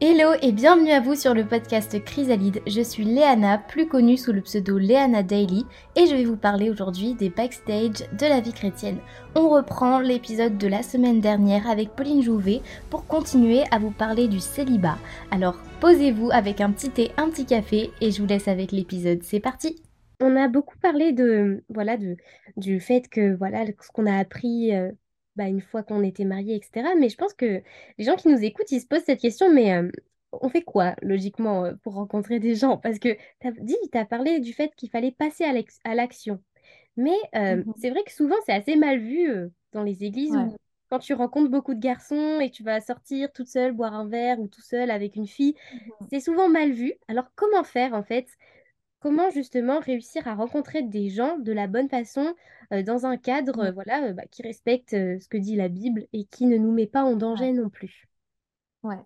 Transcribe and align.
Hello 0.00 0.34
et 0.42 0.52
bienvenue 0.52 0.92
à 0.92 1.00
vous 1.00 1.16
sur 1.16 1.34
le 1.34 1.44
podcast 1.44 2.00
Chrysalide. 2.04 2.62
Je 2.68 2.82
suis 2.82 3.02
Léana, 3.02 3.58
plus 3.58 3.88
connue 3.88 4.16
sous 4.16 4.32
le 4.32 4.42
pseudo 4.42 4.78
Léana 4.78 5.24
Daily, 5.24 5.66
et 5.96 6.06
je 6.06 6.14
vais 6.14 6.24
vous 6.24 6.36
parler 6.36 6.70
aujourd'hui 6.70 7.14
des 7.14 7.30
backstage 7.30 8.08
de 8.12 8.26
la 8.28 8.38
vie 8.38 8.52
chrétienne. 8.52 8.98
On 9.34 9.48
reprend 9.48 9.98
l'épisode 9.98 10.56
de 10.56 10.68
la 10.68 10.84
semaine 10.84 11.20
dernière 11.20 11.68
avec 11.68 11.96
Pauline 11.96 12.22
Jouvet 12.22 12.60
pour 12.90 13.08
continuer 13.08 13.64
à 13.72 13.80
vous 13.80 13.90
parler 13.90 14.28
du 14.28 14.38
célibat. 14.38 14.98
Alors 15.32 15.58
posez-vous 15.80 16.30
avec 16.30 16.60
un 16.60 16.70
petit 16.70 16.90
thé, 16.90 17.10
un 17.16 17.28
petit 17.28 17.44
café, 17.44 17.90
et 18.00 18.12
je 18.12 18.22
vous 18.22 18.28
laisse 18.28 18.46
avec 18.46 18.70
l'épisode. 18.70 19.24
C'est 19.24 19.40
parti 19.40 19.82
On 20.20 20.36
a 20.36 20.46
beaucoup 20.46 20.78
parlé 20.78 21.12
de 21.12 21.64
voilà 21.70 21.96
de, 21.96 22.16
du 22.56 22.78
fait 22.78 23.08
que 23.08 23.34
voilà 23.34 23.66
ce 23.66 23.90
qu'on 23.92 24.06
a 24.06 24.16
appris 24.16 24.76
euh, 24.76 24.92
bah, 25.38 25.48
une 25.48 25.62
fois 25.62 25.84
qu'on 25.84 26.02
était 26.04 26.26
mariés, 26.26 26.56
etc. 26.56 26.94
Mais 26.96 27.10
je 27.10 27.16
pense 27.18 27.34
que 27.34 27.62
les 27.98 28.04
gens 28.06 28.16
qui 28.16 28.28
nous 28.28 28.42
écoutent, 28.44 28.72
ils 28.72 28.82
se 28.82 28.86
posent 28.88 29.04
cette 29.04 29.20
question, 29.22 29.52
mais 29.54 29.74
euh, 29.74 29.90
on 30.32 30.50
fait 30.50 30.62
quoi, 30.62 30.96
logiquement, 31.02 31.64
euh, 31.66 31.74
pour 31.84 31.94
rencontrer 31.94 32.40
des 32.40 32.56
gens? 32.56 32.78
Parce 32.78 33.00
que 33.00 33.10
tu 33.40 33.48
as 33.48 33.52
dit, 33.52 33.76
tu 33.92 33.98
as 33.98 34.06
parlé 34.06 34.40
du 34.40 34.54
fait 34.54 34.74
qu'il 34.76 34.90
fallait 34.90 35.12
passer 35.12 35.44
à 35.84 35.94
l'action. 35.96 36.42
Mais 36.96 37.16
euh, 37.36 37.64
Mhm. 37.64 37.72
c'est 37.76 37.90
vrai 37.90 38.02
que 38.04 38.12
souvent, 38.12 38.36
c'est 38.46 38.52
assez 38.52 38.76
mal 38.76 38.98
vu 38.98 39.30
euh, 39.30 39.48
dans 39.72 39.82
les 39.82 40.04
églises 40.04 40.36
Ouais. 40.36 40.36
où 40.36 40.56
quand 40.90 40.98
tu 41.00 41.14
rencontres 41.14 41.50
beaucoup 41.50 41.74
de 41.74 41.80
garçons 41.80 42.40
et 42.40 42.50
tu 42.50 42.62
vas 42.62 42.80
sortir 42.80 43.32
toute 43.32 43.48
seule, 43.48 43.72
boire 43.72 43.94
un 43.94 44.08
verre 44.08 44.40
ou 44.40 44.48
tout 44.48 44.62
seul 44.62 44.90
avec 44.90 45.16
une 45.16 45.26
fille, 45.26 45.54
Mhm. 45.70 46.08
c'est 46.10 46.20
souvent 46.20 46.48
mal 46.48 46.72
vu. 46.72 46.94
Alors 47.08 47.26
comment 47.36 47.64
faire 47.64 47.94
en 47.94 48.02
fait 48.02 48.28
Comment 49.00 49.30
justement 49.30 49.78
réussir 49.80 50.26
à 50.26 50.34
rencontrer 50.34 50.82
des 50.82 51.08
gens 51.08 51.38
de 51.38 51.52
la 51.52 51.66
bonne 51.66 51.88
façon 51.88 52.34
dans 52.70 53.06
un 53.06 53.16
cadre 53.16 53.58
euh, 53.60 53.70
voilà, 53.72 54.12
bah, 54.12 54.24
qui 54.30 54.42
respecte 54.42 54.90
ce 54.90 55.28
que 55.28 55.36
dit 55.38 55.56
la 55.56 55.68
Bible 55.68 56.06
et 56.12 56.24
qui 56.24 56.46
ne 56.46 56.56
nous 56.56 56.72
met 56.72 56.86
pas 56.86 57.04
en 57.04 57.12
Ouais. 57.12 57.18
danger 57.18 57.52
non 57.52 57.70
plus? 57.70 58.08
Ouais. 58.82 58.98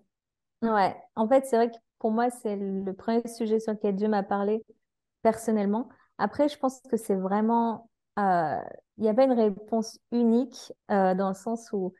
Ouais. 0.61 0.95
En 1.15 1.27
fait, 1.27 1.45
c'est 1.45 1.55
vrai 1.57 1.69
que 1.71 1.77
pour 1.99 2.11
moi, 2.11 2.29
c'est 2.29 2.55
le 2.55 2.93
premier 2.93 3.27
sujet 3.27 3.59
sur 3.59 3.73
lequel 3.73 3.95
Dieu 3.95 4.07
m'a 4.07 4.23
parlé 4.23 4.63
personnellement. 5.21 5.89
Après, 6.17 6.49
je 6.49 6.57
pense 6.57 6.81
que 6.81 6.97
c'est 6.97 7.15
vraiment, 7.15 7.89
il 8.17 8.61
n'y 8.99 9.09
a 9.09 9.13
pas 9.13 9.25
une 9.25 9.33
réponse 9.33 9.99
unique 10.11 10.73
dans 10.89 11.29
le 11.29 11.35
sens 11.35 11.71
où 11.73 11.93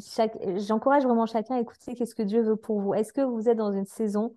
chaque, 0.00 0.36
j'encourage 0.58 1.04
vraiment 1.04 1.26
chacun 1.26 1.56
à 1.56 1.60
écouter 1.60 1.94
qu'est-ce 1.94 2.14
que 2.14 2.22
Dieu 2.22 2.42
veut 2.42 2.56
pour 2.56 2.80
vous. 2.80 2.94
Est-ce 2.94 3.12
que 3.12 3.22
vous 3.22 3.48
êtes 3.48 3.58
dans 3.58 3.72
une 3.72 3.86
saison 3.86 4.36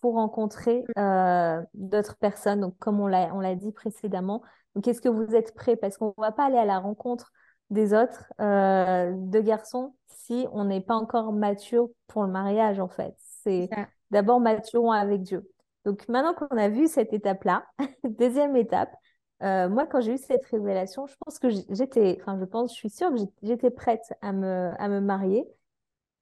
pour 0.00 0.14
rencontrer 0.14 0.84
euh, 0.98 1.60
d'autres 1.74 2.16
personnes, 2.16 2.60
donc 2.60 2.78
comme 2.78 3.00
on 3.00 3.06
l'a, 3.06 3.54
dit 3.54 3.72
précédemment. 3.72 4.42
Donc, 4.74 4.86
est-ce 4.86 5.00
que 5.00 5.08
vous 5.08 5.34
êtes 5.34 5.54
prêts? 5.54 5.76
Parce 5.76 5.96
qu'on 5.96 6.14
ne 6.16 6.22
va 6.22 6.32
pas 6.32 6.46
aller 6.46 6.58
à 6.58 6.64
la 6.64 6.78
rencontre 6.78 7.32
des 7.70 7.94
autres 7.94 8.32
euh, 8.40 9.12
de 9.14 9.40
garçons 9.40 9.94
si 10.06 10.46
on 10.52 10.64
n'est 10.64 10.80
pas 10.80 10.94
encore 10.94 11.32
mature 11.32 11.88
pour 12.06 12.22
le 12.22 12.30
mariage, 12.30 12.80
en 12.80 12.88
fait. 12.88 13.14
C'est 13.18 13.68
d'abord 14.10 14.40
maturons 14.40 14.92
avec 14.92 15.22
Dieu. 15.22 15.48
Donc 15.84 16.06
maintenant 16.08 16.34
qu'on 16.34 16.56
a 16.56 16.68
vu 16.68 16.86
cette 16.86 17.12
étape-là, 17.12 17.64
deuxième 18.04 18.56
étape, 18.56 18.94
euh, 19.42 19.68
moi 19.68 19.86
quand 19.86 20.00
j'ai 20.00 20.14
eu 20.14 20.18
cette 20.18 20.44
révélation, 20.46 21.06
je 21.06 21.14
pense 21.24 21.38
que 21.38 21.48
j'étais, 21.70 22.18
enfin 22.20 22.38
je 22.38 22.44
pense, 22.44 22.72
je 22.72 22.76
suis 22.76 22.90
sûre 22.90 23.10
que 23.10 23.16
j'étais 23.16 23.32
j'étais 23.42 23.70
prête 23.70 24.12
à 24.20 24.32
me, 24.32 24.70
à 24.78 24.88
me 24.88 25.00
marier. 25.00 25.46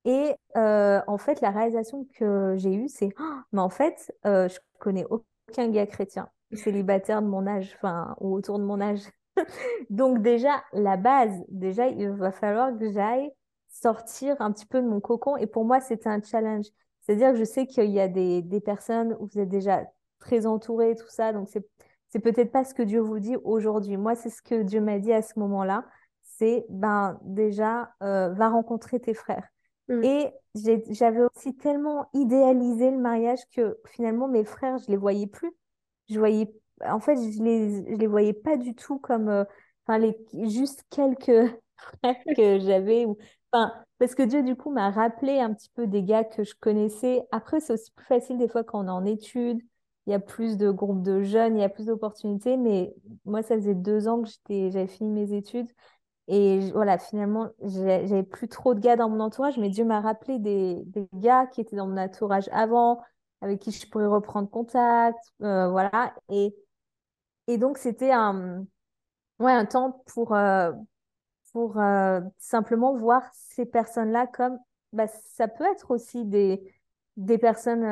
Et 0.06 0.36
euh, 0.56 1.00
en 1.08 1.18
fait, 1.18 1.40
la 1.40 1.50
réalisation 1.50 2.06
que 2.14 2.54
j'ai 2.56 2.72
eue, 2.72 2.88
c'est, 2.88 3.10
Ah, 3.18 3.42
mais 3.52 3.60
en 3.60 3.68
fait, 3.68 4.14
euh, 4.24 4.48
je 4.48 4.58
connais 4.78 5.04
aucun 5.10 5.68
gars 5.68 5.86
chrétien 5.86 6.28
célibataire 6.52 7.22
de 7.22 7.26
mon 7.26 7.44
âge, 7.46 7.74
enfin, 7.76 8.14
ou 8.20 8.32
autour 8.34 8.60
de 8.60 8.64
mon 8.64 8.80
âge. 8.80 9.00
Donc 9.90 10.22
déjà, 10.22 10.62
la 10.72 10.96
base, 10.96 11.34
déjà, 11.48 11.88
il 11.88 12.08
va 12.10 12.30
falloir 12.30 12.78
que 12.78 12.90
j'aille 12.90 13.32
sortir 13.68 14.36
un 14.40 14.52
petit 14.52 14.64
peu 14.66 14.80
de 14.80 14.86
mon 14.86 15.00
cocon. 15.00 15.36
Et 15.36 15.48
pour 15.48 15.64
moi, 15.64 15.80
c'était 15.80 16.08
un 16.08 16.22
challenge. 16.22 16.66
C'est-à-dire 17.00 17.32
que 17.32 17.38
je 17.38 17.44
sais 17.44 17.66
qu'il 17.66 17.90
y 17.90 18.00
a 18.00 18.06
des, 18.08 18.42
des 18.42 18.60
personnes 18.60 19.16
où 19.18 19.26
vous 19.26 19.40
êtes 19.40 19.48
déjà 19.48 19.84
très 20.20 20.46
entourés, 20.46 20.94
tout 20.94 21.08
ça. 21.08 21.32
Donc, 21.32 21.48
c'est, 21.48 21.66
c'est 22.08 22.20
peut-être 22.20 22.52
pas 22.52 22.64
ce 22.64 22.74
que 22.74 22.82
Dieu 22.82 23.00
vous 23.00 23.18
dit 23.18 23.36
aujourd'hui. 23.42 23.96
Moi, 23.96 24.14
c'est 24.14 24.30
ce 24.30 24.40
que 24.40 24.62
Dieu 24.62 24.80
m'a 24.80 25.00
dit 25.00 25.12
à 25.12 25.22
ce 25.22 25.36
moment-là. 25.40 25.84
C'est, 26.22 26.64
ben, 26.68 27.18
déjà, 27.24 27.90
euh, 28.04 28.28
va 28.30 28.48
rencontrer 28.48 29.00
tes 29.00 29.14
frères. 29.14 29.48
Mm. 29.88 30.04
Et 30.04 30.32
j'avais 30.90 31.20
aussi 31.22 31.56
tellement 31.56 32.08
idéalisé 32.14 32.90
le 32.90 32.98
mariage 32.98 33.40
que 33.54 33.78
finalement, 33.88 34.28
mes 34.28 34.44
frères, 34.44 34.78
je 34.78 34.90
les 34.90 34.96
voyais 34.96 35.26
plus. 35.26 35.52
Je 36.08 36.18
voyais, 36.18 36.52
en 36.84 37.00
fait, 37.00 37.16
je 37.16 37.42
les, 37.42 37.84
je 37.92 37.96
les 37.96 38.06
voyais 38.06 38.32
pas 38.32 38.56
du 38.56 38.74
tout 38.74 38.98
comme, 38.98 39.28
euh, 39.28 39.44
les, 39.88 40.16
juste 40.48 40.84
quelques 40.90 41.50
frères 42.02 42.16
que 42.36 42.58
j'avais. 42.58 43.06
Enfin, 43.52 43.72
parce 43.98 44.14
que 44.14 44.22
Dieu, 44.22 44.42
du 44.42 44.56
coup, 44.56 44.70
m'a 44.70 44.90
rappelé 44.90 45.40
un 45.40 45.52
petit 45.54 45.70
peu 45.74 45.86
des 45.86 46.02
gars 46.02 46.24
que 46.24 46.44
je 46.44 46.54
connaissais. 46.58 47.22
Après, 47.30 47.60
c'est 47.60 47.74
aussi 47.74 47.90
plus 47.92 48.06
facile 48.06 48.38
des 48.38 48.48
fois 48.48 48.64
quand 48.64 48.84
on 48.84 48.88
est 48.88 48.90
en 48.90 49.04
études. 49.04 49.60
Il 50.06 50.12
y 50.12 50.14
a 50.14 50.20
plus 50.20 50.56
de 50.56 50.70
groupes 50.70 51.02
de 51.02 51.22
jeunes, 51.22 51.56
il 51.56 51.60
y 51.60 51.64
a 51.64 51.68
plus 51.68 51.86
d'opportunités. 51.86 52.56
Mais 52.56 52.94
moi, 53.24 53.42
ça 53.42 53.56
faisait 53.56 53.74
deux 53.74 54.06
ans 54.08 54.22
que 54.22 54.70
j'avais 54.70 54.86
fini 54.86 55.10
mes 55.10 55.32
études. 55.36 55.68
Et 56.28 56.70
voilà, 56.72 56.98
finalement, 56.98 57.50
j'avais 57.62 58.22
plus 58.24 58.48
trop 58.48 58.74
de 58.74 58.80
gars 58.80 58.96
dans 58.96 59.08
mon 59.08 59.20
entourage, 59.20 59.58
mais 59.58 59.70
Dieu 59.70 59.84
m'a 59.84 60.00
rappelé 60.00 60.38
des, 60.38 60.82
des 60.86 61.08
gars 61.14 61.46
qui 61.46 61.60
étaient 61.60 61.76
dans 61.76 61.86
mon 61.86 61.96
entourage 61.98 62.48
avant, 62.52 63.02
avec 63.42 63.60
qui 63.60 63.70
je 63.70 63.88
pourrais 63.88 64.06
reprendre 64.06 64.50
contact, 64.50 65.18
euh, 65.42 65.68
voilà. 65.70 66.14
Et, 66.30 66.54
et 67.48 67.58
donc, 67.58 67.78
c'était 67.78 68.12
un, 68.12 68.66
ouais, 69.40 69.52
un 69.52 69.66
temps 69.66 70.04
pour, 70.14 70.34
euh, 70.34 70.72
pour 71.52 71.78
euh, 71.80 72.20
simplement 72.38 72.96
voir 72.96 73.22
ces 73.32 73.66
personnes-là 73.66 74.26
comme, 74.26 74.58
bah, 74.92 75.06
ça 75.08 75.48
peut 75.48 75.64
être 75.64 75.90
aussi 75.90 76.24
des, 76.24 76.62
des 77.16 77.38
personnes, 77.38 77.84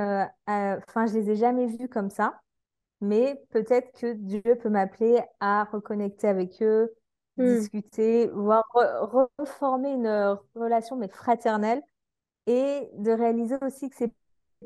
enfin, 0.47 1.07
je 1.07 1.15
les 1.15 1.31
ai 1.31 1.37
jamais 1.37 1.67
vues 1.67 1.89
comme 1.89 2.11
ça 2.11 2.41
mais 3.01 3.43
peut-être 3.51 3.93
que 4.01 4.15
Dieu 4.15 4.43
peut 4.63 4.71
m'appeler 4.71 5.21
à 5.41 5.65
reconnecter 5.65 6.29
avec 6.29 6.63
eux, 6.63 6.93
Mm. 7.39 7.69
discuter, 7.69 8.29
voire 8.29 8.65
re- 8.75 9.29
reformer 9.39 9.91
une 9.93 10.07
euh, 10.07 10.35
relation 10.55 10.97
mais 10.97 11.09
fraternelle 11.09 11.83
et 12.47 12.89
de 12.99 13.13
réaliser 13.13 13.57
aussi 13.63 13.91
que 13.91 13.97
c'est 13.97 14.13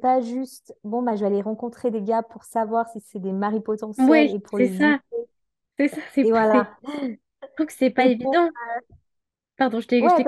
pas 0.01 0.21
juste 0.23 0.75
bon 0.85 1.03
bah 1.03 1.17
je 1.17 1.21
vais 1.23 1.27
aller 1.29 1.43
rencontrer 1.43 1.91
des 1.91 2.03
gars 2.03 2.23
pour 2.25 2.45
savoir 2.45 2.89
si 2.91 3.01
c'est 3.01 3.21
des 3.21 3.33
maris 3.33 3.61
potentiels 3.63 4.29
Oui, 4.29 4.35
et 4.35 4.41
pour 4.41 4.59
c'est 4.59 4.67
les 4.67 4.69
ça. 4.69 5.01
C'est 5.79 5.89
ça. 5.89 6.03
C'est 6.15 6.31
voilà 6.31 6.69
Je 7.43 7.55
trouve 7.57 7.67
que 7.67 7.73
c'est 7.73 7.91
pas 7.91 8.07
et 8.07 8.09
évident. 8.09 8.51
Pardon, 9.57 9.81
je 9.81 9.87
t'ai 9.89 9.99
ouais 9.99 10.23
fait 10.25 10.27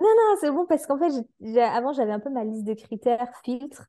non 0.00 0.08
non 0.16 0.36
c'est 0.40 0.50
bon 0.50 0.66
parce 0.66 0.86
qu'en 0.86 0.98
fait 0.98 1.12
avant 1.60 1.92
j'avais 1.92 2.12
un 2.12 2.20
peu 2.20 2.30
ma 2.30 2.44
liste 2.44 2.64
de 2.64 2.74
critères 2.74 3.32
filtres 3.44 3.86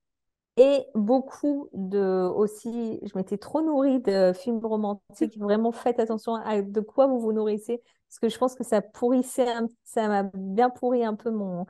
Et 0.64 0.86
beaucoup 0.94 1.70
de 1.74 2.28
aussi, 2.36 3.00
je 3.02 3.18
m'étais 3.18 3.38
trop 3.40 3.62
nourrie 3.62 4.00
de 4.00 4.32
films 4.34 4.60
romantiques. 4.64 5.36
Vraiment, 5.40 5.72
faites 5.72 6.00
attention 6.00 6.36
à 6.36 6.62
de 6.62 6.82
quoi 6.82 7.08
vous 7.08 7.20
vous 7.20 7.34
nourrissez, 7.34 7.82
parce 8.10 8.20
que 8.20 8.30
je 8.30 8.38
pense 8.38 8.54
que 8.54 8.64
ça 8.64 8.82
pourrissait, 8.82 9.50
un- 9.50 9.68
ça 9.84 10.08
m'a 10.08 10.24
bien 10.36 10.70
pourri 10.70 11.04
un 11.04 11.16
peu 11.16 11.32
mon, 11.32 11.66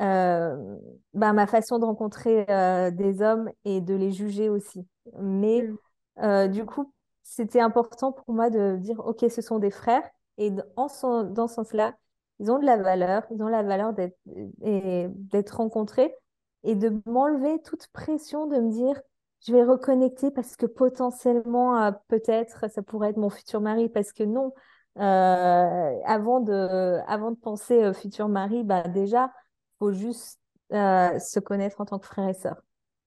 euh, 0.00 0.76
bah, 1.14 1.32
ma 1.32 1.46
façon 1.48 1.78
de 1.78 1.84
rencontrer 1.84 2.46
euh, 2.50 2.90
des 2.92 3.22
hommes 3.22 3.50
et 3.64 3.80
de 3.80 3.94
les 3.94 4.12
juger 4.12 4.48
aussi. 4.50 4.86
Mais 5.20 5.62
Mm. 5.62 5.76
euh, 6.24 6.48
du 6.48 6.64
coup, 6.64 6.92
c'était 7.24 7.60
important 7.60 8.12
pour 8.12 8.34
moi 8.34 8.50
de 8.50 8.76
dire, 8.78 9.00
OK, 9.06 9.24
ce 9.30 9.42
sont 9.42 9.58
des 9.58 9.70
frères, 9.70 10.08
et 10.38 10.52
en 10.76 10.88
ce- 10.88 11.24
dans 11.24 11.48
ce 11.48 11.56
sens-là, 11.56 11.94
ils 12.40 12.52
ont 12.52 12.58
de 12.60 12.66
la 12.66 12.76
valeur, 12.76 13.24
ils 13.32 13.42
ont 13.42 13.48
la 13.48 13.64
valeur 13.64 13.92
d'être 13.94 15.56
rencontrés 15.56 16.14
et 16.64 16.74
de 16.74 17.00
m'enlever 17.06 17.60
toute 17.62 17.86
pression 17.88 18.46
de 18.46 18.56
me 18.56 18.70
dire, 18.70 19.00
je 19.46 19.52
vais 19.52 19.62
reconnecter 19.62 20.30
parce 20.30 20.56
que 20.56 20.66
potentiellement, 20.66 21.80
euh, 21.82 21.90
peut-être, 22.08 22.70
ça 22.70 22.82
pourrait 22.82 23.10
être 23.10 23.16
mon 23.16 23.30
futur 23.30 23.60
mari, 23.60 23.88
parce 23.88 24.12
que 24.12 24.24
non, 24.24 24.52
euh, 24.98 26.00
avant 26.04 26.40
de, 26.40 26.98
avant 27.06 27.30
de 27.30 27.36
penser 27.36 27.82
euh, 27.82 27.92
futur 27.92 28.28
mari, 28.28 28.64
bah 28.64 28.82
déjà, 28.88 29.32
faut 29.78 29.92
juste 29.92 30.40
euh, 30.72 31.18
se 31.18 31.38
connaître 31.38 31.80
en 31.80 31.84
tant 31.84 31.98
que 31.98 32.06
frère 32.06 32.28
et 32.28 32.34
sœur, 32.34 32.56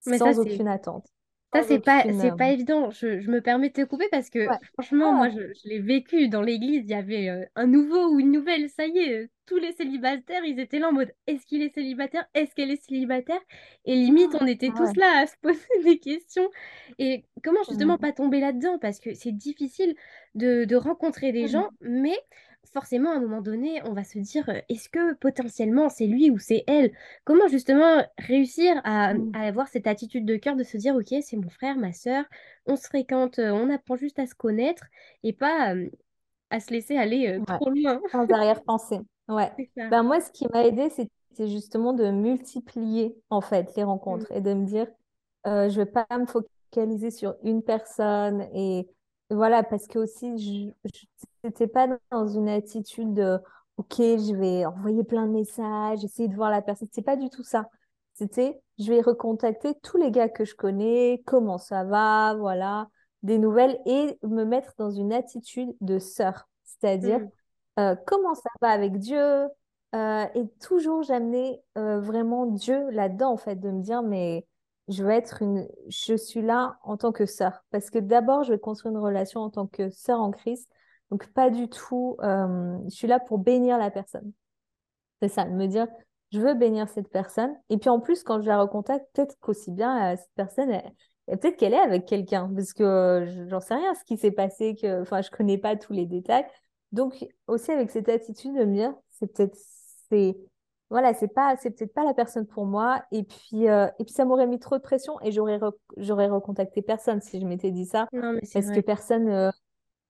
Mais 0.05 0.17
sans 0.17 0.39
aucune 0.39 0.67
attente, 0.67 1.07
Ça, 1.53 1.63
sans 1.63 1.63
c'est 1.63 1.79
pas, 1.79 2.05
c'est 2.13 2.31
euh, 2.31 2.35
pas 2.35 2.49
évident. 2.51 2.91
Je, 2.91 3.19
je 3.19 3.29
me 3.29 3.41
permets 3.41 3.67
de 3.69 3.73
te 3.73 3.83
couper 3.83 4.07
parce 4.09 4.29
que 4.29 4.51
Ouais. 4.51 4.57
franchement, 4.73 5.11
moi, 5.13 5.27
Ah, 5.27 5.31
je, 5.31 5.53
je 5.53 5.67
l'ai 5.67 5.79
vécu 5.79 6.29
dans 6.29 6.41
l'église. 6.41 6.83
Il 6.85 6.89
y 6.89 6.93
avait 6.93 7.27
euh, 7.29 7.45
un 7.55 7.67
nouveau 7.67 8.07
ou 8.13 8.19
une 8.21 8.31
nouvelle. 8.31 8.69
Ça 8.69 8.85
y 8.87 8.97
est, 8.99 9.13
euh, 9.23 9.27
tous 9.45 9.57
les 9.57 9.73
célibataires, 9.73 10.45
ils 10.45 10.59
étaient 10.61 10.79
là 10.79 10.87
en 10.89 10.93
mode 10.93 11.11
est-ce 11.27 11.45
qu'il 11.45 11.61
est 11.61 11.73
célibataire? 11.73 12.25
Est-ce 12.33 12.55
qu'elle 12.55 12.71
est 12.71 12.81
célibataire? 12.81 13.41
Et 13.83 13.95
limite, 13.95 14.33
on 14.39 14.47
était 14.47 14.71
ah 14.71 14.73
tous 14.73 14.95
ouais. 14.95 14.95
là 14.95 15.19
à 15.23 15.27
se 15.27 15.35
poser 15.41 15.59
des 15.83 15.99
questions. 15.99 16.49
Et 16.99 17.25
comment 17.43 17.63
justement 17.67 17.97
Mhm. 17.97 17.97
pas 17.97 18.13
tomber 18.13 18.39
là-dedans? 18.39 18.79
Parce 18.79 18.99
que 19.01 19.13
c'est 19.13 19.33
difficile 19.33 19.95
de, 20.35 20.63
de 20.63 20.75
rencontrer 20.77 21.33
des 21.33 21.47
gens, 21.47 21.67
Mhm. 21.67 21.77
mais 21.81 22.15
forcément, 22.73 23.11
à 23.11 23.15
un 23.15 23.19
moment 23.19 23.41
donné, 23.41 23.81
on 23.85 23.93
va 23.93 24.03
se 24.03 24.19
dire 24.19 24.47
euh, 24.49 24.59
est-ce 24.69 24.89
que 24.89 25.13
potentiellement 25.15 25.89
c'est 25.89 26.07
lui 26.07 26.29
ou 26.31 26.37
c'est 26.39 26.63
elle? 26.67 26.91
Comment 27.25 27.47
justement 27.47 28.03
réussir 28.17 28.79
à, 28.83 29.13
Mhm. 29.13 29.31
à 29.33 29.41
avoir 29.47 29.67
cette 29.67 29.87
attitude 29.87 30.25
de 30.25 30.35
cœur 30.37 30.55
de 30.55 30.63
se 30.63 30.77
dire, 30.77 30.95
ok, 30.95 31.13
c'est 31.21 31.37
mon 31.37 31.49
frère, 31.49 31.75
ma 31.77 31.93
sœur, 31.93 32.25
on 32.65 32.75
se 32.75 32.87
fréquente, 32.87 33.39
euh, 33.39 33.51
on 33.51 33.69
apprend 33.69 33.95
juste 33.97 34.19
à 34.19 34.25
se 34.27 34.35
connaître 34.35 34.85
et 35.23 35.33
pas 35.33 35.75
euh, 35.75 35.89
à 36.49 36.59
se 36.59 36.71
laisser 36.71 36.97
aller 36.97 37.27
euh, 37.27 37.39
Ouais. 37.39 37.57
trop 37.57 37.69
loin. 37.69 38.01
Sans 38.11 38.27
arrière-pensée. 38.31 38.99
Ouais. 39.27 39.51
Ben 39.77 40.03
moi, 40.03 40.19
ce 40.21 40.31
qui 40.31 40.47
m'a 40.53 40.65
aidé, 40.65 40.89
c'est 40.89 41.09
c'était 41.33 41.47
justement 41.49 41.93
de 41.93 42.11
multiplier 42.11 43.15
en 43.29 43.39
fait 43.39 43.73
les 43.77 43.83
rencontres 43.83 44.29
Mm. 44.33 44.35
et 44.35 44.41
de 44.41 44.53
me 44.53 44.65
dire, 44.65 44.87
euh, 45.47 45.69
je 45.69 45.77
vais 45.81 45.85
pas 45.85 46.05
me 46.19 46.25
focaliser 46.25 47.09
sur 47.09 47.35
une 47.43 47.63
personne 47.63 48.41
et 48.53 48.87
voilà, 49.29 49.63
parce 49.63 49.87
que 49.87 49.97
aussi, 49.99 50.37
je 50.37 50.89
n'étais 51.47 51.67
pas 51.67 51.87
dans 52.11 52.27
une 52.27 52.49
attitude 52.49 53.13
de, 53.13 53.39
OK, 53.77 53.95
je 53.97 54.35
vais 54.35 54.65
envoyer 54.65 55.03
plein 55.03 55.27
de 55.27 55.31
messages, 55.31 56.03
essayer 56.03 56.27
de 56.27 56.35
voir 56.35 56.51
la 56.51 56.61
personne. 56.61 56.87
C'est 56.91 57.01
pas 57.01 57.15
du 57.15 57.29
tout 57.29 57.43
ça. 57.43 57.67
C'était, 58.13 58.61
je 58.79 58.91
vais 58.91 59.01
recontacter 59.01 59.73
tous 59.81 59.97
les 59.97 60.11
gars 60.11 60.29
que 60.29 60.45
je 60.45 60.55
connais, 60.55 61.23
comment 61.25 61.57
ça 61.57 61.83
va, 61.83 62.35
voilà, 62.35 62.87
des 63.23 63.37
nouvelles 63.37 63.79
et 63.85 64.17
me 64.23 64.43
mettre 64.43 64.73
dans 64.77 64.91
une 64.91 65.13
attitude 65.13 65.69
de 65.81 65.99
sœur. 65.99 66.47
C'est-à-dire, 66.63 67.19
Mm. 67.19 67.29
euh, 67.79 67.95
comment 68.05 68.35
ça 68.35 68.49
va 68.61 68.69
avec 68.69 68.97
Dieu? 68.97 69.47
Euh, 69.93 70.25
et 70.35 70.47
toujours 70.61 71.03
j'amenais 71.03 71.61
euh, 71.77 71.99
vraiment 71.99 72.45
Dieu 72.45 72.89
là-dedans, 72.91 73.31
en 73.33 73.37
fait, 73.37 73.55
de 73.55 73.69
me 73.71 73.81
dire, 73.81 74.03
mais 74.03 74.47
je 74.87 75.03
veux 75.03 75.11
être 75.11 75.41
une, 75.41 75.67
je 75.87 76.15
suis 76.15 76.41
là 76.41 76.77
en 76.83 76.97
tant 76.97 77.11
que 77.11 77.25
sœur. 77.25 77.63
Parce 77.71 77.89
que 77.89 77.99
d'abord, 77.99 78.43
je 78.43 78.53
vais 78.53 78.59
construire 78.59 78.93
une 78.93 79.01
relation 79.01 79.41
en 79.41 79.49
tant 79.49 79.67
que 79.67 79.89
sœur 79.89 80.19
en 80.21 80.31
Christ. 80.31 80.69
Donc, 81.11 81.27
pas 81.33 81.49
du 81.49 81.69
tout, 81.69 82.17
euh, 82.23 82.77
je 82.85 82.95
suis 82.95 83.07
là 83.07 83.19
pour 83.19 83.37
bénir 83.37 83.77
la 83.77 83.91
personne. 83.91 84.31
C'est 85.21 85.29
ça, 85.29 85.45
me 85.45 85.67
dire, 85.67 85.87
je 86.31 86.39
veux 86.39 86.53
bénir 86.53 86.89
cette 86.89 87.09
personne. 87.09 87.55
Et 87.69 87.77
puis 87.77 87.89
en 87.89 87.99
plus, 87.99 88.23
quand 88.23 88.41
je 88.41 88.47
la 88.47 88.59
recontacte, 88.59 89.05
peut-être 89.13 89.35
qu'aussi 89.39 89.71
bien, 89.71 90.13
euh, 90.13 90.15
cette 90.17 90.31
personne, 90.35 90.71
elle- 90.71 90.91
elle- 91.27 91.37
peut-être 91.39 91.57
qu'elle 91.57 91.73
est 91.73 91.79
avec 91.79 92.05
quelqu'un, 92.05 92.51
parce 92.55 92.73
que 92.73 92.83
euh, 92.83 93.25
je- 93.27 93.47
j'en 93.47 93.59
sais 93.59 93.75
rien 93.75 93.93
ce 93.95 94.03
qui 94.05 94.17
s'est 94.17 94.31
passé, 94.31 94.75
que, 94.75 95.01
enfin, 95.01 95.21
je 95.21 95.29
connais 95.29 95.57
pas 95.57 95.75
tous 95.75 95.93
les 95.93 96.05
détails. 96.05 96.45
Donc, 96.91 97.25
aussi 97.47 97.71
avec 97.71 97.91
cette 97.91 98.09
attitude 98.09 98.53
de 98.55 98.65
me 98.65 98.73
dire, 98.75 98.93
c'est 99.11 99.27
peut-être, 99.31 99.55
c'est, 100.09 100.35
voilà, 100.89 101.13
c'est 101.13 101.27
pas, 101.29 101.55
c'est 101.57 101.71
peut-être 101.71 101.93
pas 101.93 102.03
la 102.03 102.13
personne 102.13 102.45
pour 102.47 102.65
moi. 102.65 103.03
Et 103.11 103.23
puis, 103.23 103.69
euh, 103.69 103.87
et 103.99 104.03
puis 104.03 104.13
ça 104.13 104.25
m'aurait 104.25 104.47
mis 104.47 104.59
trop 104.59 104.77
de 104.77 104.81
pression 104.81 105.19
et 105.21 105.31
j'aurais, 105.31 105.57
re- 105.57 105.73
j'aurais 105.97 106.27
recontacté 106.27 106.81
personne 106.81 107.21
si 107.21 107.39
je 107.39 107.45
m'étais 107.45 107.71
dit 107.71 107.85
ça, 107.85 108.07
Non, 108.11 108.33
mais 108.33 108.41
c'est 108.43 108.61
parce 108.61 108.71
que 108.75 108.79
personne, 108.81 109.29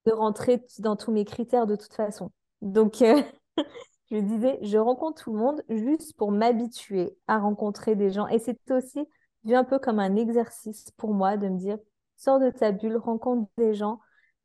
ne 0.06 0.14
rentrait 0.14 0.64
dans 0.80 0.96
tous 0.96 1.12
mes 1.12 1.26
critères 1.26 1.68
de 1.68 1.76
toute 1.76 1.94
façon. 1.94 2.32
Donc, 2.62 3.02
euh, 3.02 3.22
je 4.12 4.18
disais, 4.18 4.60
je 4.62 4.78
rencontre 4.78 5.24
tout 5.24 5.34
le 5.34 5.40
monde 5.40 5.62
juste 5.70 6.16
pour 6.18 6.32
m'habituer 6.32 7.16
à 7.28 7.40
rencontrer 7.40 7.96
des 7.96 8.12
gens. 8.12 8.28
Et 8.28 8.40
c'était 8.40 8.74
aussi 8.74 9.00
vu 9.44 9.56
un 9.56 9.64
peu 9.64 9.80
comme 9.80 10.00
un 10.00 10.16
exercice 10.16 10.92
pour 10.98 11.14
moi 11.14 11.38
de 11.38 11.48
me 11.48 11.58
dire, 11.58 11.78
sors 12.18 12.40
de 12.40 12.50
ta 12.50 12.72
bulle, 12.72 12.98
rencontre 12.98 13.50
des 13.58 13.74
gens. 13.74 14.00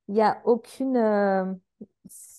Il 0.08 0.14
n'y 0.14 0.22
a 0.22 0.40
aucune, 0.44 0.96
euh, 0.96 1.52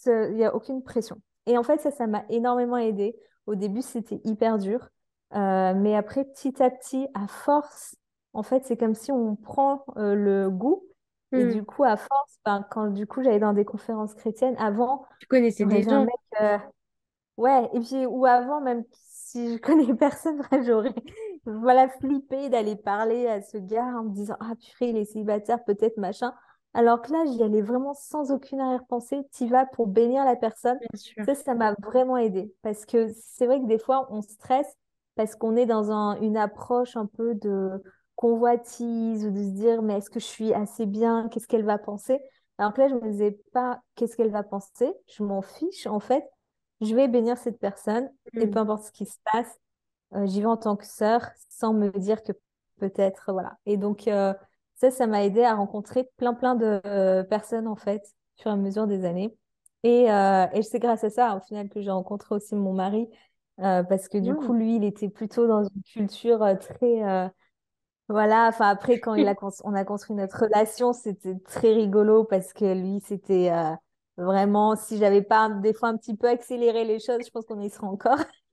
y 0.06 0.44
a 0.44 0.56
aucune 0.56 0.84
pression. 0.84 1.22
Et 1.46 1.58
en 1.58 1.64
fait, 1.64 1.80
ça, 1.80 1.92
ça 1.92 2.08
m'a 2.08 2.24
énormément 2.30 2.78
aidé. 2.78 3.16
Au 3.46 3.56
début, 3.56 3.82
c'était 3.82 4.22
hyper 4.24 4.58
dur. 4.58 4.90
Euh, 5.34 5.74
mais 5.76 5.96
après, 5.96 6.24
petit 6.24 6.62
à 6.64 6.70
petit, 6.70 7.08
à 7.14 7.28
force, 7.28 7.96
en 8.34 8.44
fait, 8.44 8.64
c'est 8.66 8.78
comme 8.78 8.96
si 8.96 9.12
on 9.12 9.36
prend 9.36 9.84
le 9.96 10.50
goût. 10.50 10.87
Et 11.36 11.46
Mm. 11.46 11.46
du 11.46 11.64
coup, 11.64 11.84
à 11.84 11.98
force, 11.98 12.40
ben, 12.46 12.66
quand 12.72 12.88
du 12.88 13.06
coup, 13.08 13.24
j'allais 13.24 13.40
dans 13.40 13.54
des 13.54 13.66
conférences 13.66 14.14
chrétiennes, 14.16 14.56
avant, 14.58 15.06
Tu 15.20 15.28
connaissais 15.28 15.66
des 15.66 15.84
gens? 15.84 16.06
mec, 16.06 16.16
euh, 16.42 16.58
Ouais, 17.38 17.70
et 17.74 17.80
puis, 17.82 18.06
ou 18.08 18.26
avant, 18.26 18.62
même 18.62 18.84
si 18.94 19.54
je 19.56 19.58
connais 19.62 19.94
personne, 19.96 20.42
j'aurais 20.66 20.96
voilà, 21.46 21.90
flippé 21.90 22.50
d'aller 22.50 22.76
parler 22.76 23.28
à 23.28 23.42
ce 23.42 23.58
gars 23.58 23.86
en 24.00 24.04
me 24.06 24.12
disant, 24.16 24.36
ah 24.42 24.54
purée, 24.56 24.90
il 24.92 24.98
est 24.98 25.06
célibataire, 25.06 25.64
peut-être 25.66 25.98
machin. 25.98 26.34
Alors 26.74 27.02
que 27.02 27.12
là, 27.14 27.26
j'y 27.28 27.44
allais 27.44 27.62
vraiment 27.62 27.94
sans 27.94 28.32
aucune 28.32 28.60
arrière-pensée, 28.62 29.22
t'y 29.32 29.48
vas 29.48 29.66
pour 29.68 29.88
bénir 29.88 30.26
la 30.26 30.36
personne. 30.36 30.80
Ça, 31.26 31.36
ça 31.36 31.56
m'a 31.56 31.74
vraiment 31.84 32.18
aidé. 32.18 32.54
Parce 32.64 32.86
que 32.86 33.08
c'est 33.14 33.48
vrai 33.48 33.60
que 33.62 33.68
des 33.68 33.80
fois, 33.80 34.08
on 34.12 34.22
stresse 34.22 34.68
parce 35.16 35.36
qu'on 35.36 35.56
est 35.56 35.66
dans 35.66 35.92
un- 35.92 36.20
une 36.22 36.38
approche 36.38 36.96
un 36.98 37.06
peu 37.08 37.34
de 37.36 37.82
convoitise 38.18 39.26
ou 39.26 39.32
de 39.32 39.38
se 39.44 39.52
dire, 39.52 39.82
mais 39.82 40.00
est-ce 40.00 40.10
que 40.10 40.20
je 40.20 40.26
suis 40.26 40.54
assez 40.54 40.86
bien? 40.86 41.30
Qu'est-ce 41.30 41.48
qu'elle 41.48 41.64
va 41.66 41.78
penser? 41.78 42.20
Alors 42.58 42.74
que 42.74 42.82
là, 42.82 42.90
je 42.90 42.96
me 42.96 43.12
disais 43.12 43.40
pas, 43.54 43.82
qu'est-ce 43.96 44.18
qu'elle 44.18 44.32
va 44.32 44.44
penser? 44.44 44.92
Je 45.08 45.24
m'en 45.24 45.42
fiche, 45.42 45.88
en 45.88 46.02
fait 46.02 46.26
je 46.82 46.94
vais 46.96 47.08
bénir 47.08 47.40
cette 47.40 47.60
personne 47.60 48.10
et 48.36 48.46
Mm. 48.46 48.52
peu 48.52 48.60
importe 48.60 48.84
ce 48.84 48.92
qui 48.92 49.08
se 49.08 49.18
passe, 49.32 49.60
euh, 50.14 50.26
j'y 50.28 50.42
vais 50.42 50.48
en 50.48 50.58
tant 50.58 50.76
que 50.76 50.86
sœur 50.86 51.28
sans 51.50 51.74
me 51.74 51.90
dire 51.98 52.24
que 52.24 52.34
peut-être, 52.80 53.32
voilà. 53.32 53.58
Et 53.66 53.78
donc, 53.78 54.08
euh, 54.08 54.34
ça, 54.76 54.92
ça 54.92 55.08
m'a 55.08 55.24
aidé 55.24 55.44
à 55.44 55.56
rencontrer 55.56 56.10
plein, 56.18 56.34
plein 56.36 56.56
de 56.56 56.80
euh, 56.86 57.24
personnes, 57.24 57.68
en 57.68 57.76
fait, 57.76 58.04
et 58.46 58.50
à 58.50 58.56
mesure 58.56 58.88
des 58.88 59.06
années. 59.06 59.36
Et, 59.84 60.04
et 60.06 60.62
c'est 60.64 60.80
grâce 60.80 61.04
à 61.04 61.10
ça, 61.10 61.36
au 61.38 61.40
final, 61.40 61.70
que 61.70 61.82
j'ai 61.82 61.92
rencontré 61.92 62.36
aussi 62.36 62.56
mon 62.56 62.74
mari, 62.74 63.08
parce 63.58 64.08
que 64.08 64.18
du 64.18 64.36
coup, 64.36 64.54
lui, 64.54 64.76
il 64.76 64.84
était 64.84 65.10
plutôt 65.10 65.48
dans 65.48 65.64
une 65.64 65.82
culture 65.84 66.46
très... 66.60 67.32
voilà, 68.10 68.48
enfin 68.48 68.70
après, 68.70 69.00
quand 69.00 69.16
il 69.16 69.28
a 69.28 69.36
cons- 69.36 69.50
on 69.64 69.74
a 69.74 69.84
construit 69.86 70.16
notre 70.16 70.40
relation, 70.44 70.94
c'était 70.94 71.36
très 71.46 71.74
rigolo 71.74 72.24
parce 72.24 72.54
que 72.54 72.66
lui, 72.74 73.02
c'était 73.06 73.52
euh, 73.52 73.76
vraiment, 74.18 74.76
si 74.76 74.98
j'avais 74.98 75.22
pas 75.22 75.50
des 75.50 75.74
fois 75.74 75.90
un 75.90 75.98
petit 75.98 76.16
peu 76.16 76.28
accéléré 76.30 76.86
les 76.86 77.00
choses, 77.00 77.26
je 77.26 77.32
pense 77.32 77.46
qu'on 77.46 77.62
y 77.62 77.70
serait 77.70 77.88
encore. 77.88 78.20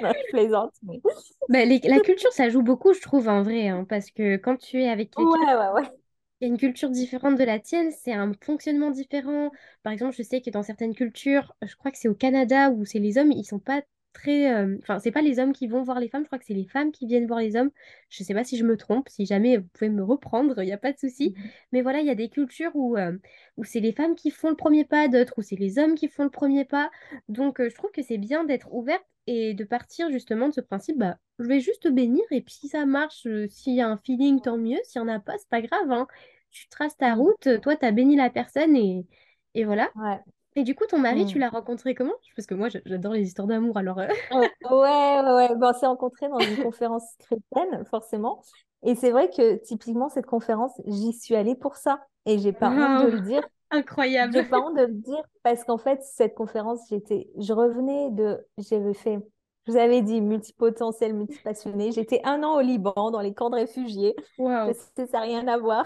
Non, 0.00 0.12
je 0.18 0.26
plaisante, 0.30 0.74
mais... 0.82 1.02
Bah, 1.48 1.64
les- 1.64 1.80
la 1.80 2.00
culture, 2.00 2.32
ça 2.32 2.48
joue 2.50 2.62
beaucoup, 2.62 2.92
je 2.94 3.00
trouve, 3.00 3.28
en 3.28 3.42
vrai, 3.42 3.68
hein, 3.68 3.84
parce 3.88 4.10
que 4.10 4.36
quand 4.36 4.56
tu 4.56 4.82
es 4.82 4.88
avec 4.88 5.10
quelqu'un 5.10 5.38
Ouais, 5.38 5.54
ouais, 5.54 5.68
ouais. 5.74 5.98
Il 6.40 6.46
y 6.48 6.50
a 6.50 6.52
une 6.52 6.58
culture 6.58 6.90
différente 6.90 7.36
de 7.38 7.44
la 7.44 7.58
tienne, 7.60 7.90
c'est 7.92 8.12
un 8.12 8.32
fonctionnement 8.44 8.90
différent. 8.90 9.50
Par 9.84 9.92
exemple, 9.92 10.14
je 10.16 10.22
sais 10.22 10.40
que 10.40 10.50
dans 10.50 10.62
certaines 10.64 10.94
cultures, 10.94 11.54
je 11.62 11.74
crois 11.76 11.90
que 11.92 11.98
c'est 11.98 12.08
au 12.08 12.14
Canada 12.14 12.70
où 12.70 12.84
c'est 12.84 12.98
les 13.00 13.18
hommes, 13.18 13.32
ils 13.32 13.44
sont 13.44 13.58
pas 13.60 13.82
très. 14.18 14.52
euh, 14.52 14.76
Enfin, 14.82 14.98
c'est 14.98 15.10
pas 15.12 15.22
les 15.22 15.38
hommes 15.38 15.52
qui 15.52 15.66
vont 15.68 15.82
voir 15.82 16.00
les 16.00 16.08
femmes, 16.08 16.22
je 16.22 16.26
crois 16.28 16.38
que 16.38 16.44
c'est 16.44 16.54
les 16.54 16.66
femmes 16.66 16.92
qui 16.92 17.06
viennent 17.06 17.26
voir 17.26 17.40
les 17.40 17.56
hommes. 17.56 17.70
Je 18.10 18.22
sais 18.24 18.34
pas 18.34 18.44
si 18.44 18.56
je 18.58 18.64
me 18.64 18.76
trompe, 18.76 19.08
si 19.08 19.26
jamais 19.26 19.58
vous 19.58 19.68
pouvez 19.72 19.90
me 19.90 20.02
reprendre, 20.02 20.60
il 20.62 20.66
n'y 20.66 20.72
a 20.72 20.78
pas 20.78 20.92
de 20.92 20.98
souci. 20.98 21.34
Mhm. 21.36 21.50
Mais 21.72 21.82
voilà, 21.82 22.00
il 22.00 22.06
y 22.06 22.10
a 22.10 22.14
des 22.14 22.28
cultures 22.28 22.72
où, 22.74 22.96
euh, 22.96 23.16
où 23.56 23.64
c'est 23.64 23.80
les 23.80 23.92
femmes 23.92 24.14
qui 24.14 24.30
font 24.30 24.50
le 24.50 24.56
premier 24.56 24.84
pas, 24.84 25.08
d'autres 25.08 25.34
où 25.38 25.42
c'est 25.42 25.56
les 25.56 25.78
hommes 25.78 25.94
qui 25.94 26.08
font 26.08 26.24
le 26.24 26.30
premier 26.30 26.64
pas. 26.64 26.90
Donc, 27.28 27.60
euh, 27.60 27.68
je 27.70 27.74
trouve 27.74 27.90
que 27.92 28.02
c'est 28.02 28.18
bien 28.18 28.44
d'être 28.44 28.72
ouverte 28.72 29.04
et 29.26 29.54
de 29.54 29.64
partir 29.64 30.10
justement 30.10 30.48
de 30.48 30.54
ce 30.54 30.60
principe, 30.60 30.98
bah, 30.98 31.18
je 31.38 31.44
vais 31.46 31.60
juste 31.60 31.82
te 31.82 31.88
bénir 31.88 32.24
et 32.30 32.40
puis 32.40 32.54
si 32.54 32.68
ça 32.68 32.86
marche, 32.86 33.26
s'il 33.50 33.74
y 33.74 33.80
a 33.80 33.88
un 33.88 33.96
feeling, 33.98 34.40
tant 34.40 34.56
mieux. 34.58 34.78
S'il 34.84 35.02
n'y 35.02 35.10
en 35.10 35.14
a 35.14 35.20
pas, 35.20 35.36
c'est 35.38 35.48
pas 35.48 35.60
grave, 35.62 35.90
hein 35.90 36.06
tu 36.50 36.66
traces 36.68 36.96
ta 36.96 37.14
Mm. 37.14 37.14
route, 37.14 37.60
toi, 37.62 37.76
tu 37.76 37.84
as 37.84 37.92
béni 37.92 38.16
la 38.16 38.30
personne 38.30 38.74
et, 38.76 39.06
et 39.54 39.64
voilà. 39.64 39.90
Ouais. 39.94 40.22
Et 40.58 40.64
du 40.64 40.74
coup, 40.74 40.84
ton 40.86 40.98
mari, 40.98 41.24
tu 41.24 41.38
Mm. 41.38 41.40
l'as 41.40 41.50
rencontré 41.50 41.94
comment? 41.94 42.14
Parce 42.36 42.46
que 42.46 42.54
moi, 42.54 42.68
j'adore 42.84 43.12
les 43.12 43.22
histoires 43.22 43.46
d'amour, 43.46 43.76
alors... 43.78 43.98
euh, 44.00 44.08
Ouais, 44.32 44.50
ouais, 44.70 45.20
ouais. 45.22 45.32
ouais. 45.50 45.54
Bon, 45.56 45.68
on 45.68 45.72
s'est 45.72 45.86
rencontrés 45.86 46.28
dans 46.28 46.40
une 46.40 46.56
conférence 46.64 47.04
chrétienne, 47.20 47.84
forcément. 47.84 48.42
Et 48.82 48.94
c'est 48.96 49.10
vrai 49.12 49.30
que 49.30 49.56
typiquement, 49.62 50.08
cette 50.08 50.26
conférence, 50.26 50.72
j'y 50.86 51.12
suis 51.12 51.36
allée 51.36 51.54
pour 51.54 51.76
ça. 51.76 52.04
Et 52.26 52.38
j'ai 52.38 52.52
pas 52.52 52.70
honte 52.70 53.06
de 53.06 53.10
le 53.16 53.20
dire. 53.20 53.42
J'ai 53.70 53.78
incroyable. 53.78 54.48
pas 54.48 54.60
honte 54.60 54.76
de 54.76 54.82
le 54.82 54.92
dire 54.94 55.22
parce 55.42 55.62
qu'en 55.64 55.78
fait, 55.78 56.02
cette 56.02 56.34
conférence, 56.34 56.80
j'étais, 56.88 57.28
je 57.38 57.52
revenais 57.52 58.10
de, 58.10 58.44
j'avais 58.56 58.94
fait, 58.94 59.18
je 59.66 59.72
vous 59.72 59.78
avais 59.78 60.00
dit, 60.02 60.20
multipotentiel, 60.22 61.14
multipassionné. 61.14 61.92
J'étais 61.92 62.20
un 62.24 62.42
an 62.42 62.56
au 62.56 62.60
Liban, 62.62 63.10
dans 63.10 63.20
les 63.20 63.34
camps 63.34 63.50
de 63.50 63.56
réfugiés. 63.56 64.16
Waouh. 64.38 64.72
Ça 64.96 65.04
n'a 65.12 65.20
rien 65.20 65.46
à 65.48 65.58
voir. 65.58 65.84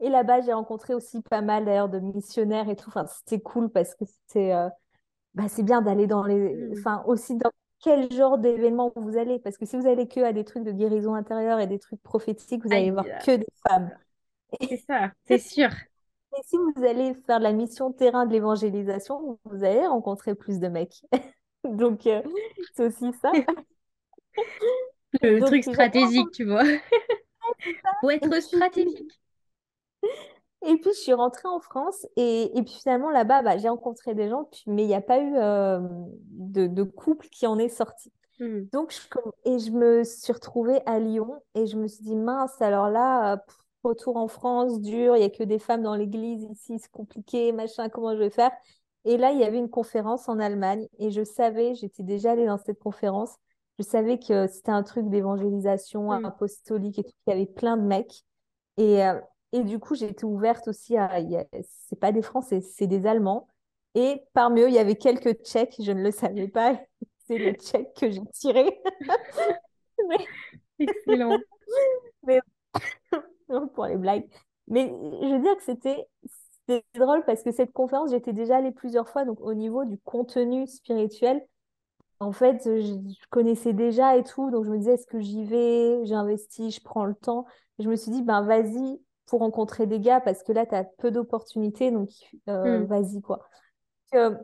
Et 0.00 0.08
là-bas, 0.08 0.40
j'ai 0.42 0.52
rencontré 0.52 0.94
aussi 0.94 1.20
pas 1.22 1.42
mal 1.42 1.64
d'ailleurs 1.66 1.88
de 1.88 1.98
missionnaires 2.00 2.68
et 2.68 2.76
tout. 2.76 2.88
Enfin, 2.88 3.06
c'était 3.06 3.40
cool 3.40 3.70
parce 3.70 3.94
que 3.94 4.04
c'était, 4.04 4.52
euh, 4.54 4.68
bah, 5.34 5.48
c'est 5.48 5.62
bien 5.64 5.82
d'aller 5.82 6.06
dans 6.08 6.24
les, 6.24 6.56
Hmm. 6.56 6.72
enfin, 6.72 7.02
aussi 7.06 7.36
dans 7.36 7.50
quel 7.80 8.12
genre 8.12 8.38
d'événement 8.38 8.92
vous 8.96 9.16
allez? 9.18 9.38
Parce 9.40 9.58
que 9.58 9.66
si 9.66 9.76
vous 9.78 9.86
allez 9.88 10.08
que 10.08 10.20
à 10.20 10.32
des 10.34 10.44
trucs 10.44 10.64
de 10.64 10.72
guérison 10.72 11.14
intérieure 11.14 11.60
et 11.60 11.66
des 11.68 11.78
trucs 11.80 12.02
prophétiques, 12.02 12.64
vous 12.64 12.74
allez 12.74 12.90
Aïe, 12.90 12.92
voir 12.92 13.06
que 13.18 13.36
des 13.36 13.46
femmes. 13.68 13.90
c'est 14.68 14.78
ça, 14.78 15.12
c'est 15.26 15.38
sûr. 15.38 15.70
Et 16.38 16.42
si 16.44 16.56
vous 16.56 16.84
allez 16.84 17.14
faire 17.26 17.38
de 17.38 17.44
la 17.44 17.52
mission 17.52 17.92
terrain 17.92 18.26
de 18.26 18.32
l'évangélisation, 18.32 19.38
vous 19.44 19.64
allez 19.64 19.86
rencontrer 19.86 20.34
plus 20.34 20.58
de 20.60 20.68
mecs. 20.68 21.02
Donc, 21.64 22.06
euh, 22.06 22.22
c'est 22.76 22.86
aussi 22.86 23.12
ça. 23.20 23.32
Le 25.22 25.40
Donc, 25.40 25.44
truc 25.44 25.64
stratégique, 25.64 26.30
tu 26.32 26.44
vois. 26.44 26.64
Faut 28.00 28.10
être 28.10 28.40
stratégique. 28.42 29.20
et 30.66 30.76
puis, 30.76 30.90
je 30.92 30.98
suis 30.98 31.12
rentrée 31.12 31.48
en 31.48 31.60
France 31.60 32.06
et, 32.16 32.56
et 32.56 32.62
puis 32.62 32.74
finalement, 32.74 33.10
là-bas, 33.10 33.42
bah, 33.42 33.58
j'ai 33.58 33.68
rencontré 33.68 34.14
des 34.14 34.28
gens, 34.28 34.44
puis, 34.44 34.62
mais 34.66 34.84
il 34.84 34.88
n'y 34.88 34.94
a 34.94 35.00
pas 35.00 35.20
eu 35.20 35.36
euh, 35.36 35.80
de, 36.30 36.66
de 36.66 36.82
couple 36.82 37.28
qui 37.30 37.46
en 37.46 37.58
est 37.58 37.68
sorti. 37.68 38.12
Hmm. 38.38 38.64
Donc, 38.72 38.92
je, 38.92 39.00
et 39.50 39.58
je 39.58 39.70
me 39.72 40.04
suis 40.04 40.32
retrouvée 40.32 40.80
à 40.86 40.98
Lyon 41.00 41.42
et 41.54 41.66
je 41.66 41.76
me 41.76 41.88
suis 41.88 42.04
dit, 42.04 42.16
mince, 42.16 42.60
alors 42.62 42.88
là, 42.88 43.38
pff, 43.38 43.56
retour 43.84 44.16
en 44.16 44.28
France, 44.28 44.80
dur, 44.80 45.16
il 45.16 45.20
n'y 45.20 45.24
a 45.24 45.30
que 45.30 45.42
des 45.44 45.58
femmes 45.58 45.82
dans 45.82 45.96
l'église 45.96 46.44
ici, 46.50 46.78
c'est 46.78 46.90
compliqué, 46.90 47.52
machin, 47.52 47.88
comment 47.88 48.14
je 48.14 48.20
vais 48.20 48.30
faire? 48.30 48.52
Et 49.04 49.16
là, 49.16 49.32
il 49.32 49.38
y 49.40 49.44
avait 49.44 49.58
une 49.58 49.70
conférence 49.70 50.28
en 50.28 50.38
Allemagne 50.38 50.86
et 50.98 51.10
je 51.10 51.24
savais, 51.24 51.74
j'étais 51.74 52.02
déjà 52.02 52.32
allée 52.32 52.46
dans 52.46 52.58
cette 52.58 52.78
conférence, 52.78 53.34
je 53.78 53.84
savais 53.84 54.18
que 54.18 54.46
c'était 54.46 54.72
un 54.72 54.82
truc 54.82 55.08
d'évangélisation 55.08 56.10
Hmm. 56.10 56.24
apostolique 56.24 56.98
et 56.98 57.04
tout, 57.04 57.12
il 57.26 57.30
y 57.30 57.32
avait 57.32 57.46
plein 57.46 57.76
de 57.76 57.82
mecs. 57.82 58.24
Et, 58.76 59.04
euh, 59.04 59.18
et 59.52 59.64
du 59.64 59.78
coup, 59.78 59.94
j'étais 59.94 60.24
ouverte 60.24 60.68
aussi 60.68 60.96
à. 60.96 61.18
C'est 61.88 61.98
pas 61.98 62.12
des 62.12 62.22
Français, 62.22 62.60
c'est 62.60 62.86
des 62.86 63.06
Allemands. 63.06 63.48
Et 63.94 64.22
parmi 64.32 64.60
eux, 64.60 64.68
il 64.68 64.74
y 64.74 64.78
avait 64.78 64.96
quelques 64.96 65.42
Tchèques, 65.42 65.74
je 65.80 65.90
ne 65.92 66.02
le 66.02 66.12
savais 66.12 66.48
pas. 66.48 66.80
c'est 67.26 67.38
le 67.38 67.52
check 67.52 67.92
que 67.94 68.10
j'ai 68.10 68.22
tiré. 68.32 68.80
Excellent. 70.78 71.36
Mais 72.22 72.40
pour 73.74 73.86
les 73.86 73.96
blagues. 73.96 74.28
Mais 74.68 74.86
je 74.88 75.34
veux 75.34 75.40
dire 75.40 75.56
que 75.56 75.62
c'était 75.64 76.06
drôle 76.94 77.24
parce 77.24 77.42
que 77.42 77.50
cette 77.50 77.72
conférence, 77.72 78.10
j'étais 78.10 78.32
déjà 78.32 78.58
allée 78.58 78.70
plusieurs 78.70 79.08
fois. 79.08 79.24
Donc, 79.24 79.40
au 79.40 79.54
niveau 79.54 79.84
du 79.84 79.98
contenu 79.98 80.68
spirituel, 80.68 81.44
en 82.20 82.32
fait, 82.32 82.62
je, 82.64 82.94
connaissais 83.30 83.72
déjà 83.72 84.16
et 84.16 84.22
tout. 84.22 84.50
Donc, 84.50 84.64
je 84.64 84.70
me 84.70 84.78
disais, 84.78 84.94
est-ce 84.94 85.06
que 85.06 85.18
j'y 85.18 85.44
vais? 85.44 86.04
J'investis, 86.04 86.76
je 86.76 86.80
prends 86.80 87.04
le 87.04 87.14
temps. 87.14 87.46
je 87.80 87.88
me 87.88 87.96
suis 87.96 88.12
dit, 88.12 88.22
ben 88.22 88.42
vas-y 88.42 89.00
pour 89.30 89.40
rencontrer 89.40 89.86
des 89.86 90.00
gars 90.00 90.20
parce 90.20 90.42
que 90.42 90.52
là, 90.52 90.66
tu 90.66 90.74
as 90.74 90.84
peu 90.84 91.10
d'opportunités. 91.10 91.90
Donc, 91.90 92.10
euh, 92.48 92.80
hmm. 92.80 92.84
vas-y, 92.84 93.22
quoi. 93.22 93.48
Euh, 94.14 94.34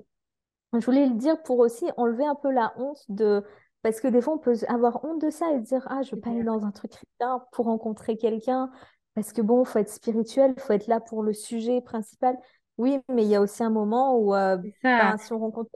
je 0.73 0.85
voulais 0.87 1.07
le 1.07 1.15
dire 1.15 1.43
pour 1.43 1.59
aussi 1.59 1.85
enlever 1.97 2.25
un 2.25 2.37
peu 2.37 2.51
la 2.51 2.73
honte 2.79 3.05
de 3.09 3.45
parce 3.83 4.01
que 4.01 4.09
des 4.09 4.21
fois, 4.21 4.35
on 4.35 4.39
peut 4.39 4.57
avoir 4.69 5.05
honte 5.05 5.21
de 5.21 5.31
ça 5.31 5.53
et 5.53 5.61
dire 5.61 5.87
Ah, 5.91 6.03
je 6.03 6.15
veux 6.15 6.21
pas 6.21 6.31
aller 6.31 6.45
dans 6.45 6.65
un 6.65 6.71
truc 6.71 6.93
chrétien 6.93 7.43
pour 7.53 7.67
rencontrer 7.67 8.17
quelqu'un. 8.17 8.71
Parce 9.15 9.33
que 9.33 9.43
bon, 9.43 9.63
il 9.63 9.67
faut 9.67 9.79
être 9.79 9.91
spirituel, 9.91 10.55
il 10.57 10.61
faut 10.61 10.73
être 10.73 10.87
là 10.87 11.01
pour 11.01 11.23
le 11.23 11.33
sujet 11.33 11.81
principal. 11.81 12.39
Oui, 12.79 13.01
mais 13.09 13.25
il 13.25 13.29
y 13.29 13.35
a 13.35 13.41
aussi 13.41 13.63
un 13.63 13.71
moment 13.71 14.17
où 14.19 14.35
euh, 14.35 14.57
ben, 14.83 15.17
si 15.19 15.33
on 15.33 15.39
rencontre. 15.39 15.71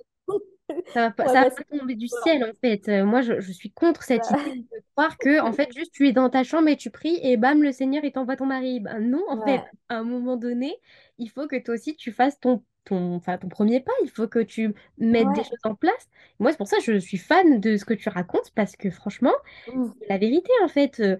Ça 0.92 1.08
va 1.08 1.10
pas, 1.10 1.26
ça 1.28 1.44
va 1.44 1.50
pas 1.50 1.78
tomber 1.78 1.94
du 1.94 2.08
ciel 2.08 2.44
en 2.44 2.52
fait. 2.60 2.88
Euh, 2.88 3.04
moi, 3.04 3.20
je, 3.22 3.40
je, 3.40 3.52
suis 3.52 3.70
contre 3.70 4.02
cette 4.02 4.28
idée 4.30 4.58
de 4.58 4.82
croire 4.94 5.16
que 5.18 5.40
en 5.40 5.52
fait 5.52 5.68
juste 5.74 5.92
tu 5.92 6.08
es 6.08 6.12
dans 6.12 6.28
ta 6.30 6.42
chambre 6.42 6.68
et 6.68 6.76
tu 6.76 6.90
pries 6.90 7.18
et 7.22 7.36
bam 7.36 7.62
le 7.62 7.72
Seigneur 7.72 8.04
il 8.04 8.12
t'envoie 8.12 8.36
ton 8.36 8.46
mari. 8.46 8.80
Ben, 8.80 8.98
non, 9.00 9.22
en 9.28 9.44
fait, 9.44 9.62
à 9.88 9.96
un 9.96 10.04
moment 10.04 10.36
donné, 10.36 10.76
il 11.18 11.30
faut 11.30 11.46
que 11.46 11.62
toi 11.62 11.74
aussi 11.74 11.96
tu 11.96 12.12
fasses 12.12 12.38
ton 12.40 12.62
ton, 12.84 13.20
ton 13.20 13.48
premier 13.48 13.80
pas, 13.80 13.92
il 14.02 14.10
faut 14.10 14.26
que 14.26 14.38
tu 14.38 14.74
mettes 14.98 15.28
des 15.34 15.44
choses 15.44 15.58
en 15.64 15.74
place. 15.74 16.08
Moi, 16.38 16.50
c'est 16.50 16.56
pour 16.56 16.66
ça 16.66 16.78
que 16.78 16.82
je 16.82 16.98
suis 16.98 17.18
fan 17.18 17.60
de 17.60 17.76
ce 17.76 17.84
que 17.84 17.94
tu 17.94 18.08
racontes, 18.08 18.50
parce 18.54 18.74
que 18.74 18.90
franchement, 18.90 19.34
mmh. 19.72 19.84
c'est 19.98 20.08
la 20.08 20.18
vérité, 20.18 20.50
en 20.64 20.68
fait. 20.68 21.00
Euh, 21.00 21.16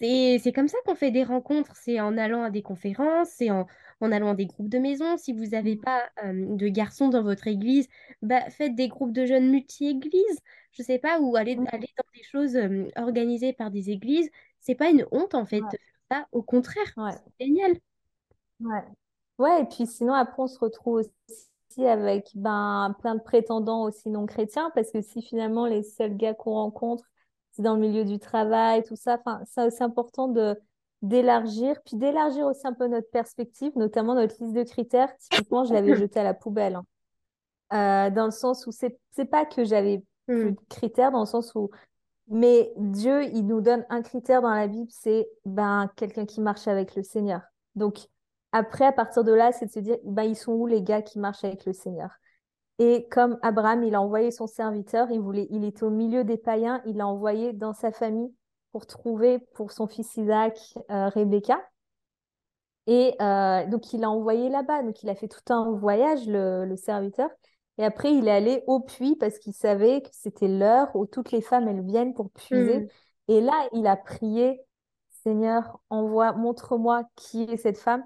c'est, 0.00 0.38
c'est 0.42 0.52
comme 0.52 0.68
ça 0.68 0.78
qu'on 0.86 0.94
fait 0.94 1.10
des 1.10 1.24
rencontres, 1.24 1.74
c'est 1.76 2.00
en 2.00 2.16
allant 2.16 2.42
à 2.42 2.50
des 2.50 2.62
conférences, 2.62 3.28
c'est 3.30 3.50
en, 3.50 3.66
en 4.00 4.12
allant 4.12 4.30
à 4.30 4.34
des 4.34 4.46
groupes 4.46 4.68
de 4.68 4.78
maison. 4.78 5.16
Si 5.16 5.32
vous 5.32 5.46
n'avez 5.46 5.76
mmh. 5.76 5.80
pas 5.80 6.02
euh, 6.24 6.56
de 6.56 6.68
garçons 6.68 7.08
dans 7.08 7.22
votre 7.22 7.46
église, 7.46 7.88
bah, 8.22 8.48
faites 8.50 8.74
des 8.74 8.88
groupes 8.88 9.12
de 9.12 9.26
jeunes 9.26 9.50
multi-églises, 9.50 10.40
je 10.72 10.82
sais 10.82 10.98
pas, 10.98 11.20
ou 11.20 11.36
aller, 11.36 11.58
aller 11.72 11.88
dans 11.96 12.04
des 12.14 12.22
choses 12.22 12.56
euh, 12.56 12.88
organisées 12.96 13.52
par 13.52 13.70
des 13.70 13.90
églises. 13.90 14.28
C'est 14.60 14.74
pas 14.74 14.90
une 14.90 15.06
honte, 15.12 15.34
en 15.34 15.46
fait, 15.46 15.62
ça. 16.10 16.26
Au 16.32 16.42
contraire, 16.42 16.92
c'est 17.38 17.46
génial. 17.46 17.76
Ouais. 18.60 18.84
Ouais, 19.38 19.62
et 19.62 19.64
puis 19.64 19.86
sinon, 19.86 20.14
après, 20.14 20.42
on 20.42 20.46
se 20.46 20.58
retrouve 20.58 21.02
aussi 21.02 21.86
avec 21.86 22.30
ben, 22.36 22.94
plein 23.00 23.16
de 23.16 23.20
prétendants 23.20 23.82
aussi 23.82 24.08
non 24.08 24.26
chrétiens, 24.26 24.70
parce 24.74 24.92
que 24.92 25.02
si 25.02 25.22
finalement 25.22 25.66
les 25.66 25.82
seuls 25.82 26.16
gars 26.16 26.34
qu'on 26.34 26.52
rencontre, 26.52 27.04
c'est 27.50 27.62
dans 27.62 27.74
le 27.74 27.80
milieu 27.80 28.04
du 28.04 28.18
travail, 28.18 28.84
tout 28.84 28.96
ça, 28.96 29.20
enfin, 29.24 29.42
c'est 29.70 29.82
important 29.82 30.28
de 30.28 30.56
d'élargir, 31.04 31.76
puis 31.84 31.96
d'élargir 31.96 32.46
aussi 32.46 32.66
un 32.66 32.72
peu 32.72 32.86
notre 32.86 33.10
perspective, 33.10 33.72
notamment 33.76 34.14
notre 34.14 34.36
liste 34.42 34.54
de 34.54 34.62
critères. 34.62 35.14
Typiquement, 35.18 35.64
je 35.64 35.72
l'avais 35.72 35.96
jeté 35.98 36.20
à 36.20 36.24
la 36.24 36.34
poubelle. 36.34 36.76
Hein. 36.76 38.06
Euh, 38.08 38.10
dans 38.10 38.26
le 38.26 38.30
sens 38.30 38.66
où 38.66 38.72
c'est 38.72 38.98
c'est 39.12 39.24
pas 39.24 39.44
que 39.44 39.64
j'avais 39.64 40.02
plus 40.26 40.50
hmm. 40.50 40.54
de 40.54 40.60
critères, 40.68 41.12
dans 41.12 41.20
le 41.20 41.26
sens 41.26 41.54
où 41.54 41.70
mais 42.28 42.72
Dieu, 42.76 43.24
il 43.24 43.46
nous 43.46 43.60
donne 43.60 43.84
un 43.90 44.00
critère 44.00 44.40
dans 44.40 44.54
la 44.54 44.66
Bible, 44.66 44.90
c'est 44.90 45.28
ben 45.44 45.90
quelqu'un 45.96 46.24
qui 46.24 46.40
marche 46.40 46.66
avec 46.68 46.94
le 46.96 47.02
Seigneur. 47.02 47.42
Donc 47.74 47.98
après, 48.52 48.86
à 48.86 48.92
partir 48.92 49.24
de 49.24 49.32
là, 49.32 49.52
c'est 49.52 49.66
de 49.66 49.70
se 49.70 49.80
dire, 49.80 49.98
ben, 50.04 50.22
ils 50.22 50.36
sont 50.36 50.52
où 50.52 50.66
les 50.66 50.80
gars 50.80 51.02
qui 51.02 51.18
marchent 51.18 51.44
avec 51.44 51.66
le 51.66 51.72
Seigneur? 51.72 52.10
Et 52.78 53.06
comme 53.10 53.38
Abraham, 53.42 53.82
il 53.82 53.94
a 53.94 54.00
envoyé 54.00 54.30
son 54.30 54.46
serviteur, 54.46 55.10
il, 55.10 55.20
voulait, 55.20 55.48
il 55.50 55.64
était 55.64 55.84
au 55.84 55.90
milieu 55.90 56.24
des 56.24 56.38
païens, 56.38 56.80
il 56.86 56.96
l'a 56.96 57.06
envoyé 57.06 57.52
dans 57.52 57.74
sa 57.74 57.92
famille 57.92 58.32
pour 58.74 58.86
trouver 58.86 59.38
pour 59.54 59.70
son 59.70 59.86
fils 59.86 60.16
Isaac 60.16 60.58
euh, 60.90 61.08
Rebecca. 61.08 61.62
Et 62.88 63.14
euh, 63.22 63.64
donc, 63.68 63.92
il 63.92 64.00
l'a 64.00 64.10
envoyé 64.10 64.48
là-bas. 64.48 64.82
Donc, 64.82 65.00
il 65.04 65.08
a 65.08 65.14
fait 65.14 65.28
tout 65.28 65.52
un 65.52 65.70
voyage, 65.70 66.26
le, 66.26 66.74
serviteur. 66.74 67.30
Et 67.78 67.84
après, 67.84 68.12
il 68.12 68.26
est 68.26 68.32
allé 68.32 68.64
au 68.66 68.80
puits 68.80 69.14
parce 69.14 69.38
qu'il 69.38 69.52
savait 69.52 70.02
que 70.02 70.08
c'était 70.10 70.48
l'heure 70.48 70.88
où 70.96 71.06
toutes 71.06 71.30
les 71.30 71.40
femmes, 71.40 71.68
elles 71.68 71.84
viennent 71.84 72.14
pour 72.14 72.32
puiser. 72.32 72.80
Hmm. 72.80 72.88
Et 73.28 73.40
là, 73.40 73.68
il 73.74 73.86
a 73.86 73.96
prié, 73.96 74.60
Seigneur, 75.22 75.78
envoie, 75.88 76.32
montre-moi 76.32 77.04
qui 77.14 77.44
est 77.44 77.58
cette 77.58 77.78
femme. 77.78 78.04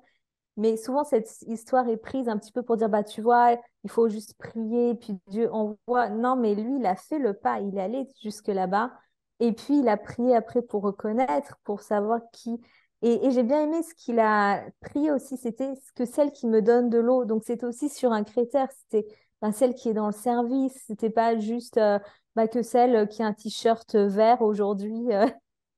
Mais 0.58 0.76
souvent, 0.76 1.02
cette 1.02 1.30
histoire 1.46 1.88
est 1.88 1.96
prise 1.96 2.28
un 2.28 2.36
petit 2.36 2.52
peu 2.52 2.62
pour 2.62 2.76
dire, 2.76 2.90
bah, 2.90 3.04
tu 3.04 3.22
vois, 3.22 3.56
il 3.84 3.90
faut 3.90 4.10
juste 4.10 4.36
prier, 4.36 4.96
puis 4.96 5.14
Dieu 5.28 5.50
envoie. 5.50 6.10
Non, 6.10 6.36
mais 6.36 6.54
lui, 6.54 6.76
il 6.76 6.84
a 6.84 6.94
fait 6.94 7.18
le 7.18 7.32
pas, 7.32 7.58
il 7.60 7.74
est 7.78 7.80
allé 7.80 8.06
jusque 8.22 8.48
là-bas. 8.48 8.92
Et 9.40 9.52
puis, 9.52 9.80
il 9.80 9.88
a 9.88 9.96
prié 9.96 10.34
après 10.34 10.62
pour 10.62 10.82
reconnaître, 10.82 11.58
pour 11.64 11.80
savoir 11.82 12.20
qui. 12.32 12.60
Et, 13.02 13.30
j'ai 13.30 13.44
bien 13.44 13.62
aimé 13.62 13.82
ce 13.82 13.94
qu'il 13.94 14.18
a 14.18 14.64
prié 14.80 15.12
aussi, 15.12 15.36
c'était 15.36 15.74
ce 15.76 15.92
que 15.92 16.04
celle 16.04 16.32
qui 16.32 16.46
me 16.48 16.60
donne 16.60 16.90
de 16.90 16.98
l'eau. 16.98 17.24
Donc, 17.24 17.44
c'était 17.44 17.66
aussi 17.66 17.88
sur 17.88 18.12
un 18.12 18.24
critère, 18.24 18.68
c'était 18.72 19.06
bah, 19.40 19.52
celle 19.52 19.74
qui 19.74 19.88
est 19.88 19.94
dans 19.94 20.06
le 20.06 20.12
service. 20.12 20.82
C'était 20.86 21.10
pas 21.10 21.38
juste 21.38 21.78
euh, 21.78 21.98
bah, 22.34 22.48
que 22.48 22.62
celle 22.62 23.08
qui 23.08 23.22
a 23.22 23.26
un 23.26 23.32
t-shirt 23.32 23.94
vert 23.94 24.42
aujourd'hui. 24.42 25.12
Euh. 25.12 25.26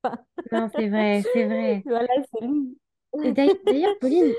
non, 0.51 0.69
c'est 0.75 0.89
vrai, 0.89 1.21
c'est 1.33 1.45
vrai. 1.45 1.83
Voilà, 1.85 2.07
c'est 2.33 2.47
lui. 2.47 2.77
D'ailleurs, 3.33 3.99
Pauline, 3.99 4.33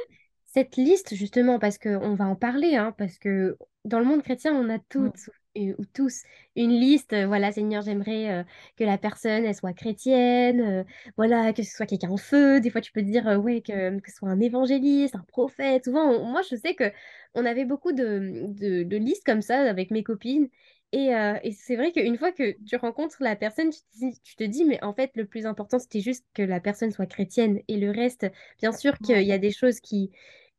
cette 0.47 0.77
liste, 0.77 1.15
justement, 1.15 1.59
parce 1.59 1.79
qu'on 1.79 2.15
va 2.15 2.27
en 2.27 2.37
parler, 2.37 2.75
hein, 2.75 2.93
parce 2.99 3.19
que 3.19 3.57
dans 3.85 3.99
le 3.99 4.05
monde 4.05 4.23
chrétien, 4.23 4.55
on 4.55 4.69
a 4.69 4.79
mm. 4.79 4.83
toutes 4.89 5.31
ou 5.57 5.85
tous 5.87 6.23
une 6.57 6.71
liste. 6.71 7.13
Euh, 7.13 7.27
voilà, 7.27 7.53
Seigneur, 7.53 7.83
j'aimerais 7.83 8.31
euh, 8.31 8.45
que 8.77 8.85
la 8.85 8.99
personne, 8.99 9.45
elle 9.45 9.55
soit 9.55 9.73
chrétienne, 9.73 10.61
euh, 10.61 10.85
voilà, 11.17 11.53
que 11.53 11.63
ce 11.63 11.75
soit 11.75 11.87
quelqu'un 11.87 12.11
en 12.11 12.17
feu. 12.17 12.61
Des 12.61 12.71
fois, 12.71 12.81
tu 12.81 12.93
peux 12.93 13.01
te 13.03 13.07
dire, 13.07 13.27
ouais, 13.43 13.61
que, 13.63 13.99
que 14.01 14.11
ce 14.11 14.17
soit 14.17 14.29
un 14.31 14.41
évangéliste, 14.41 15.15
un 15.15 15.25
prophète. 15.29 15.85
Souvent, 15.85 16.25
moi, 16.25 16.43
je 16.49 16.57
sais 16.57 16.75
que 16.75 16.93
on 17.35 17.45
avait 17.47 17.65
beaucoup 17.65 17.93
de, 17.93 18.45
de, 18.49 18.83
de 18.83 18.97
listes 18.97 19.25
comme 19.25 19.43
ça 19.43 19.61
avec 19.61 19.91
mes 19.91 20.03
copines. 20.03 20.49
Et, 20.93 21.15
euh, 21.15 21.39
et 21.43 21.53
c'est 21.53 21.77
vrai 21.77 21.91
qu'une 21.93 22.19
fois 22.19 22.33
que 22.33 22.53
tu 22.67 22.77
rencontres 22.77 23.17
la 23.21 23.35
personne, 23.35 23.71
tu 23.71 23.81
te, 23.81 23.99
dis, 23.99 24.21
tu 24.23 24.37
te 24.37 24.45
dis, 24.45 24.65
mais 24.67 24.83
en 24.85 24.93
fait, 24.93 25.11
le 25.15 25.25
plus 25.27 25.47
important, 25.47 25.79
c'était 25.79 26.01
juste 26.01 26.27
que 26.35 26.43
la 26.43 26.61
personne 26.61 26.91
soit 26.93 27.07
chrétienne. 27.07 27.61
Et 27.69 27.79
le 27.79 27.91
reste, 27.91 28.27
bien 28.61 28.73
sûr 28.73 28.99
qu'il 29.01 29.23
y 29.23 29.33
a 29.33 29.39
des 29.39 29.53
choses 29.53 29.81
qui, 29.81 30.11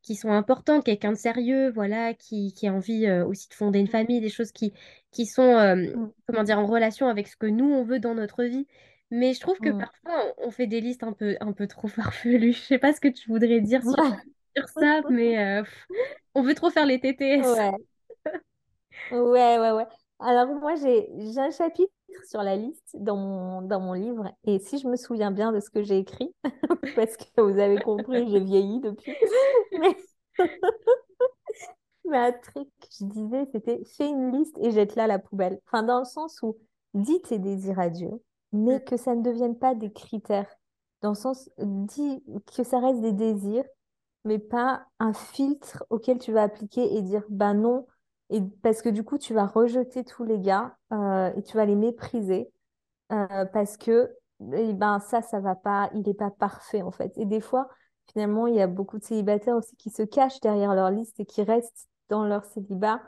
qui 0.03 0.15
sont 0.15 0.31
importantes, 0.31 0.83
quelqu'un 0.83 1.11
de 1.11 1.17
sérieux, 1.17 1.71
voilà, 1.71 2.13
qui, 2.13 2.53
qui 2.53 2.67
a 2.67 2.73
envie 2.73 3.07
euh, 3.07 3.25
aussi 3.25 3.49
de 3.49 3.53
fonder 3.53 3.79
une 3.79 3.87
famille, 3.87 4.21
des 4.21 4.29
choses 4.29 4.51
qui, 4.51 4.73
qui 5.11 5.25
sont, 5.25 5.41
euh, 5.41 5.75
mm. 5.75 6.11
comment 6.27 6.43
dire, 6.43 6.59
en 6.59 6.65
relation 6.65 7.07
avec 7.07 7.27
ce 7.27 7.37
que 7.37 7.47
nous, 7.47 7.65
on 7.65 7.83
veut 7.83 7.99
dans 7.99 8.13
notre 8.13 8.43
vie. 8.43 8.67
Mais 9.09 9.33
je 9.33 9.39
trouve 9.39 9.57
que 9.59 9.69
mm. 9.69 9.79
parfois, 9.79 10.33
on 10.37 10.51
fait 10.51 10.67
des 10.67 10.81
listes 10.81 11.03
un 11.03 11.13
peu, 11.13 11.37
un 11.39 11.53
peu 11.53 11.67
trop 11.67 11.87
farfelues. 11.87 12.53
Je 12.53 12.59
sais 12.59 12.77
pas 12.77 12.93
ce 12.93 12.99
que 12.99 13.07
tu 13.07 13.29
voudrais 13.29 13.61
dire 13.61 13.81
sur, 13.81 13.95
sur 14.55 14.67
ça, 14.69 15.01
mais 15.09 15.63
on 16.35 16.43
veut 16.43 16.53
trop 16.53 16.69
faire 16.69 16.85
les 16.85 16.99
TTS. 16.99 17.47
Ouais. 17.47 17.71
Ouais, 19.11 19.59
ouais, 19.59 19.71
ouais. 19.71 19.87
Alors 20.19 20.47
moi, 20.47 20.75
j'ai 20.75 21.07
un 21.37 21.51
chapitre 21.51 21.91
sur 22.29 22.43
la 22.43 22.55
liste 22.55 22.95
dans 22.95 23.17
mon, 23.17 23.61
dans 23.61 23.79
mon 23.79 23.93
livre. 23.93 24.31
Et 24.45 24.59
si 24.59 24.77
je 24.79 24.87
me 24.87 24.95
souviens 24.95 25.31
bien 25.31 25.51
de 25.51 25.59
ce 25.59 25.69
que 25.69 25.81
j'ai 25.83 25.97
écrit, 25.97 26.33
parce 26.95 27.17
que 27.17 27.41
vous 27.41 27.59
avez 27.59 27.79
compris, 27.81 28.29
j'ai 28.29 28.39
vieilli 28.39 28.79
depuis. 28.79 29.13
Mais, 32.05 32.17
un 32.17 32.31
truc 32.31 32.67
que 32.81 32.87
je 32.99 33.05
disais, 33.05 33.45
c'était 33.51 33.81
fais 33.97 34.09
une 34.09 34.31
liste 34.31 34.57
et 34.59 34.71
jette-la 34.71 35.05
à 35.05 35.07
la 35.07 35.19
poubelle. 35.19 35.59
Enfin, 35.67 35.83
dans 35.83 35.99
le 35.99 36.05
sens 36.05 36.41
où 36.41 36.57
dis 36.93 37.21
tes 37.21 37.39
désirs 37.39 37.79
à 37.79 37.89
Dieu, 37.89 38.09
mais 38.51 38.83
que 38.83 38.97
ça 38.97 39.15
ne 39.15 39.23
devienne 39.23 39.57
pas 39.57 39.73
des 39.73 39.91
critères. 39.91 40.53
Dans 41.01 41.09
le 41.09 41.15
sens, 41.15 41.49
dis 41.57 42.23
que 42.55 42.63
ça 42.63 42.79
reste 42.79 43.01
des 43.01 43.13
désirs, 43.13 43.65
mais 44.25 44.39
pas 44.39 44.85
un 44.99 45.13
filtre 45.13 45.83
auquel 45.89 46.19
tu 46.19 46.31
vas 46.31 46.43
appliquer 46.43 46.95
et 46.95 47.01
dire, 47.01 47.23
ben 47.29 47.53
non, 47.53 47.85
et 48.29 48.41
parce 48.61 48.81
que 48.81 48.89
du 48.89 49.03
coup, 49.03 49.17
tu 49.17 49.33
vas 49.33 49.45
rejeter 49.45 50.03
tous 50.03 50.23
les 50.23 50.39
gars 50.39 50.75
euh, 50.91 51.31
et 51.35 51.43
tu 51.43 51.57
vas 51.57 51.65
les 51.65 51.75
mépriser 51.75 52.51
euh, 53.11 53.45
parce 53.45 53.77
que 53.77 54.11
eh 54.53 54.73
ben, 54.73 54.99
ça, 54.99 55.21
ça 55.21 55.39
va 55.39 55.55
pas, 55.55 55.89
il 55.93 56.01
n'est 56.01 56.13
pas 56.13 56.31
parfait 56.31 56.81
en 56.81 56.91
fait. 56.91 57.17
Et 57.17 57.25
des 57.25 57.41
fois, 57.41 57.69
finalement, 58.11 58.47
il 58.47 58.55
y 58.55 58.61
a 58.61 58.67
beaucoup 58.67 58.97
de 58.97 59.03
célibataires 59.03 59.55
aussi 59.55 59.75
qui 59.75 59.89
se 59.89 60.03
cachent 60.03 60.39
derrière 60.41 60.75
leur 60.75 60.89
liste 60.89 61.19
et 61.19 61.25
qui 61.25 61.43
restent 61.43 61.87
dans 62.09 62.25
leur 62.25 62.45
célibat 62.45 63.01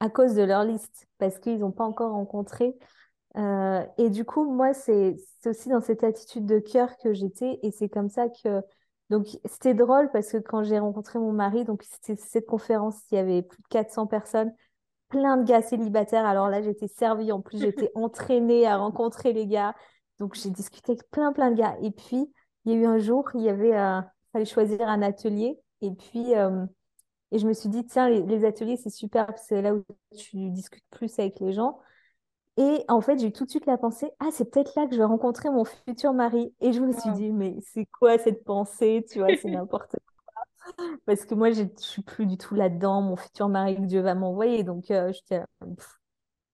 à 0.00 0.08
cause 0.08 0.34
de 0.34 0.42
leur 0.42 0.64
liste 0.64 1.06
parce 1.18 1.38
qu'ils 1.38 1.60
n'ont 1.60 1.70
pas 1.70 1.84
encore 1.84 2.12
rencontré. 2.12 2.74
Euh, 3.36 3.84
et 3.98 4.10
du 4.10 4.24
coup, 4.24 4.50
moi, 4.50 4.74
c'est 4.74 5.16
aussi 5.46 5.68
dans 5.68 5.80
cette 5.80 6.04
attitude 6.04 6.44
de 6.44 6.58
cœur 6.58 6.96
que 6.98 7.14
j'étais 7.14 7.58
et 7.62 7.70
c'est 7.70 7.88
comme 7.88 8.10
ça 8.10 8.28
que 8.28 8.60
donc, 9.12 9.28
c'était 9.44 9.74
drôle 9.74 10.10
parce 10.10 10.32
que 10.32 10.38
quand 10.38 10.62
j'ai 10.62 10.78
rencontré 10.78 11.18
mon 11.18 11.32
mari, 11.32 11.64
donc 11.64 11.82
c'était 11.82 12.16
cette 12.20 12.46
conférence, 12.46 12.96
il 13.10 13.16
y 13.16 13.18
avait 13.18 13.42
plus 13.42 13.60
de 13.60 13.68
400 13.68 14.06
personnes 14.06 14.52
plein 15.12 15.36
de 15.36 15.44
gars 15.44 15.60
célibataires. 15.60 16.24
Alors 16.24 16.48
là, 16.48 16.62
j'étais 16.62 16.88
servie. 16.88 17.30
En 17.30 17.42
plus, 17.42 17.60
j'étais 17.60 17.90
entraînée 17.94 18.66
à 18.66 18.78
rencontrer 18.78 19.34
les 19.34 19.46
gars. 19.46 19.74
Donc, 20.18 20.34
j'ai 20.34 20.48
discuté 20.48 20.92
avec 20.92 21.08
plein, 21.10 21.32
plein 21.32 21.50
de 21.50 21.56
gars. 21.56 21.76
Et 21.82 21.90
puis, 21.90 22.32
il 22.64 22.72
y 22.72 22.74
a 22.74 22.78
eu 22.78 22.86
un 22.86 22.98
jour, 22.98 23.28
il 23.34 23.42
y 23.42 23.50
avait, 23.50 23.76
euh, 23.76 24.00
fallait 24.32 24.46
choisir 24.46 24.88
un 24.88 25.02
atelier. 25.02 25.60
Et 25.82 25.90
puis, 25.92 26.34
euh, 26.34 26.64
et 27.30 27.38
je 27.38 27.46
me 27.46 27.52
suis 27.52 27.68
dit, 27.68 27.84
tiens, 27.84 28.08
les, 28.08 28.44
ateliers, 28.46 28.78
c'est 28.78 28.90
super, 28.90 29.26
c'est 29.36 29.60
là 29.60 29.74
où 29.74 29.84
tu 30.16 30.50
discutes 30.50 30.84
plus 30.90 31.18
avec 31.18 31.38
les 31.40 31.52
gens. 31.52 31.78
Et 32.58 32.84
en 32.88 33.00
fait, 33.00 33.18
j'ai 33.18 33.28
eu 33.28 33.32
tout 33.32 33.44
de 33.46 33.50
suite 33.50 33.66
la 33.66 33.78
pensée, 33.78 34.10
ah, 34.20 34.28
c'est 34.32 34.50
peut-être 34.50 34.74
là 34.76 34.86
que 34.86 34.92
je 34.92 34.98
vais 34.98 35.04
rencontrer 35.04 35.50
mon 35.50 35.64
futur 35.64 36.12
mari. 36.12 36.54
Et 36.60 36.72
je 36.72 36.80
me 36.80 36.92
suis 36.92 37.10
Wow. 37.10 37.12
dit, 37.12 37.32
mais 37.32 37.56
c'est 37.62 37.86
quoi 37.86 38.18
cette 38.18 38.44
pensée? 38.44 39.04
Tu 39.10 39.20
vois, 39.20 39.34
c'est 39.34 39.48
n'importe 39.48 39.92
quoi. 39.92 40.98
Parce 41.06 41.24
que 41.24 41.34
moi, 41.34 41.50
je 41.52 41.62
ne 41.62 41.68
suis 41.78 42.02
plus 42.02 42.26
du 42.26 42.36
tout 42.38 42.54
là-dedans, 42.54 43.02
mon 43.02 43.16
futur 43.16 43.48
mari 43.48 43.76
que 43.76 43.82
Dieu 43.82 44.00
va 44.00 44.14
m'envoyer. 44.14 44.64
Donc, 44.64 44.90
euh, 44.90 45.12
j'étais 45.12 45.38
là, 45.40 45.46
pff, 45.76 45.98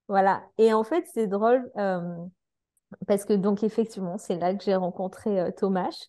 voilà. 0.08 0.44
Et 0.58 0.72
en 0.74 0.84
fait, 0.84 1.06
c'est 1.14 1.26
drôle 1.28 1.70
euh, 1.78 2.16
parce 3.06 3.24
que, 3.24 3.34
donc, 3.34 3.62
effectivement, 3.64 4.18
c'est 4.18 4.36
là 4.38 4.54
que 4.54 4.64
j'ai 4.64 4.76
rencontré 4.76 5.40
euh, 5.40 5.50
Thomas. 5.52 6.08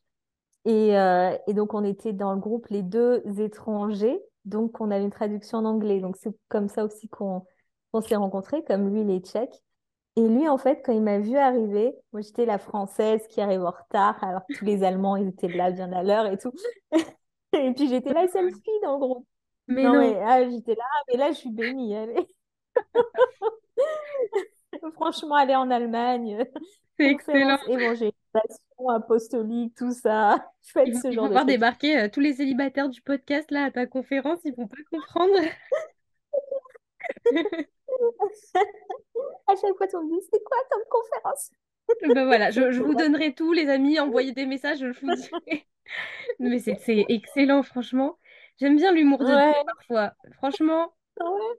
Et, 0.66 0.98
euh, 0.98 1.38
et 1.48 1.54
donc, 1.54 1.74
on 1.74 1.84
était 1.84 2.14
dans 2.14 2.34
le 2.34 2.40
groupe 2.40 2.68
les 2.70 2.84
deux 2.84 3.24
étrangers. 3.40 4.20
Donc, 4.46 4.82
on 4.82 4.92
avait 4.92 5.04
une 5.06 5.12
traduction 5.12 5.60
en 5.60 5.66
anglais. 5.66 6.00
Donc, 6.02 6.18
c'est 6.18 6.36
comme 6.50 6.70
ça 6.70 6.86
aussi 6.86 7.10
qu'on 7.10 7.46
qu'on 7.94 8.02
s'est 8.02 8.16
rencontrés, 8.18 8.64
comme 8.66 8.90
lui, 8.90 9.02
il 9.02 9.10
est 9.12 9.26
tchèque. 9.26 9.64
Et 10.20 10.28
lui, 10.28 10.50
en 10.50 10.58
fait, 10.58 10.82
quand 10.84 10.92
il 10.92 11.02
m'a 11.02 11.20
vu 11.20 11.38
arriver, 11.38 11.96
moi, 12.12 12.22
j'étais 12.22 12.46
la 12.46 12.58
Française 12.58 13.26
qui 13.30 13.40
arrive 13.40 13.64
en 13.64 13.72
retard, 13.72 14.22
alors 14.22 14.42
que 14.46 14.54
tous 14.58 14.66
les 14.66 14.84
Allemands, 14.84 15.16
ils 15.16 15.30
étaient 15.30 15.48
là 15.48 15.72
bien 15.72 15.90
à 15.94 16.04
l'heure 16.04 16.26
et 16.26 16.38
tout. 16.38 16.52
Et 17.54 17.72
puis, 17.74 17.88
j'étais 17.88 18.12
la 18.14 18.28
seule 18.28 18.52
fille 18.52 18.80
dans 18.84 18.94
le 18.94 19.00
groupe. 19.00 19.28
Mais 19.68 19.84
Non, 19.84 19.94
non, 19.94 20.00
mais 20.02 20.20
ah, 20.22 20.50
j'étais 20.50 20.76
là, 20.76 20.84
ah, 20.84 21.04
mais 21.08 21.18
là, 21.18 21.32
je 21.32 21.38
suis 21.38 21.52
bénie. 21.52 21.96
allez. 21.96 22.28
Franchement, 24.96 25.36
aller 25.36 25.56
en 25.56 25.72
Allemagne, 25.72 26.46
c'est 26.98 27.12
excellent. 27.12 27.58
évangélisation, 27.68 28.90
apostolique, 28.90 29.76
tout 29.76 29.92
ça. 29.92 30.52
Ils 30.86 30.94
vont, 30.94 31.00
ce 31.02 31.08
ils 31.12 31.14
vont 31.14 31.14
genre 31.14 31.30
de 31.30 31.32
voir 31.32 31.36
choses. 31.36 31.46
débarquer 31.46 31.98
euh, 32.00 32.10
tous 32.10 32.20
les 32.20 32.34
célibataires 32.34 32.90
du 32.90 33.02
podcast 33.02 33.50
là 33.52 33.66
à 33.66 33.72
ta 33.72 33.86
conférence, 33.88 34.40
ils 34.44 34.54
vont 34.56 34.68
pas 34.68 34.78
comprendre. 34.92 35.40
À 39.48 39.56
chaque 39.56 39.76
fois, 39.78 39.88
on 39.96 40.04
me 40.04 40.20
dit, 40.20 40.28
c'est 40.32 40.44
quoi 40.44 40.58
comme 40.70 40.84
conférence? 40.90 41.52
Ben 42.14 42.26
voilà, 42.26 42.52
je, 42.52 42.62
vous 42.82 42.94
donnerai 42.94 43.34
tout, 43.34 43.52
les 43.54 43.68
amis, 43.68 44.00
envoyez 44.00 44.32
des 44.32 44.46
messages, 44.46 44.80
je 44.80 45.00
vous 45.06 45.16
dirai. 45.16 45.66
Mais 46.40 46.60
c'est 46.60 47.06
excellent, 47.10 47.64
franchement. 47.64 48.18
J'aime 48.60 48.76
bien 48.76 48.92
l'humour 48.92 49.20
de 49.20 49.26
Dieu 49.26 49.36
Ouais, 49.36 49.64
parfois. 49.66 50.14
Franchement, 50.38 50.94
ouais. 51.20 51.56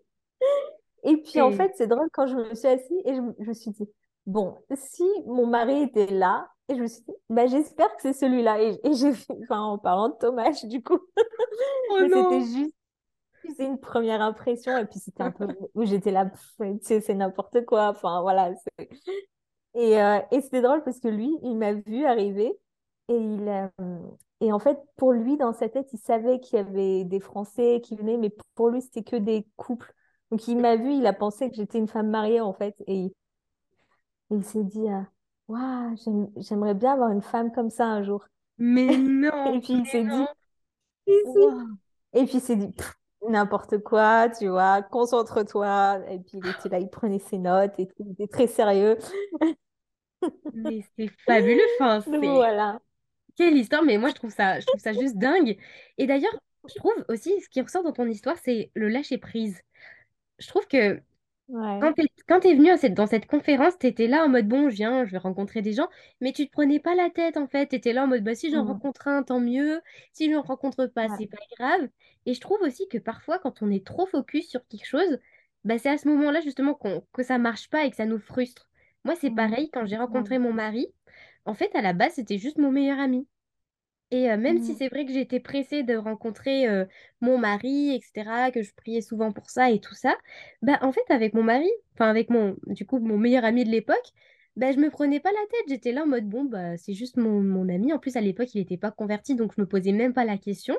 Et 1.05 1.17
puis 1.17 1.41
en 1.41 1.51
fait, 1.51 1.73
c'est 1.77 1.87
drôle 1.87 2.09
quand 2.13 2.27
je 2.27 2.37
me 2.37 2.55
suis 2.55 2.69
assise 2.69 3.03
et 3.05 3.15
je, 3.15 3.21
me 3.21 3.35
je 3.41 3.49
me 3.49 3.55
suis 3.55 3.71
dit, 3.71 3.89
bon, 4.27 4.57
si 4.75 5.03
mon 5.27 5.47
mari 5.47 5.83
était 5.83 6.07
là, 6.07 6.49
et 6.69 6.77
je 6.77 6.83
me 6.83 6.87
suis 6.87 7.03
dit, 7.03 7.15
bah, 7.29 7.47
j'espère 7.47 7.89
que 7.97 8.03
c'est 8.03 8.13
celui-là. 8.13 8.63
Et, 8.63 8.79
et 8.85 8.93
j'ai 8.93 9.13
fait, 9.13 9.35
enfin, 9.43 9.61
en 9.61 9.79
parlant 9.79 10.11
de 10.11 10.15
Thomas, 10.21 10.53
du 10.65 10.83
coup, 10.83 11.01
Oh 11.91 11.99
c'était 12.01 12.41
juste 12.41 12.75
c'est 13.57 13.65
une 13.67 13.79
première 13.81 14.21
impression. 14.23 14.77
Et 14.77 14.87
puis 14.87 14.99
c'était 15.01 15.23
un 15.23 15.31
peu 15.33 15.49
où 15.75 15.85
j'étais 15.85 16.11
là, 16.11 16.27
pff, 16.27 16.55
tu 16.59 16.79
sais, 16.83 17.01
c'est 17.01 17.15
n'importe 17.15 17.65
quoi. 17.67 17.89
Enfin, 17.91 18.21
voilà. 18.23 18.53
Et, 19.75 20.01
euh, 20.01 20.19
et 20.33 20.41
c'était 20.41 20.63
drôle 20.63 20.83
parce 20.85 20.99
que 21.01 21.09
lui, 21.09 21.31
il 21.43 21.57
m'a 21.57 21.73
vu 21.75 22.05
arriver 22.05 22.53
et 23.09 23.15
il 23.17 23.49
euh, 23.49 23.99
et 24.41 24.53
en 24.53 24.59
fait, 24.59 24.79
pour 24.97 25.13
lui, 25.13 25.37
dans 25.37 25.53
sa 25.53 25.69
tête, 25.69 25.89
il 25.93 25.99
savait 25.99 26.41
qu'il 26.41 26.57
y 26.57 26.61
avait 26.61 27.05
des 27.05 27.21
Français 27.21 27.81
qui 27.85 27.95
venaient, 27.95 28.17
mais 28.17 28.35
pour 28.55 28.71
lui, 28.71 28.81
c'était 28.83 29.03
que 29.05 29.17
des 29.17 29.47
couples. 29.57 29.93
Donc 30.31 30.49
il 30.49 30.57
m'a 30.59 30.77
vu, 30.77 30.93
il 30.95 31.07
a 31.07 31.13
pensé 31.13 31.51
que 31.51 31.57
j'étais 31.57 31.79
une 31.79 31.89
femme 31.89 32.09
mariée 32.11 32.41
en 32.41 32.53
fait, 32.55 32.75
et 32.87 32.95
il, 32.97 33.13
il 34.31 34.45
s'est 34.45 34.65
dit, 34.65 34.89
euh, 34.89 35.03
waouh, 35.49 35.97
j'aime- 35.97 36.31
j'aimerais 36.37 36.75
bien 36.75 36.93
avoir 36.95 37.11
une 37.11 37.23
femme 37.23 37.53
comme 37.53 37.71
ça 37.71 37.87
un 37.87 38.03
jour. 38.03 38.27
Mais 38.59 38.97
Et 39.45 39.59
non, 39.59 39.61
puis 39.61 39.75
il 39.75 39.87
s'est 39.87 40.05
dit. 40.05 40.31
Et 42.13 42.25
puis 42.27 42.37
il 42.39 42.41
s'est 42.41 42.57
dit, 42.57 42.69
Pff, 42.69 42.95
n'importe 43.29 43.79
quoi, 43.79 44.29
tu 44.29 44.49
vois, 44.49 44.83
concentre-toi. 44.83 46.01
Et 46.09 46.19
puis 46.19 46.39
il 46.43 46.49
était 46.49 46.69
là, 46.69 46.79
il 46.79 46.89
prenait 46.89 47.19
ses 47.19 47.39
notes 47.39 47.79
et 47.79 47.87
tout, 47.87 47.95
il 48.01 48.13
était 48.13 48.27
très 48.27 48.47
sérieux. 48.47 48.99
Mais 50.53 50.85
c'est 50.97 51.09
fabuleux, 51.27 51.63
enfin, 51.79 52.01
c'est... 52.05 52.17
voilà. 52.19 52.81
Quelle 53.37 53.57
histoire, 53.57 53.83
mais 53.83 53.99
moi 53.99 54.11
je 54.11 54.15
trouve 54.15 54.31
ça, 54.31 54.61
je 54.61 54.67
trouve 54.67 54.81
ça 54.81 54.93
juste 54.93 55.17
dingue. 55.17 55.59
Et 55.99 56.07
d'ailleurs, 56.07 56.35
je 56.69 56.75
trouve 56.75 57.05
aussi, 57.09 57.41
ce 57.41 57.49
qui 57.49 57.61
ressort 57.61 57.83
dans 57.83 57.93
ton 57.93 58.07
histoire, 58.07 58.37
c'est 58.39 58.71
le 58.75 58.89
lâcher-prise. 58.89 59.63
Je 60.39 60.49
trouve 60.49 60.67
que 60.67 61.01
Ouais. 61.51 61.79
Quand 61.81 61.93
t'es, 61.95 62.05
quand 62.29 62.41
t'es 62.41 62.55
venu 62.55 62.71
à 62.71 62.77
cette- 62.77 62.95
dans 62.95 63.07
cette 63.09 63.27
conférence, 63.27 63.77
t'étais 63.79 64.07
là 64.07 64.25
en 64.25 64.29
mode 64.29 64.47
bon, 64.49 64.71
je 64.71 64.77
viens, 64.77 65.05
je 65.05 65.11
vais 65.13 65.19
rencontrer 65.19 65.63
des 65.63 65.73
gens, 65.73 65.89
mais 66.21 66.33
tu 66.33 66.47
te 66.47 66.53
prenais 66.53 66.79
pas 66.81 66.95
la 66.95 67.11
tête 67.11 67.37
en 67.37 67.49
fait. 67.49 67.67
T'étais 67.69 67.93
là 67.93 68.05
en 68.05 68.07
mode 68.07 68.23
bah 68.23 68.35
si 68.37 68.51
j'en 68.53 68.65
rencontre 68.65 69.09
un, 69.09 69.23
tant 69.25 69.41
mieux. 69.41 69.81
Si 70.13 70.31
j'en 70.31 70.43
rencontre 70.43 70.87
pas, 70.87 71.09
Ouais. 71.09 71.17
c'est 71.19 71.27
pas 71.27 71.39
grave. 71.59 71.89
Et 72.27 72.35
je 72.35 72.41
trouve 72.41 72.61
aussi 72.63 72.87
que 72.89 72.99
parfois, 72.99 73.39
quand 73.41 73.63
on 73.63 73.71
est 73.71 73.85
trop 73.85 74.07
focus 74.07 74.49
sur 74.49 74.67
quelque 74.69 74.87
chose, 74.87 75.19
bah 75.65 75.79
c'est 75.79 75.89
à 75.91 75.99
ce 75.99 76.09
moment-là 76.09 76.41
justement 76.41 76.75
qu'on, 76.75 77.05
que 77.13 77.23
ça 77.25 77.39
marche 77.39 77.69
pas 77.71 77.85
et 77.85 77.91
que 77.91 77.97
ça 77.97 78.07
nous 78.07 78.19
frustre. 78.21 78.69
Moi, 79.05 79.17
c'est 79.17 79.31
Mm. 79.31 79.35
pareil 79.35 79.71
quand 79.73 79.87
j'ai 79.87 79.97
rencontré 79.97 80.39
mon 80.39 80.53
mari. 80.53 80.87
En 81.47 81.55
fait, 81.55 81.75
à 81.75 81.83
la 81.83 81.93
base, 81.95 82.13
c'était 82.15 82.39
juste 82.39 82.59
mon 82.59 82.71
meilleur 82.71 82.99
ami. 83.01 83.27
Et 84.11 84.31
euh, 84.31 84.37
même 84.37 84.59
si 84.59 84.75
Mm. 84.75 84.77
c'est 84.77 84.89
vrai 84.89 85.07
que 85.07 85.13
j'étais 85.13 85.41
pressée 85.41 85.83
de 85.85 85.97
rencontrer 85.97 86.69
euh, 86.69 86.85
mon 87.21 87.39
mari, 87.39 87.95
etc., 87.95 88.51
que 88.51 88.63
je 88.63 88.73
priais 88.75 89.03
souvent 89.03 89.33
pour 89.33 89.51
ça 89.51 89.71
et 89.71 89.81
tout 89.81 89.95
ça, 89.95 90.17
bah 90.63 90.79
en 90.83 90.93
fait 90.93 91.05
avec 91.11 91.35
mon 91.35 91.43
mari, 91.45 91.69
enfin 91.95 92.09
avec 92.11 92.31
mon 92.31 92.57
du 92.67 92.87
coup 92.87 92.99
mon 92.99 93.19
meilleur 93.19 93.45
ami 93.45 93.65
de 93.65 93.71
l'époque, 93.71 94.11
bah 94.57 94.73
je 94.73 94.79
me 94.79 94.91
prenais 94.91 95.21
pas 95.21 95.31
la 95.31 95.47
tête, 95.51 95.65
j'étais 95.69 95.93
là 95.93 96.03
en 96.05 96.07
mode 96.09 96.29
bon 96.29 96.45
bah 96.45 96.77
c'est 96.77 96.95
juste 96.95 97.17
mon, 97.17 97.41
mon 97.43 97.69
ami. 97.69 97.93
En 97.93 97.99
plus 98.01 98.17
à 98.17 98.21
l'époque 98.21 98.53
il 98.55 98.59
n'était 98.59 98.77
pas 98.77 98.91
converti 98.91 99.35
donc 99.37 99.55
je 99.57 99.61
me 99.61 99.67
posais 99.67 99.93
même 99.93 100.13
pas 100.15 100.25
la 100.25 100.39
question. 100.39 100.77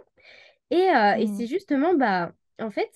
Et, 0.72 0.90
euh, 0.96 1.16
et 1.18 1.28
Mm. 1.28 1.28
c'est 1.28 1.48
justement 1.48 1.94
bah 1.96 2.34
en 2.60 2.72
fait 2.72 2.92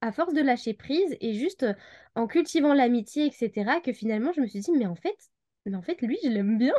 à 0.00 0.12
force 0.12 0.34
de 0.34 0.42
lâcher 0.42 0.74
prise 0.74 1.16
et 1.20 1.34
juste 1.34 1.66
en 2.14 2.26
cultivant 2.26 2.74
l'amitié, 2.74 3.26
etc., 3.26 3.80
que 3.80 3.92
finalement 3.92 4.32
je 4.34 4.40
me 4.40 4.46
suis 4.46 4.60
dit 4.60 4.72
mais 4.72 4.86
en 4.86 4.94
fait 4.96 5.16
mais 5.66 5.76
en 5.76 5.82
fait 5.82 6.00
lui 6.02 6.18
je 6.24 6.28
l'aime 6.28 6.58
bien. 6.58 6.74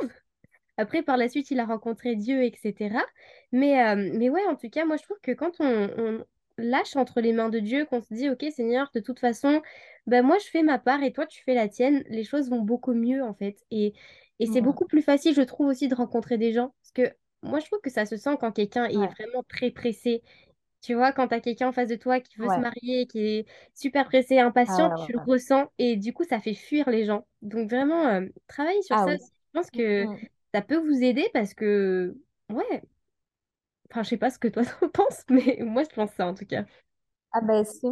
Après, 0.78 1.02
par 1.04 1.18
la 1.18 1.30
suite, 1.30 1.52
il 1.52 1.60
a 1.60 1.66
rencontré 1.66 2.16
Dieu, 2.16 2.44
etc. 2.44 3.04
Mais, 3.52 3.82
euh, 3.84 4.12
mais 4.16 4.30
ouais, 4.30 4.46
en 4.48 4.56
tout 4.56 4.70
cas, 4.70 4.86
moi, 4.86 4.98
je 4.98 5.04
trouve 5.04 5.20
que 5.22 5.32
quand 5.32 5.54
on, 5.60 5.90
on 5.98 6.26
lâche 6.58 6.96
entre 6.96 7.22
les 7.22 7.34
mains 7.34 7.50
de 7.50 7.60
Dieu, 7.60 7.86
qu'on 7.86 8.02
se 8.02 8.14
dit, 8.14 8.30
OK, 8.30 8.46
Seigneur, 8.52 8.90
de 8.94 9.00
toute 9.00 9.20
façon, 9.20 9.62
ben 10.08 10.24
moi, 10.26 10.38
je 10.40 10.48
fais 10.50 10.64
ma 10.64 10.80
part 10.80 11.04
et 11.04 11.12
toi, 11.14 11.26
tu 11.26 11.44
fais 11.44 11.54
la 11.56 11.68
tienne, 11.70 12.04
les 12.10 12.24
choses 12.24 12.50
vont 12.50 12.62
beaucoup 12.62 12.94
mieux, 12.94 13.24
en 13.24 13.34
fait. 13.34 13.58
Et, 13.72 13.94
et 14.40 14.46
c'est 14.48 14.62
beaucoup 14.62 14.86
plus 14.86 15.02
facile, 15.02 15.34
je 15.36 15.42
trouve, 15.42 15.68
aussi 15.68 15.88
de 15.88 15.96
rencontrer 15.96 16.38
des 16.38 16.54
gens. 16.54 16.74
Parce 16.82 16.92
que 17.10 17.16
moi, 17.44 17.60
je 17.60 17.66
trouve 17.68 17.82
que 17.82 17.90
ça 17.90 18.06
se 18.06 18.18
sent 18.18 18.38
quand 18.40 18.52
quelqu'un 18.52 18.86
est 18.86 19.08
vraiment 19.08 19.44
très 19.48 19.72
pressé. 19.72 20.22
Tu 20.82 20.94
vois, 20.94 21.12
quand 21.12 21.28
tu 21.30 21.34
as 21.36 21.42
quelqu'un 21.42 21.70
en 21.70 21.72
face 21.74 21.90
de 21.90 21.96
toi 21.96 22.20
qui 22.22 22.38
veut 22.40 22.50
se 22.50 22.60
marier, 22.60 23.08
qui 23.08 23.20
est 23.20 23.46
super 23.74 24.06
pressé, 24.06 24.40
Ah 24.66 24.74
impatient, 24.74 24.92
tu 24.92 25.12
le 25.12 25.20
ressens 25.20 25.70
et 25.80 25.96
du 25.98 26.14
coup, 26.14 26.24
ça 26.24 26.40
fait 26.40 26.54
fuir 26.54 26.90
les 26.90 27.06
gens. 27.06 27.28
Donc 27.42 27.70
vraiment, 27.70 28.06
euh, 28.08 28.28
travaille 28.48 28.82
sur 28.84 28.98
Ah 28.98 29.06
ça 29.06 29.12
oui. 29.12 29.16
aussi. 29.16 29.32
Je 29.54 29.60
pense 29.60 29.72
Mm, 29.74 29.80
que 29.82 30.08
mm. 30.12 30.28
Ça 30.58 30.64
peut 30.64 30.78
vous 30.78 31.04
aider 31.04 31.30
parce 31.34 31.54
que, 31.54 32.18
ouais, 32.50 32.84
enfin, 33.92 34.04
je 34.04 34.10
sais 34.10 34.18
pas 34.18 34.30
ce 34.30 34.40
que 34.40 34.48
toi 34.48 34.64
t'en 34.82 34.90
penses, 34.90 35.24
mais 35.30 35.60
moi, 35.62 35.84
je 35.84 35.94
pense 35.96 36.12
ça 36.14 36.28
en 36.28 36.34
tout 36.34 36.46
cas. 36.46 36.66
Ah 37.32 37.42
ben 37.42 37.64
si. 37.66 37.88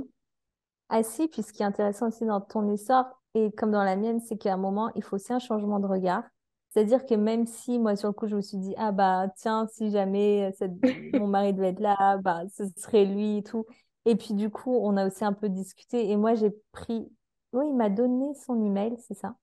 Ah 0.90 1.04
si, 1.04 1.28
puis 1.28 1.44
ce 1.44 1.54
qui 1.54 1.64
est 1.64 1.66
intéressant 1.66 2.08
aussi 2.10 2.26
dans 2.26 2.42
ton 2.42 2.72
histoire, 2.74 3.22
et 3.36 3.52
comme 3.54 3.72
dans 3.72 3.84
la 3.84 3.96
mienne, 3.96 4.20
c'est 4.22 4.38
qu'à 4.38 4.54
un 4.54 4.58
moment, 4.58 4.92
il 4.96 5.04
faut 5.04 5.16
aussi 5.18 5.34
un 5.34 5.40
changement 5.40 5.80
de 5.80 5.88
regard. 5.88 6.24
C'est-à-dire 6.70 7.06
que 7.06 7.16
même 7.16 7.46
si 7.48 7.80
moi, 7.80 7.96
sur 7.96 8.10
le 8.10 8.14
coup, 8.14 8.28
je 8.28 8.36
me 8.36 8.42
suis 8.42 8.58
dit, 8.58 8.74
ah 8.78 8.92
bah 8.92 9.28
tiens, 9.38 9.68
si 9.74 9.92
jamais 9.92 10.50
euh, 10.52 10.56
cette- 10.58 10.74
mon 11.14 11.28
mari 11.28 11.54
devait 11.54 11.70
être 11.70 11.80
là, 11.80 12.18
bah 12.20 12.44
ce 12.54 12.66
serait 12.78 13.06
lui 13.06 13.38
et 13.40 13.44
tout. 13.44 13.66
Et 14.06 14.16
puis 14.16 14.34
du 14.34 14.50
coup, 14.50 14.76
on 14.76 14.98
a 14.98 15.08
aussi 15.08 15.26
un 15.26 15.34
peu 15.34 15.50
discuté, 15.50 16.10
et 16.12 16.18
moi, 16.18 16.36
j'ai 16.36 16.52
pris... 16.72 17.08
Oui, 17.54 17.66
il 17.70 17.76
m'a 17.76 17.90
donné 17.90 18.34
son 18.36 18.64
email, 18.64 18.96
c'est 19.00 19.14
ça. 19.16 19.36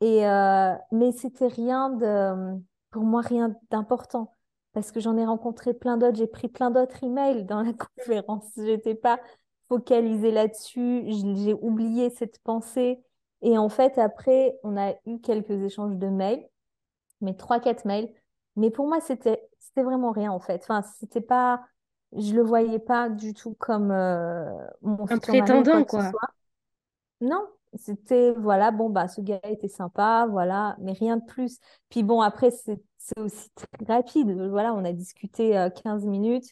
Et 0.00 0.26
euh, 0.26 0.74
mais 0.92 1.12
c'était 1.12 1.48
rien 1.48 1.90
de, 1.90 2.60
pour 2.90 3.02
moi, 3.04 3.20
rien 3.22 3.54
d'important. 3.70 4.36
Parce 4.72 4.92
que 4.92 5.00
j'en 5.00 5.16
ai 5.16 5.24
rencontré 5.26 5.74
plein 5.74 5.96
d'autres, 5.96 6.16
j'ai 6.18 6.26
pris 6.26 6.48
plein 6.48 6.70
d'autres 6.70 7.02
emails 7.02 7.44
dans 7.44 7.62
la 7.62 7.72
conférence. 7.96 8.44
J'étais 8.56 8.94
pas 8.94 9.20
focalisée 9.68 10.30
là-dessus, 10.30 11.04
j'ai 11.08 11.54
oublié 11.54 12.10
cette 12.10 12.38
pensée. 12.42 13.02
Et 13.42 13.58
en 13.58 13.68
fait, 13.68 13.98
après, 13.98 14.58
on 14.62 14.76
a 14.76 14.94
eu 15.06 15.20
quelques 15.20 15.50
échanges 15.50 15.96
de 15.96 16.08
mails, 16.08 16.44
mais 17.20 17.34
trois, 17.36 17.60
quatre 17.60 17.84
mails. 17.84 18.12
Mais 18.56 18.70
pour 18.70 18.86
moi, 18.88 19.00
c'était, 19.00 19.48
c'était 19.58 19.82
vraiment 19.82 20.12
rien, 20.12 20.32
en 20.32 20.40
fait. 20.40 20.62
Enfin, 20.62 20.82
c'était 21.00 21.20
pas, 21.20 21.62
je 22.16 22.34
le 22.34 22.42
voyais 22.42 22.78
pas 22.80 23.08
du 23.10 23.34
tout 23.34 23.54
comme 23.58 23.90
euh, 23.92 24.50
mon 24.82 25.06
Un 25.10 25.18
futur 25.18 25.36
mari 25.36 25.58
ou 25.58 25.66
quoi 25.66 25.82
prétendant, 25.82 25.84
que 25.84 25.92
ce 25.92 26.00
quoi. 26.00 26.10
soit. 26.10 26.28
Non, 27.20 27.48
c'était, 27.74 28.32
voilà, 28.32 28.70
bon, 28.70 28.90
bah, 28.90 29.08
ce 29.08 29.20
gars 29.20 29.40
était 29.44 29.68
sympa, 29.68 30.26
voilà, 30.30 30.76
mais 30.80 30.92
rien 30.92 31.16
de 31.18 31.24
plus. 31.24 31.58
Puis 31.90 32.02
bon, 32.02 32.20
après, 32.20 32.50
c'est 32.50 32.80
aussi 33.18 33.48
très 33.54 33.86
rapide. 33.94 34.30
Voilà, 34.50 34.74
on 34.74 34.84
a 34.84 34.92
discuté 34.92 35.56
euh, 35.58 35.70
15 35.70 36.04
minutes. 36.06 36.46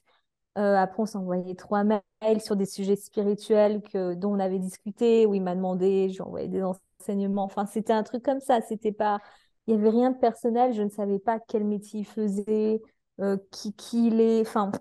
Euh, 0.58 0.76
après, 0.76 1.02
on 1.02 1.06
s'est 1.06 1.18
envoyé 1.18 1.54
trois 1.56 1.84
mails 1.84 2.02
sur 2.40 2.56
des 2.56 2.66
sujets 2.66 2.96
spirituels 2.96 3.82
que, 3.82 4.14
dont 4.14 4.32
on 4.34 4.40
avait 4.40 4.58
discuté, 4.58 5.26
où 5.26 5.34
il 5.34 5.42
m'a 5.42 5.54
demandé, 5.54 6.08
je 6.10 6.14
lui 6.14 6.18
ai 6.18 6.22
envoyé 6.22 6.48
des 6.48 6.62
enseignements. 6.62 7.44
Enfin, 7.44 7.66
c'était 7.66 7.92
un 7.92 8.02
truc 8.02 8.22
comme 8.24 8.40
ça. 8.40 8.60
C'était 8.62 8.92
pas, 8.92 9.20
il 9.66 9.74
n'y 9.76 9.80
avait 9.80 9.90
rien 9.90 10.10
de 10.12 10.18
personnel. 10.18 10.72
Je 10.74 10.82
ne 10.82 10.88
savais 10.90 11.18
pas 11.18 11.40
quel 11.40 11.64
métier 11.64 12.00
il 12.00 12.06
faisait, 12.06 12.80
euh, 13.20 13.36
qui, 13.52 13.74
qui 13.74 14.08
il 14.08 14.20
est. 14.20 14.40
Enfin, 14.42 14.72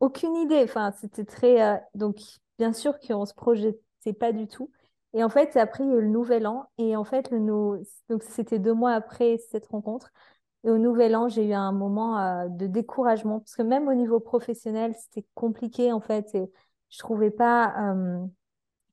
aucune 0.00 0.36
idée. 0.36 0.62
Enfin, 0.64 0.92
c'était 1.00 1.24
très. 1.24 1.62
euh, 1.62 1.76
donc, 1.94 2.18
bien 2.58 2.72
sûr 2.72 2.98
qu'on 3.00 3.26
se 3.26 3.34
projetait 3.34 3.78
pas 4.18 4.32
du 4.32 4.46
tout. 4.46 4.70
Et 5.16 5.24
en 5.24 5.30
fait, 5.30 5.56
y 5.56 5.60
a 5.60 5.66
le 5.80 6.08
nouvel 6.08 6.46
an. 6.46 6.68
Et 6.78 6.96
en 6.96 7.04
fait, 7.04 7.32
le 7.32 7.40
nou- 7.40 7.82
donc 8.10 8.22
c'était 8.24 8.60
deux 8.60 8.74
mois 8.74 8.92
après 8.94 9.38
cette 9.50 9.66
rencontre. 9.68 10.12
Et 10.64 10.70
au 10.70 10.78
nouvel 10.78 11.16
an, 11.16 11.28
j'ai 11.28 11.46
eu 11.48 11.54
un 11.54 11.72
moment 11.72 12.18
euh, 12.20 12.48
de 12.48 12.66
découragement. 12.68 13.40
Parce 13.40 13.56
que 13.56 13.62
même 13.62 13.88
au 13.88 13.94
niveau 13.94 14.20
professionnel, 14.20 14.94
c'était 14.96 15.26
compliqué, 15.34 15.92
en 15.92 16.00
fait. 16.00 16.34
Et 16.34 16.50
je 16.90 16.98
trouvais 16.98 17.30
pas 17.30 17.94
euh, 17.94 18.26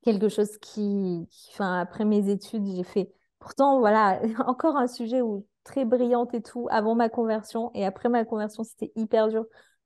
quelque 0.04 0.30
chose 0.30 0.58
qui, 0.60 1.28
Enfin, 1.52 1.80
après 1.80 2.06
mes 2.06 2.30
études, 2.30 2.66
j'ai 2.68 2.84
fait... 2.84 3.12
Pourtant, 3.40 3.80
voilà, 3.80 4.22
encore 4.48 4.78
un 4.78 4.88
sujet 4.88 5.22
où 5.22 5.48
très 5.66 5.86
brillante 5.86 6.34
et 6.34 6.42
tout, 6.42 6.68
avant 6.72 6.96
ma 6.96 7.10
conversion. 7.10 7.72
Et 7.76 7.86
après 7.86 8.10
ma 8.10 8.26
conversion, 8.26 8.64
c'était 8.64 8.92
hyper 8.96 9.30
dur 9.30 9.46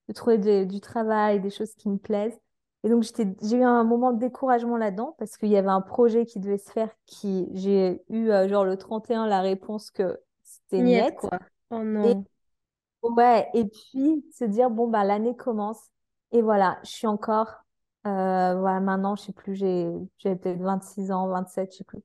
de 0.10 0.14
trouver 0.14 0.66
du 0.66 0.80
travail, 0.82 1.40
des 1.42 1.50
choses 1.52 1.74
qui 1.76 1.90
me 1.90 1.98
plaisent. 1.98 2.40
Et 2.88 2.90
donc, 2.90 3.04
j'ai 3.04 3.58
eu 3.58 3.64
un 3.64 3.84
moment 3.84 4.14
de 4.14 4.18
découragement 4.20 4.78
là-dedans 4.78 5.14
parce 5.20 5.36
qu'il 5.36 5.50
y 5.50 5.58
avait 5.58 5.68
un 5.68 5.82
projet 5.82 6.26
qui 6.26 6.40
devait 6.40 6.58
se 6.58 6.72
faire 6.72 6.90
qui, 7.06 7.50
j'ai 7.52 8.02
eu, 8.08 8.30
euh, 8.30 8.48
genre, 8.48 8.64
le 8.64 8.78
31 8.78 9.28
la 9.28 9.42
réponse 9.42 9.92
que 9.92 10.18
c'était 10.42 11.12
quoi. 11.12 11.38
Oh 11.70 11.82
Et 12.06 12.16
ouais, 13.04 13.50
et 13.54 13.66
puis 13.66 14.26
se 14.34 14.46
dire, 14.46 14.70
bon, 14.70 14.88
bah, 14.88 15.04
l'année 15.04 15.36
commence. 15.36 15.90
Et 16.32 16.42
voilà, 16.42 16.80
je 16.86 16.92
suis 16.92 17.08
encore, 17.08 17.50
euh, 18.06 18.56
voilà, 18.58 18.80
maintenant, 18.80 19.18
je 19.18 19.24
sais 19.24 19.34
plus, 19.34 19.56
j'ai, 19.56 19.92
j'ai 20.20 20.38
peut-être 20.38 20.62
26 20.62 21.12
ans, 21.12 21.28
27 21.28 21.74
je 21.74 21.78
sais 21.80 21.84
plus. 21.84 22.00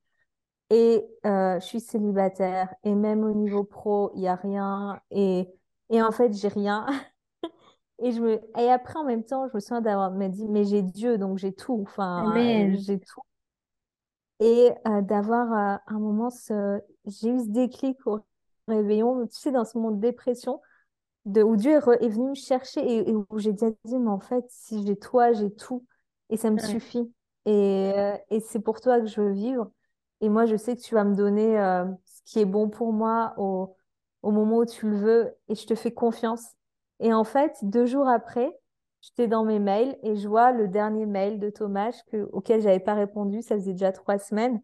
Et 0.71 1.07
euh, 1.27 1.61
je 1.61 1.64
suis 1.66 1.81
célibataire. 1.81 2.75
Et 2.85 2.95
même 2.95 3.25
au 3.25 3.33
niveau 3.35 3.64
pro, 3.64 4.11
il 4.16 4.23
n'y 4.23 4.29
a 4.29 4.35
rien. 4.37 5.01
Et, 5.12 5.49
et 5.90 6.03
en 6.03 6.12
fait, 6.12 6.33
j'ai 6.35 6.49
rien. 6.49 6.87
Et, 8.03 8.12
je 8.12 8.21
me... 8.21 8.41
et 8.59 8.71
après, 8.71 8.99
en 8.99 9.05
même 9.05 9.25
temps, 9.25 9.49
je 9.49 9.55
me 9.55 9.61
souviens 9.61 9.81
d'avoir 9.81 10.11
me 10.12 10.29
dit, 10.29 10.49
mais 10.49 10.65
j'ai 10.65 10.83
Dieu, 10.83 11.19
donc 11.19 11.38
j'ai 11.38 11.53
tout. 11.55 11.81
Enfin, 11.87 12.27
euh, 12.75 12.77
j'ai 12.77 12.99
tout. 13.01 13.23
Et 14.41 14.71
euh, 14.88 15.03
d'avoir 15.03 15.53
euh, 15.53 15.79
un 15.87 15.99
moment, 15.99 16.31
ce... 16.31 16.81
j'ai 17.07 17.29
eu 17.31 17.41
ce 17.41 17.49
déclic 17.51 17.97
au 18.07 18.21
réveillon, 18.69 19.27
tu 19.27 19.37
sais, 19.38 19.53
dans 19.53 19.65
ce 19.65 19.79
moment 19.79 19.93
de 19.93 20.01
dépression, 20.01 20.61
de, 21.27 21.43
où 21.43 21.57
Dieu 21.57 21.73
est, 21.73 21.79
re- 21.81 21.99
est 22.05 22.09
venu 22.09 22.31
me 22.31 22.35
chercher 22.37 22.81
et, 22.83 23.11
et 23.11 23.15
où 23.15 23.27
j'ai 23.38 23.53
dit, 23.53 23.67
mais 23.87 24.11
en 24.11 24.21
fait, 24.21 24.45
si 24.51 24.87
j'ai 24.87 24.97
toi, 24.99 25.33
j'ai 25.33 25.53
tout. 25.55 25.87
Et 26.31 26.37
ça 26.38 26.51
me 26.51 26.59
Ouais. 26.59 26.59
suffit. 26.59 27.12
Et, 27.47 27.93
et 28.31 28.41
c'est 28.41 28.61
pour 28.61 28.81
toi 28.81 29.01
que 29.01 29.07
je 29.07 29.21
veux 29.21 29.33
vivre. 29.33 29.71
Et 30.23 30.29
moi, 30.31 30.47
je 30.47 30.57
sais 30.57 30.77
que 30.77 30.83
tu 30.83 30.95
vas 30.95 31.05
me 31.05 31.17
donner 31.17 31.57
ce 32.07 32.23
qui 32.27 32.41
est 32.41 32.47
bon 32.47 32.71
pour 32.71 32.93
moi 32.93 33.35
au, 33.38 33.77
au 34.23 34.31
moment 34.33 34.59
où 34.59 34.67
tu 34.67 34.88
le 34.91 34.97
veux. 34.97 35.35
Et 35.49 35.55
je 35.57 35.67
te 35.67 35.75
fais 35.77 35.93
confiance. 35.93 36.45
Et 37.03 37.12
en 37.12 37.25
fait, 37.25 37.53
deux 37.62 37.87
jours 37.87 38.09
après, 38.09 38.51
j'étais 39.03 39.27
dans 39.29 39.45
mes 39.45 39.59
mails 39.59 39.97
et 40.03 40.17
je 40.17 40.29
vois 40.29 40.53
le 40.53 40.69
dernier 40.69 41.07
mail 41.07 41.38
de 41.38 41.51
Thomas 41.51 41.93
que, 42.11 42.29
auquel 42.33 42.62
j'avais 42.62 42.81
pas 42.81 42.95
répondu. 42.95 43.43
Ça 43.43 43.57
faisait 43.57 43.73
déjà 43.73 43.93
trois 43.93 44.19
semaines. 44.19 44.61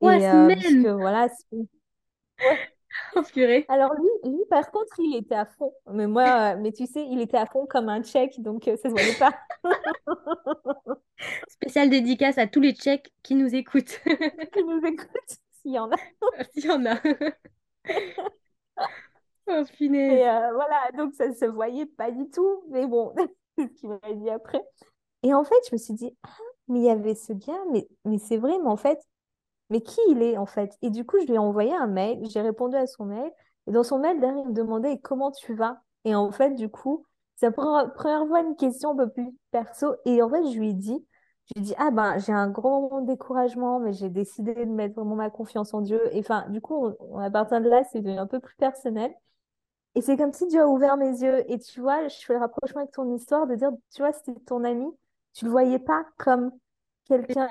Trois 0.00 0.16
Et 0.16 0.26
euh, 0.26 0.32
semaines! 0.32 0.58
puisque 0.58 0.86
voilà, 0.88 1.28
c'est- 1.28 1.56
ouais. 1.56 2.58
Oh. 3.14 3.22
Alors 3.68 3.94
lui, 3.94 4.30
lui, 4.32 4.40
par 4.48 4.70
contre, 4.70 4.94
il 4.98 5.16
était 5.16 5.34
à 5.34 5.44
fond. 5.44 5.72
Mais 5.92 6.06
moi, 6.06 6.54
euh, 6.54 6.58
mais 6.60 6.72
tu 6.72 6.86
sais, 6.86 7.06
il 7.10 7.20
était 7.20 7.36
à 7.36 7.46
fond 7.46 7.66
comme 7.66 7.88
un 7.88 8.02
tchèque, 8.02 8.40
donc 8.40 8.66
euh, 8.68 8.76
ça 8.76 8.88
se 8.88 8.94
voyait 8.94 9.14
pas. 9.18 9.32
Spéciale 11.48 11.90
dédicace 11.90 12.38
à 12.38 12.46
tous 12.46 12.60
les 12.60 12.72
Tchèques 12.74 13.12
qui 13.22 13.34
nous 13.34 13.54
écoutent. 13.54 14.00
Il 14.06 14.66
nous 14.66 14.86
écoute, 14.86 15.08
s'il 15.62 15.72
y 15.72 15.78
en 15.78 15.90
a. 15.90 15.96
S'il 16.54 16.64
y 16.66 16.70
en 16.70 16.84
a. 16.86 16.96
Oh 19.48 19.62
voilà, 20.54 20.90
donc 20.96 21.14
ça 21.14 21.32
se 21.32 21.44
voyait 21.44 21.86
pas 21.86 22.10
du 22.10 22.28
tout. 22.30 22.64
Mais 22.70 22.86
bon, 22.86 23.14
c'est 23.58 23.68
ce 23.68 23.72
qu'il 23.74 23.88
m'a 23.90 24.00
dit 24.14 24.30
après. 24.30 24.60
Et 25.22 25.34
en 25.34 25.44
fait, 25.44 25.56
je 25.70 25.74
me 25.74 25.78
suis 25.78 25.94
dit, 25.94 26.16
ah, 26.24 26.30
mais 26.68 26.80
il 26.80 26.84
y 26.86 26.90
avait 26.90 27.14
ce 27.14 27.32
gars, 27.32 27.58
mais, 27.72 27.88
mais 28.04 28.18
c'est 28.18 28.38
vrai, 28.38 28.58
mais 28.60 28.68
en 28.68 28.76
fait, 28.76 29.00
mais 29.70 29.82
qui 29.82 30.00
il 30.10 30.22
est 30.22 30.36
en 30.38 30.46
fait? 30.46 30.76
Et 30.82 30.90
du 30.90 31.04
coup, 31.06 31.18
je 31.20 31.26
lui 31.26 31.34
ai 31.34 31.38
envoyé 31.38 31.74
un 31.74 31.86
mail, 31.88 32.20
j'ai 32.30 32.40
répondu 32.42 32.76
à 32.76 32.86
son 32.86 33.06
mail, 33.06 33.30
et 33.68 33.72
dans 33.72 33.84
son 33.84 33.98
mail, 33.98 34.20
derrière, 34.20 34.44
il 34.44 34.50
me 34.50 34.54
demandait 34.54 34.98
comment 35.00 35.32
tu 35.32 35.54
vas? 35.54 35.80
Et 36.04 36.14
en 36.14 36.32
fait, 36.32 36.52
du 36.54 36.68
coup, 36.70 37.04
c'est 37.36 37.46
la 37.46 37.52
première, 37.52 38.22
une 38.46 38.56
question 38.56 38.92
un 38.92 38.96
peu 38.96 39.10
plus 39.10 39.30
perso, 39.52 39.94
et 40.06 40.22
en 40.22 40.30
fait, 40.30 40.44
je 40.52 40.58
lui 40.58 40.70
ai 40.70 40.74
dit, 40.74 41.06
je 41.56 41.60
lui 41.62 41.72
ai 41.72 41.76
ah 41.78 41.90
ben, 41.90 42.18
j'ai 42.18 42.32
un 42.32 42.48
de 42.48 43.06
découragement, 43.06 43.80
mais 43.80 43.92
j'ai 43.92 44.10
décidé 44.10 44.54
de 44.54 44.64
mettre 44.70 44.94
vraiment 44.96 45.16
ma 45.16 45.30
confiance 45.30 45.74
en 45.74 45.80
Dieu. 45.82 46.00
Et 46.14 46.20
enfin, 46.20 46.48
du 46.50 46.60
coup, 46.60 46.88
à 47.20 47.30
partir 47.30 47.60
de 47.60 47.68
là, 47.68 47.84
c'est 47.92 48.00
devenu 48.00 48.18
un 48.18 48.26
peu 48.26 48.40
plus 48.40 48.56
personnel. 48.56 49.14
Et 49.96 50.02
c'est 50.02 50.16
comme 50.18 50.32
si 50.34 50.46
Dieu 50.48 50.62
a 50.62 50.68
ouvert 50.68 50.98
mes 50.98 51.22
yeux. 51.22 51.50
Et 51.50 51.58
tu 51.60 51.80
vois, 51.82 52.08
je 52.08 52.16
fais 52.24 52.34
le 52.34 52.40
rapprochement 52.40 52.82
avec 52.82 52.92
ton 52.92 53.14
histoire 53.16 53.48
de 53.48 53.56
dire, 53.56 53.70
tu 53.94 54.02
vois, 54.02 54.12
c'était 54.14 54.34
ton 54.46 54.64
ami, 54.64 54.86
tu 55.34 55.46
le 55.46 55.52
voyais 55.52 55.80
pas 55.80 56.06
comme 56.18 56.52
quelqu'un 57.06 57.48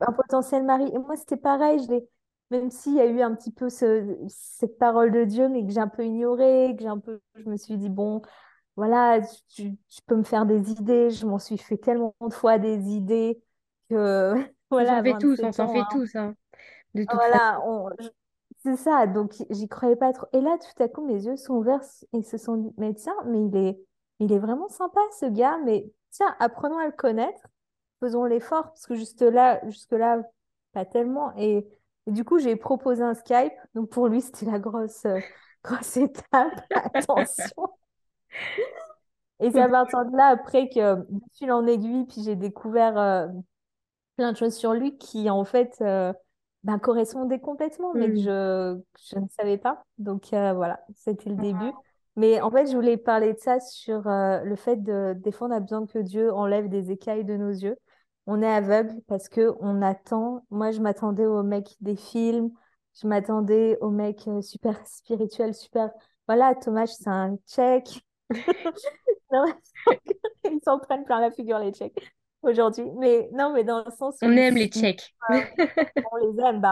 un 0.00 0.12
potentiel 0.12 0.64
mari. 0.64 0.90
Et 0.94 0.98
moi, 0.98 1.16
c'était 1.16 1.36
pareil, 1.38 1.80
je 1.88 1.94
même 2.50 2.70
s'il 2.70 2.94
y 2.96 3.00
a 3.00 3.06
eu 3.06 3.22
un 3.22 3.34
petit 3.34 3.50
peu 3.52 3.68
ce- 3.70 4.16
cette 4.28 4.78
parole 4.78 5.10
de 5.12 5.24
Dieu, 5.24 5.48
mais 5.48 5.64
que 5.66 5.70
j'ai 5.72 5.80
un 5.80 5.88
peu 5.88 6.04
ignorée, 6.04 6.74
que 6.76 6.82
j'ai 6.82 6.88
un 6.88 6.98
peu, 6.98 7.20
je 7.36 7.48
me 7.50 7.56
suis 7.56 7.78
dit, 7.78 7.88
bon, 7.90 8.22
voilà, 8.76 9.20
tu, 9.50 9.76
tu 9.88 10.02
peux 10.06 10.16
me 10.16 10.24
faire 10.24 10.46
des 10.46 10.70
idées. 10.72 11.10
Je 11.10 11.26
m'en 11.26 11.38
suis 11.38 11.58
fait 11.58 11.78
tellement 11.78 12.14
de 12.22 12.32
fois 12.34 12.58
des 12.58 12.90
idées 12.90 13.42
que, 13.90 14.34
On 14.78 14.84
voilà, 14.84 14.96
s'en 14.96 14.98
à 14.98 15.02
fait 15.02 15.14
tous, 15.14 15.42
on 15.42 15.50
27 15.50 15.52
s'en 15.52 15.68
fait 15.68 15.84
hein, 15.84 15.86
tous, 15.86 16.14
hein, 16.14 16.34
de 16.94 17.04
toute 17.04 17.24
façon. 17.24 17.40
voilà, 17.40 17.60
on- 17.66 17.88
c'est 18.64 18.76
ça. 18.76 19.06
Donc, 19.06 19.34
j'y 19.50 19.68
croyais 19.68 19.96
pas 19.96 20.12
trop. 20.12 20.26
Et 20.32 20.40
là, 20.40 20.56
tout 20.58 20.82
à 20.82 20.88
coup, 20.88 21.04
mes 21.04 21.24
yeux 21.24 21.36
sont 21.36 21.54
ouverts 21.54 21.82
et 22.12 22.22
se 22.22 22.38
sont 22.38 22.56
dit, 22.56 22.70
mais 22.78 22.94
tiens, 22.94 23.16
mais 23.26 23.44
il 23.44 23.56
est, 23.56 23.80
il 24.20 24.32
est 24.32 24.38
vraiment 24.38 24.68
sympa, 24.68 25.00
ce 25.18 25.26
gars. 25.26 25.58
Mais 25.64 25.90
tiens, 26.10 26.34
apprenons 26.38 26.78
à 26.78 26.86
le 26.86 26.92
connaître. 26.92 27.40
Faisons 28.00 28.24
l'effort, 28.24 28.64
parce 28.64 28.86
que 28.86 28.94
juste 28.94 29.22
là, 29.22 29.60
jusque-là, 29.68 30.22
pas 30.72 30.84
tellement. 30.84 31.32
Et, 31.36 31.66
du 32.06 32.24
coup, 32.24 32.38
j'ai 32.38 32.56
proposé 32.56 33.02
un 33.02 33.14
Skype. 33.14 33.52
Donc, 33.74 33.90
pour 33.90 34.08
lui, 34.08 34.20
c'était 34.20 34.46
la 34.46 34.58
grosse, 34.58 35.06
grosse 35.64 35.96
étape. 35.96 36.60
Attention. 36.94 37.68
Et 39.40 39.50
c'est 39.50 39.60
à 39.60 39.68
partir 39.68 40.04
de 40.04 40.16
là, 40.16 40.26
après, 40.28 40.68
que 40.68 40.94
de 40.94 41.20
fil 41.34 41.50
en 41.50 41.66
aiguille, 41.66 42.06
puis 42.06 42.22
j'ai 42.22 42.36
découvert 42.36 42.96
euh, 42.96 43.26
plein 44.16 44.32
de 44.32 44.36
choses 44.36 44.54
sur 44.54 44.72
lui 44.72 44.96
qui, 44.98 45.30
en 45.30 45.44
fait, 45.44 45.76
euh, 45.80 46.12
ben, 46.64 46.78
correspondaient 46.78 47.40
complètement, 47.40 47.94
mais 47.94 48.10
que 48.12 48.16
Hmm. 48.16 48.20
je, 48.20 48.80
je 49.12 49.18
ne 49.18 49.28
savais 49.28 49.58
pas. 49.58 49.84
Donc, 49.98 50.32
euh, 50.32 50.52
voilà, 50.52 50.80
c'était 50.94 51.30
le 51.30 51.36
début. 51.36 51.72
Mais 52.16 52.40
en 52.40 52.50
fait, 52.50 52.66
je 52.66 52.74
voulais 52.76 52.96
parler 52.96 53.32
de 53.32 53.38
ça 53.38 53.58
sur 53.60 54.06
euh, 54.06 54.40
le 54.42 54.56
fait 54.56 54.76
de, 54.76 55.14
des 55.16 55.32
fois, 55.32 55.48
on 55.48 55.50
a 55.50 55.60
besoin 55.60 55.86
que 55.86 55.98
Dieu 55.98 56.32
enlève 56.32 56.68
des 56.68 56.90
écailles 56.90 57.24
de 57.24 57.36
nos 57.36 57.50
yeux. 57.50 57.76
On 58.26 58.42
est 58.42 58.46
aveugle 58.52 59.00
parce 59.08 59.28
que 59.28 59.54
on 59.60 59.82
attend. 59.82 60.44
Moi, 60.50 60.70
je 60.70 60.80
m'attendais 60.80 61.26
au 61.26 61.42
mec 61.42 61.74
des 61.80 61.96
films. 61.96 62.50
Je 63.00 63.06
m'attendais 63.08 63.78
au 63.80 63.90
mec 63.90 64.28
euh, 64.28 64.42
super 64.42 64.86
spirituel, 64.86 65.54
super... 65.54 65.90
Voilà, 66.28 66.54
Thomas, 66.54 66.86
c'est 66.86 67.08
un 67.08 67.36
tchèque. 67.46 68.02
Ils 70.44 70.60
s'en 70.64 70.78
prennent 70.78 71.04
plein 71.04 71.20
la 71.20 71.30
figure, 71.30 71.58
les 71.58 71.72
Tchèques, 71.72 72.12
aujourd'hui. 72.42 72.84
Mais 72.98 73.28
non, 73.32 73.52
mais 73.54 73.64
dans 73.64 73.84
le 73.84 73.90
sens 73.92 74.16
où 74.22 74.26
On 74.26 74.36
aime 74.36 74.56
les 74.56 74.68
Tchèques. 74.68 75.14
on 76.10 76.16
les 76.16 76.40
aime, 76.42 76.60
ben, 76.60 76.70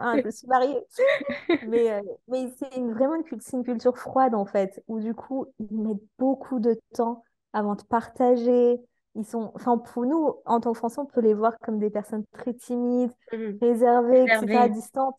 hein, 0.00 0.20
je 0.24 0.30
suis 0.30 0.46
mariée. 0.46 0.78
Mais, 1.62 1.92
euh, 1.92 2.00
mais 2.28 2.48
c'est 2.58 2.74
une- 2.76 2.92
vraiment 2.94 3.16
une, 3.16 3.40
c'est 3.40 3.56
une 3.56 3.64
culture 3.64 3.98
froide, 3.98 4.34
en 4.34 4.46
fait, 4.46 4.82
où 4.88 4.98
du 5.00 5.14
coup, 5.14 5.46
ils 5.58 5.78
mettent 5.78 6.02
beaucoup 6.18 6.58
de 6.60 6.78
temps 6.94 7.22
avant 7.52 7.74
de 7.74 7.82
partager. 7.84 8.80
Ils 9.14 9.26
sont, 9.26 9.52
enfin, 9.54 9.76
pour 9.78 10.06
nous, 10.06 10.36
en 10.46 10.60
tant 10.60 10.72
que 10.72 10.78
Français, 10.78 11.00
on 11.00 11.06
peut 11.06 11.20
les 11.20 11.34
voir 11.34 11.58
comme 11.60 11.78
des 11.78 11.90
personnes 11.90 12.24
très 12.32 12.54
timides, 12.54 13.12
Hmm. 13.32 13.60
réservées, 13.60 14.24
etc., 14.24 14.68
distantes. 14.68 15.18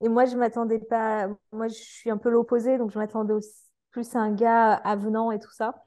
Et 0.00 0.08
moi, 0.08 0.24
je 0.26 0.36
m'attendais 0.36 0.78
pas. 0.80 1.28
Moi, 1.52 1.68
je 1.68 1.74
suis 1.74 2.10
un 2.10 2.18
peu 2.18 2.30
l'opposé, 2.30 2.78
donc 2.78 2.90
je 2.92 2.98
m'attendais 2.98 3.34
aussi 3.34 3.52
plus 3.92 4.14
à 4.16 4.20
un 4.20 4.32
gars 4.32 4.74
avenant 4.74 5.32
et 5.32 5.38
tout 5.40 5.52
ça. 5.52 5.84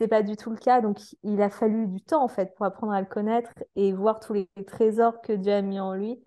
C'est 0.00 0.08
pas 0.08 0.22
du 0.22 0.36
tout 0.36 0.50
le 0.50 0.56
cas. 0.56 0.80
Donc, 0.80 0.98
il 1.22 1.42
a 1.42 1.50
fallu 1.50 1.86
du 1.86 2.00
temps, 2.02 2.24
en 2.24 2.28
fait, 2.28 2.54
pour 2.56 2.64
apprendre 2.66 2.92
à 2.92 3.00
le 3.00 3.06
connaître 3.06 3.52
et 3.76 3.92
voir 3.92 4.18
tous 4.20 4.32
les 4.32 4.48
trésors 4.66 5.20
que 5.20 5.32
Dieu 5.34 5.52
a 5.52 5.62
mis 5.62 5.78
en 5.80 5.94
lui. 5.94 6.18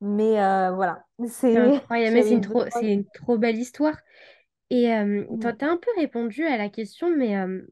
Mais 0.00 0.42
euh, 0.42 0.72
voilà, 0.72 1.04
C'est 1.28 1.54
une 2.30 2.40
trop, 2.40 2.64
une 2.82 3.04
trop 3.10 3.38
belle 3.38 3.56
histoire. 3.58 3.96
Et 4.70 4.92
euh, 4.94 5.24
t'as, 5.40 5.52
Mm. 5.52 5.54
t'as 5.54 5.68
un 5.70 5.76
peu 5.78 5.90
répondu 5.98 6.46
à 6.46 6.56
la 6.58 6.68
question, 6.70 7.14
mais 7.16 7.36
euh, 7.36 7.62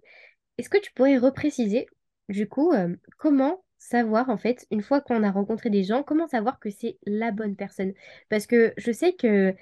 est-ce 0.59 0.71
que 0.71 0.79
tu 0.79 0.93
pourrais 0.93 1.19
repréciser, 1.19 1.87
du 2.29 2.49
coup, 2.49 2.73
comment 3.19 3.65
savoir, 3.79 4.31
en 4.31 4.39
fait, 4.39 4.67
une 4.71 4.83
fois 4.83 5.01
qu'on 5.01 5.23
a 5.25 5.31
rencontré 5.31 5.71
des 5.71 5.85
gens, 5.85 6.03
comment 6.03 6.29
savoir 6.29 6.61
que 6.61 6.71
c'est 6.71 6.99
la 7.07 7.33
bonne 7.33 7.57
personne? 7.57 7.95
Parce 8.31 8.47
que 8.47 8.75
je 8.79 8.93
sais 8.93 9.15
que 9.15 9.55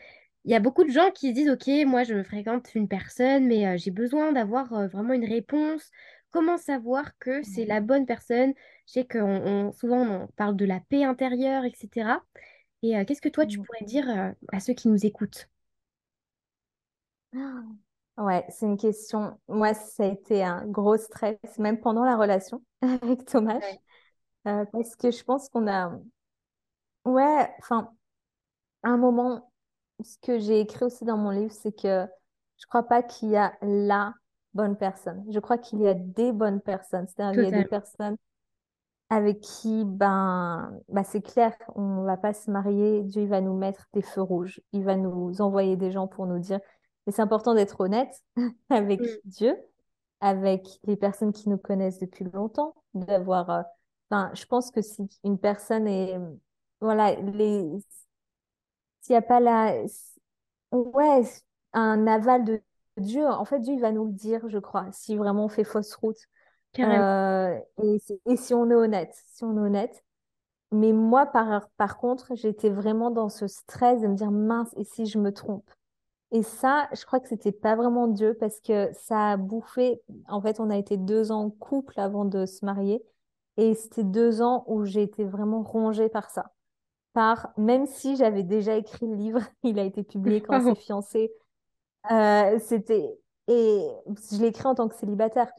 il 0.45 0.51
y 0.53 0.55
a 0.55 0.61
beaucoup 0.61 0.85
de 0.85 0.91
gens 0.91 1.11
qui 1.13 1.29
se 1.31 1.35
disent, 1.35 1.51
OK, 1.51 1.69
moi, 1.87 2.05
je 2.05 2.23
fréquente 2.23 2.75
une 2.75 2.89
personne, 2.89 3.47
mais 3.47 3.67
euh, 3.67 3.77
j'ai 3.79 3.91
besoin 3.91 4.33
d'avoir 4.33 4.73
euh, 4.75 4.87
vraiment 4.89 5.13
une 5.15 5.25
réponse. 5.27 5.91
Comment 6.31 6.59
savoir 6.59 7.17
que 7.19 7.43
c'est 7.43 7.65
la 7.67 7.81
bonne 7.81 8.07
personne? 8.07 8.55
Je 8.87 8.93
sais 8.95 9.07
qu'on 9.07 9.21
on- 9.69 9.73
souvent 9.73 9.99
on 10.03 10.27
parle 10.37 10.57
de 10.57 10.65
la 10.65 10.81
paix 10.81 11.05
intérieure, 11.05 11.65
etc. 11.65 12.25
Et 12.83 12.97
euh, 12.99 13.05
qu'est-ce 13.05 13.21
que 13.23 13.29
toi, 13.29 13.47
tu 13.47 13.59
Mm. 13.59 13.67
pourrais 13.67 13.85
dire 13.87 14.09
à 14.53 14.61
ceux 14.61 14.75
qui 14.75 14.89
nous 14.89 15.05
écoutent? 15.07 15.49
Ouais, 18.19 18.45
c'est 18.51 18.67
une 18.67 18.77
question. 18.77 19.41
Moi, 19.49 19.73
ça 19.75 20.05
a 20.05 20.07
été 20.09 20.43
un 20.45 20.67
gros 20.67 20.97
stress, 20.99 21.39
même 21.59 21.81
pendant 21.81 22.05
la 22.05 22.17
relation 22.17 22.63
avec 22.83 23.25
Thomas, 23.25 23.61
Ouais. 23.61 23.81
Parce 24.45 24.97
que 24.97 25.11
je 25.11 25.25
pense 25.25 25.49
qu'on 25.49 25.69
a, 25.69 25.99
Ouais, 27.05 27.49
enfin, 27.61 27.91
à 28.85 28.91
un 28.91 28.97
moment, 28.99 29.50
ce 30.05 30.19
que 30.23 30.39
j'ai 30.39 30.61
écrit 30.61 30.85
aussi 30.85 31.05
dans 31.05 31.17
mon 31.17 31.31
livre, 31.31 31.53
c'est 31.53 31.73
que 31.73 32.07
je 32.59 32.67
crois 32.67 32.85
pas 32.85 33.03
qu'il 33.03 33.31
y 33.31 33.37
a 33.37 33.55
la 33.63 34.15
bonne 34.55 34.77
personne. 34.77 35.25
Je 35.31 35.39
crois 35.41 35.59
qu'il 35.59 35.81
y 35.81 35.89
a 35.89 35.95
des 35.95 36.33
bonnes 36.33 36.61
personnes. 36.61 37.07
C'est-à-dire 37.09 37.35
qu'il 37.35 37.45
y 37.45 37.49
a 37.49 37.53
des 37.53 37.65
personnes 37.65 38.17
avec 39.11 39.41
qui, 39.41 39.85
ben, 39.85 40.73
ben 40.89 41.03
c'est 41.05 41.21
clair, 41.23 41.57
on 41.75 42.03
va 42.05 42.17
pas 42.17 42.33
se 42.33 42.51
marier. 42.51 43.03
Dieu, 43.05 43.23
il 43.23 43.29
va 43.29 43.41
nous 43.41 43.57
mettre 43.57 43.89
des 43.93 44.03
feux 44.03 44.23
rouges. 44.23 44.61
Il 44.73 44.85
va 44.85 44.97
nous 44.97 45.41
envoyer 45.41 45.77
des 45.77 45.91
gens 45.91 46.07
pour 46.07 46.27
nous 46.27 46.39
dire. 46.39 46.61
Mais 47.07 47.13
c'est 47.13 47.23
important 47.23 47.55
d'être 47.55 47.81
honnête 47.81 48.23
avec 48.71 49.01
Mm. 49.01 49.07
Dieu, 49.25 49.57
avec 50.21 50.67
les 50.85 50.97
personnes 50.97 51.33
qui 51.33 51.49
nous 51.49 51.59
connaissent 51.59 51.99
depuis 51.99 52.25
longtemps, 52.33 52.75
d'avoir. 52.95 53.51
euh, 53.51 53.63
Enfin, 54.11 54.31
je 54.35 54.45
pense 54.47 54.71
que 54.73 54.83
si 54.83 55.09
une 55.25 55.39
personne 55.39 55.87
est, 55.87 56.19
voilà, 56.81 57.15
les, 57.21 57.65
s'il 59.11 59.15
n'y 59.15 59.19
a 59.19 59.23
pas 59.23 59.41
la, 59.41 59.75
ouais, 60.73 61.23
un 61.73 62.07
aval 62.07 62.45
de 62.45 62.63
Dieu, 62.99 63.27
en 63.27 63.45
fait, 63.45 63.61
Dieu, 63.61 63.75
il 63.75 63.81
va 63.81 63.93
nous 63.93 64.07
le 64.07 64.13
dire, 64.13 64.49
je 64.49 64.59
crois, 64.59 64.87
si 64.93 65.17
vraiment 65.17 65.47
on 65.47 65.49
fait 65.49 65.65
fausse 65.65 65.95
route. 65.95 66.19
Euh, 66.85 67.59
et, 67.83 67.99
si- 68.01 68.21
et 68.27 68.37
si 68.37 68.55
on 68.55 68.71
est 68.71 68.75
honnête, 68.75 69.15
si 69.29 69.45
on 69.45 69.57
est 69.59 69.61
honnête. 69.61 70.05
Mais 70.73 70.93
moi, 70.93 71.27
par, 71.27 71.69
par 71.79 71.99
contre, 71.99 72.35
j'étais 72.37 72.71
vraiment 72.71 73.11
dans 73.11 73.29
ce 73.31 73.49
stress 73.49 74.01
de 74.03 74.09
me 74.09 74.17
dire, 74.17 74.31
mince, 74.33 74.71
et 74.77 74.85
si 74.85 75.07
je 75.07 75.19
me 75.19 75.33
trompe? 75.33 75.69
Et 76.33 76.43
ça, 76.43 76.89
je 76.95 77.05
crois 77.07 77.21
que 77.21 77.29
c'était 77.29 77.53
pas 77.53 77.77
vraiment 77.77 78.09
Dieu 78.09 78.37
parce 78.41 78.61
que 78.61 78.91
ça 78.95 79.33
a 79.33 79.37
bouffé. 79.39 80.03
En 80.29 80.41
fait, 80.43 80.61
on 80.61 80.71
a 80.71 80.77
été 80.79 80.97
deux 80.99 81.33
ans 81.33 81.45
en 81.47 81.51
couple 81.51 82.01
avant 82.01 82.25
de 82.27 82.47
se 82.47 82.65
marier. 82.65 83.03
Et 83.59 83.75
c'était 83.75 84.05
deux 84.05 84.43
ans 84.43 84.65
où 84.69 84.85
j'ai 84.87 85.03
été 85.03 85.25
vraiment 85.25 85.63
rongée 85.63 86.09
par 86.09 86.31
ça. 86.31 86.53
Par, 87.13 87.53
même 87.57 87.87
si 87.87 88.17
j'avais 88.17 88.43
déjà 88.45 88.77
écrit 88.77 89.07
le 89.07 89.15
livre, 89.15 89.41
il 89.63 89.79
a 89.79 89.85
été 89.85 90.03
publié 90.03 90.41
quand 90.41 90.65
Wow. 90.65 90.75
fiancés. 90.77 91.33
Euh, 92.11 92.59
c'était, 92.61 93.19
et 93.49 93.87
je 94.07 94.41
l'ai 94.41 94.49
écrit 94.49 94.67
en 94.67 94.75
tant 94.75 94.89
que 94.89 94.95
célibataire. 94.95 95.51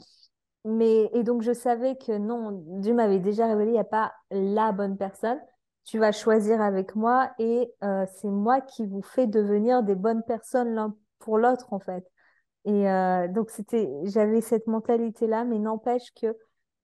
Mais, 0.63 1.09
et 1.13 1.23
donc, 1.23 1.41
je 1.41 1.53
savais 1.53 1.95
que 1.97 2.17
non, 2.17 2.51
Dieu 2.79 2.93
m'avait 2.93 3.19
déjà 3.19 3.47
révélé, 3.47 3.71
il 3.71 3.73
n'y 3.73 3.79
a 3.79 3.83
pas 3.83 4.13
la 4.29 4.71
bonne 4.71 4.97
personne. 4.97 5.39
Tu 5.85 5.97
vas 5.97 6.11
choisir 6.11 6.61
avec 6.61 6.95
moi 6.95 7.31
et 7.39 7.73
euh, 7.83 8.05
c'est 8.15 8.29
moi 8.29 8.61
qui 8.61 8.85
vous 8.85 9.01
fais 9.01 9.25
devenir 9.25 9.81
des 9.81 9.95
bonnes 9.95 10.23
personnes 10.23 10.75
l'un 10.75 10.95
pour 11.19 11.37
l'autre, 11.39 11.73
en 11.73 11.79
fait. 11.79 12.05
Et 12.65 12.89
euh, 12.89 13.27
donc, 13.27 13.49
c'était, 13.49 13.89
j'avais 14.03 14.41
cette 14.41 14.67
mentalité-là, 14.67 15.43
mais 15.43 15.57
n'empêche 15.57 16.13
que, 16.13 16.37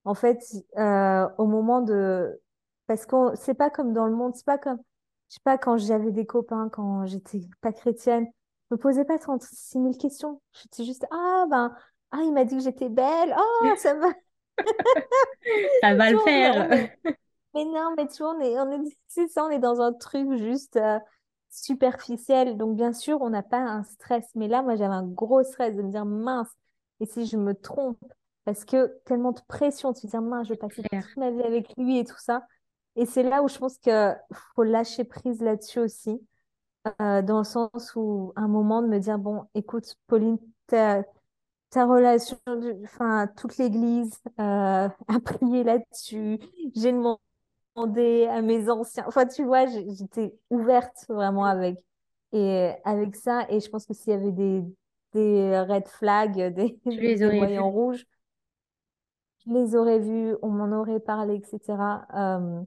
en 0.06 0.16
fait, 0.16 0.40
au 0.76 1.46
moment 1.46 1.82
de. 1.82 2.42
Parce 2.88 3.06
que 3.06 3.36
c'est 3.36 3.54
pas 3.54 3.70
comme 3.70 3.94
dans 3.94 4.08
le 4.08 4.16
monde, 4.16 4.36
c'est 4.36 4.46
pas 4.46 4.58
comme. 4.58 4.80
Je 5.30 5.36
sais 5.36 5.42
pas, 5.44 5.58
quand 5.58 5.78
j'avais 5.78 6.12
des 6.12 6.26
copains, 6.26 6.70
quand 6.70 7.06
j'étais 7.06 7.42
pas 7.62 7.74
chrétienne, 7.74 8.26
je 8.70 8.76
me 8.76 8.80
posais 8.80 9.06
pas 9.06 9.20
36 9.20 9.78
000 9.78 9.98
questions. 9.98 10.42
J'étais 10.54 10.86
juste, 10.86 11.06
ah 11.12 11.46
ben, 11.50 11.76
ah, 12.12 12.20
il 12.24 12.32
m'a 12.34 12.46
dit 12.46 12.56
que 12.58 12.64
j'étais 12.64 12.90
belle, 12.90 13.36
oh, 13.38 13.74
ça 13.78 13.94
va. 13.96 14.08
Ça 15.82 15.94
va 15.96 16.10
Tu 16.10 16.14
le 16.14 16.20
faire. 16.20 16.72
est- 16.72 17.00
mais 17.56 17.66
non, 17.66 17.94
mais 17.98 18.08
tu 18.08 18.18
vois, 18.24 18.36
on 18.36 18.40
est, 18.42 18.60
on 18.60 18.72
est, 18.86 18.98
c'est 19.08 19.28
ça, 19.28 19.46
on 19.46 19.50
est 19.50 19.60
dans 19.60 19.82
un 19.82 19.94
truc 19.94 20.32
juste 20.38 20.78
euh, 20.78 21.00
superficiel. 21.50 22.58
Donc, 22.58 22.76
bien 22.78 22.94
sûr, 22.94 23.22
on 23.22 23.30
n'a 23.30 23.44
pas 23.44 23.60
un 23.60 23.84
stress. 23.84 24.26
Mais 24.36 24.48
là, 24.48 24.62
moi, 24.64 24.76
j'avais 24.76 24.94
un 24.96 25.08
gros 25.08 25.44
stress 25.44 25.76
de 25.76 25.82
me 25.82 25.92
dire, 25.92 26.06
mince, 26.06 26.50
et 27.00 27.06
si 27.06 27.26
je 27.26 27.38
me 27.38 27.54
trompe? 27.56 28.00
Parce 28.46 28.66
que 28.66 28.88
tellement 29.06 29.32
de 29.34 29.42
pression, 29.48 29.92
de 29.92 29.98
se 29.98 30.08
dire, 30.08 30.22
mince, 30.22 30.48
je 30.48 30.54
vais 30.54 30.58
passer 30.58 30.84
toute 30.84 31.18
ma 31.18 31.32
vie 31.32 31.42
avec 31.44 31.68
lui 31.78 32.00
et 32.00 32.06
tout 32.06 32.18
ça. 32.20 32.46
Et 32.98 33.06
c'est 33.06 33.24
là 33.24 33.44
où 33.44 33.50
je 33.50 33.58
pense 33.60 33.78
que 33.80 34.14
faut 34.56 34.64
lâcher 34.64 35.06
prise 35.06 35.42
là-dessus 35.42 35.80
aussi, 35.80 36.22
euh, 37.02 37.22
dans 37.22 37.40
le 37.40 37.44
sens 37.44 37.94
où, 37.96 38.34
un 38.36 38.48
moment, 38.48 38.82
de 38.82 38.88
me 38.88 39.00
dire, 39.00 39.20
bon, 39.20 39.46
écoute, 39.56 39.96
Pauline, 40.08 40.38
t'as- 40.68 41.04
ta 41.72 41.86
relation, 41.86 42.38
enfin, 42.86 43.28
toute 43.38 43.58
l'Église 43.58 44.14
euh, 44.40 44.90
a 45.10 45.22
prié 45.24 45.64
là-dessus. 45.64 46.40
J'ai 46.76 46.94
demandé 47.76 48.28
à 48.28 48.42
mes 48.42 48.70
anciens. 48.70 49.06
Enfin, 49.08 49.26
tu 49.28 49.44
vois, 49.46 49.66
j'étais 49.68 50.34
ouverte 50.50 51.06
vraiment 51.10 51.46
avec, 51.46 51.78
et, 52.34 52.72
avec 52.86 53.16
ça. 53.16 53.46
Et 53.50 53.60
je 53.60 53.70
pense 53.70 53.86
que 53.86 53.94
s'il 53.94 54.14
y 54.14 54.16
avait 54.16 54.32
des, 54.32 54.64
des 55.14 55.60
red 55.62 55.88
flags, 55.88 56.54
des, 56.56 56.80
des 56.86 57.30
voyants 57.32 57.72
rouges, 57.72 58.06
je 59.46 59.52
les 59.54 59.76
aurais 59.76 60.00
vus, 60.00 60.36
on 60.42 60.50
m'en 60.50 60.78
aurait 60.80 61.00
parlé, 61.00 61.36
etc. 61.36 62.06
Euh, 62.14 62.64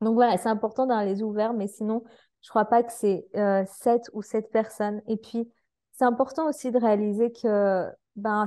donc 0.00 0.14
voilà, 0.14 0.36
c'est 0.36 0.48
important 0.48 0.86
d'avoir 0.86 1.04
les 1.04 1.22
ouverts, 1.22 1.54
mais 1.54 1.66
sinon, 1.66 2.02
je 2.42 2.50
crois 2.50 2.66
pas 2.66 2.82
que 2.82 2.92
c'est 2.92 3.26
euh, 3.36 3.64
sept 3.66 4.10
ou 4.12 4.22
sept 4.22 4.50
personnes. 4.50 5.00
Et 5.06 5.16
puis, 5.16 5.50
c'est 5.92 6.04
important 6.04 6.48
aussi 6.48 6.70
de 6.70 6.78
réaliser 6.78 7.32
que 7.32 7.86
ben, 8.16 8.46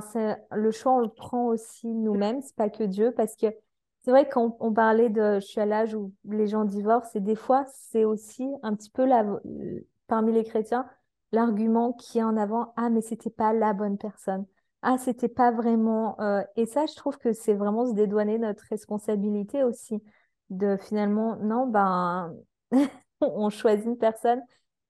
le 0.52 0.70
choix, 0.70 0.92
on 0.92 1.00
le 1.00 1.08
prend 1.08 1.46
aussi 1.46 1.88
nous-mêmes, 1.88 2.40
c'est 2.42 2.56
pas 2.56 2.70
que 2.70 2.84
Dieu, 2.84 3.12
parce 3.16 3.36
que 3.36 3.46
c'est 4.04 4.10
vrai 4.10 4.28
qu'on 4.28 4.56
on 4.60 4.72
parlait 4.72 5.08
de, 5.10 5.34
je 5.40 5.46
suis 5.46 5.60
à 5.60 5.66
l'âge 5.66 5.94
où 5.94 6.12
les 6.24 6.46
gens 6.46 6.64
divorcent, 6.64 7.10
et 7.16 7.20
des 7.20 7.34
fois, 7.34 7.64
c'est 7.66 8.04
aussi 8.04 8.48
un 8.62 8.74
petit 8.74 8.90
peu 8.90 9.06
parmi 10.06 10.32
les 10.32 10.44
chrétiens, 10.44 10.86
l'argument 11.32 11.92
qui 11.92 12.18
est 12.18 12.22
en 12.22 12.36
avant, 12.36 12.72
ah, 12.76 12.88
mais 12.90 13.00
c'était 13.00 13.30
pas 13.30 13.52
la 13.52 13.72
bonne 13.72 13.98
personne. 13.98 14.46
Ah, 14.82 14.96
c'était 14.96 15.28
pas 15.28 15.50
vraiment. 15.50 16.18
euh, 16.20 16.42
Et 16.56 16.64
ça, 16.64 16.86
je 16.86 16.94
trouve 16.94 17.18
que 17.18 17.32
c'est 17.32 17.54
vraiment 17.54 17.84
se 17.84 17.94
dédouaner 17.94 18.38
notre 18.38 18.64
responsabilité 18.70 19.64
aussi 19.64 20.00
de 20.50 20.76
finalement, 20.76 21.36
non, 21.36 21.66
ben, 21.66 22.34
on 23.20 23.50
choisit 23.50 23.86
une 23.86 23.98
personne, 23.98 24.40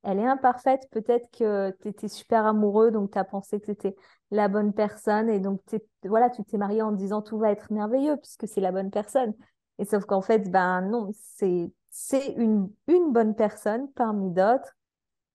elle 0.05 0.18
est 0.18 0.27
imparfaite, 0.27 0.88
peut-être 0.90 1.29
que 1.31 1.77
tu 1.83 1.88
étais 1.88 2.09
super 2.09 2.47
amoureux, 2.47 2.90
donc 2.90 3.11
tu 3.11 3.18
as 3.18 3.25
pensé 3.25 3.59
que 3.61 3.66
c'était 3.66 3.97
la 4.31 4.49
bonne 4.49 4.73
personne, 4.73 5.29
et 5.29 5.40
donc 5.40 5.61
voilà, 6.05 6.31
tu 6.31 6.44
t'es 6.44 6.59
marié 6.59 6.83
en 6.83 6.92
te 6.92 6.99
disant 6.99 7.23
tout 7.23 7.38
va 7.38 7.51
être 7.51 7.73
merveilleux 7.73 8.16
puisque 8.16 8.47
c'est 8.47 8.61
la 8.61 8.73
bonne 8.73 8.90
personne. 8.90 9.35
Et 9.79 9.85
sauf 9.85 10.05
qu'en 10.05 10.23
fait, 10.23 10.51
ben 10.51 10.83
non, 10.83 11.11
c'est 11.37 11.71
c'est 11.90 12.29
une, 12.37 12.71
une 12.87 13.12
bonne 13.12 13.35
personne 13.35 13.90
parmi 13.92 14.31
d'autres 14.31 14.77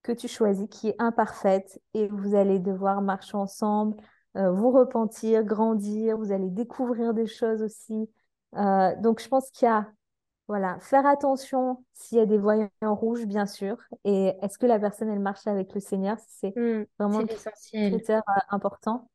que 0.04 0.12
tu 0.12 0.28
choisis 0.28 0.68
qui 0.70 0.90
est 0.90 0.96
imparfaite 1.00 1.82
et 1.94 2.08
vous 2.08 2.36
allez 2.36 2.60
devoir 2.60 3.02
marcher 3.02 3.38
ensemble, 3.38 3.98
euh, 4.38 4.52
vous 4.52 4.72
repentir, 4.72 5.44
grandir, 5.44 6.18
vous 6.18 6.32
allez 6.32 6.50
découvrir 6.50 7.14
des 7.14 7.28
choses 7.28 7.62
aussi. 7.62 8.10
Euh, 8.56 8.96
donc 9.02 9.22
je 9.22 9.28
pense 9.28 9.50
qu'il 9.52 9.68
y 9.68 9.72
a 9.72 9.88
voilà, 10.48 10.78
faire 10.82 11.06
attention 11.06 11.84
s'il 11.94 12.18
y 12.18 12.22
a 12.22 12.26
des 12.26 12.38
voyants 12.38 12.70
rouges, 12.82 13.26
bien 13.26 13.46
sûr. 13.46 13.78
Et 14.04 14.34
est-ce 14.42 14.58
que 14.58 14.66
la 14.66 14.80
personne, 14.80 15.10
elle 15.10 15.20
marche 15.20 15.48
avec 15.48 15.74
le 15.74 15.80
Seigneur? 15.80 16.18
C'est 16.28 16.54
Mm. 16.56 16.84
vraiment 17.00 17.20
l'essentiel. 17.22 17.94
critère 17.94 18.24
euh, 18.30 18.40
important. 18.50 19.08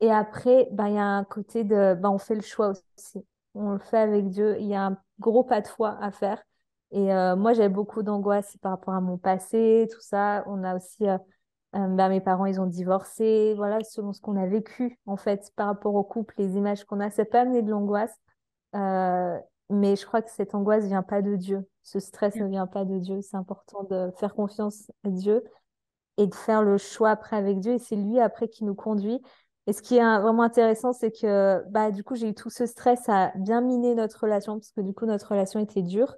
Et 0.00 0.12
après, 0.12 0.68
ben, 0.72 0.88
il 0.88 0.94
y 0.94 0.98
a 0.98 1.04
un 1.04 1.24
côté 1.24 1.64
de, 1.64 1.94
ben, 1.94 2.10
on 2.10 2.18
fait 2.18 2.34
le 2.34 2.42
choix 2.42 2.68
aussi. 2.96 3.26
On 3.54 3.70
le 3.72 3.78
fait 3.78 3.98
avec 3.98 4.28
Dieu. 4.28 4.56
Il 4.60 4.66
y 4.66 4.74
a 4.74 4.86
un 4.86 4.98
gros 5.18 5.42
pas 5.42 5.60
de 5.60 5.66
foi 5.68 5.96
à 6.00 6.10
faire. 6.10 6.42
Et 6.92 7.12
euh, 7.12 7.34
moi, 7.36 7.52
j'avais 7.52 7.68
beaucoup 7.68 8.02
d'angoisse 8.02 8.56
par 8.58 8.72
rapport 8.72 8.94
à 8.94 9.00
mon 9.00 9.18
passé, 9.18 9.88
tout 9.92 10.00
ça. 10.00 10.44
On 10.46 10.62
a 10.62 10.76
aussi, 10.76 11.08
euh, 11.08 11.16
euh, 11.74 11.88
ben, 11.88 12.08
mes 12.10 12.20
parents, 12.20 12.46
ils 12.46 12.60
ont 12.60 12.66
divorcé. 12.66 13.54
Voilà, 13.56 13.82
selon 13.82 14.12
ce 14.12 14.20
qu'on 14.20 14.36
a 14.36 14.46
vécu, 14.46 14.98
en 15.06 15.16
fait, 15.16 15.50
par 15.56 15.66
rapport 15.68 15.94
au 15.94 16.04
couple, 16.04 16.34
les 16.38 16.56
images 16.56 16.84
qu'on 16.84 17.00
a, 17.00 17.10
ça 17.10 17.24
peut 17.24 17.38
amener 17.38 17.62
de 17.62 17.70
l'angoisse. 17.70 18.14
Mais 19.70 19.96
je 19.96 20.06
crois 20.06 20.22
que 20.22 20.30
cette 20.30 20.54
angoisse 20.54 20.84
vient 20.86 21.02
pas 21.02 21.22
de 21.22 21.36
Dieu. 21.36 21.66
Ce 21.82 21.98
stress 22.00 22.36
ne 22.36 22.46
vient 22.46 22.66
pas 22.66 22.84
de 22.84 22.98
Dieu. 22.98 23.20
C'est 23.20 23.36
important 23.36 23.82
de 23.84 24.10
faire 24.18 24.34
confiance 24.34 24.90
à 25.04 25.10
Dieu 25.10 25.42
et 26.18 26.26
de 26.26 26.34
faire 26.34 26.62
le 26.62 26.78
choix 26.78 27.10
après 27.10 27.36
avec 27.36 27.60
Dieu. 27.60 27.72
Et 27.74 27.78
c'est 27.78 27.96
lui 27.96 28.20
après 28.20 28.48
qui 28.48 28.64
nous 28.64 28.74
conduit. 28.74 29.20
Et 29.66 29.72
ce 29.72 29.82
qui 29.82 29.96
est 29.96 30.00
vraiment 30.00 30.42
intéressant, 30.44 30.92
c'est 30.92 31.10
que 31.10 31.64
bah, 31.70 31.90
du 31.90 32.04
coup, 32.04 32.14
j'ai 32.14 32.28
eu 32.28 32.34
tout 32.34 32.50
ce 32.50 32.66
stress 32.66 33.08
à 33.08 33.32
bien 33.36 33.60
miner 33.60 33.96
notre 33.96 34.20
relation, 34.20 34.54
parce 34.58 34.70
que 34.70 34.80
du 34.80 34.94
coup, 34.94 35.06
notre 35.06 35.28
relation 35.30 35.58
était 35.58 35.82
dure 35.82 36.14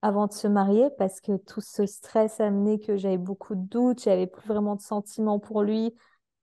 avant 0.00 0.26
de 0.26 0.32
se 0.32 0.48
marier, 0.48 0.88
parce 0.98 1.20
que 1.20 1.36
tout 1.36 1.60
ce 1.60 1.84
stress 1.84 2.40
a 2.40 2.46
amené 2.46 2.78
que 2.78 2.96
j'avais 2.96 3.18
beaucoup 3.18 3.54
de 3.54 3.60
doutes, 3.60 4.02
j'avais 4.02 4.26
plus 4.26 4.46
vraiment 4.48 4.76
de 4.76 4.80
sentiments 4.80 5.38
pour 5.38 5.62
lui. 5.62 5.94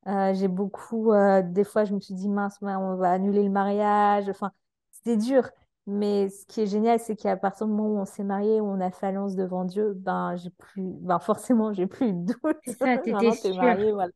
Euh, 0.08 0.34
j'ai 0.34 0.48
beaucoup, 0.48 1.12
euh, 1.14 1.42
des 1.42 1.64
fois, 1.64 1.86
je 1.86 1.94
me 1.96 2.00
suis 2.00 2.14
dit, 2.14 2.30
mince, 2.30 2.58
on 2.62 2.96
va 2.98 3.12
annuler 3.12 3.44
le 3.44 3.50
mariage. 3.50 4.30
Enfin, 4.30 4.52
c'était 4.92 5.18
dur. 5.18 5.50
Mais 5.88 6.30
ce 6.30 6.46
qui 6.46 6.62
est 6.62 6.68
génial, 6.68 7.00
c'est 7.00 7.16
qu'à 7.18 7.36
partir 7.38 7.68
du 7.68 7.74
moment 7.74 7.90
où 7.90 8.00
on 8.02 8.06
s'est 8.06 8.24
marié, 8.24 8.62
où 8.62 8.66
on 8.66 8.80
a 8.80 8.92
fait 8.92 9.08
alliance 9.08 9.36
devant 9.36 9.66
Dieu, 9.66 9.94
ben, 9.96 10.36
j'ai 10.38 10.50
plus, 10.52 10.84
ben, 11.02 11.20
forcément, 11.20 11.74
j'ai 11.74 11.88
plus 11.88 12.14
de 12.14 12.34
C'est 12.66 12.74
doute. 12.74 12.78
ça, 12.82 12.98
t'étais 12.98 13.32
Maintenant, 13.32 13.36
t'es 13.38 13.54
sûre. 13.54 13.54
marié, 13.54 13.92
voilà. 13.94 14.12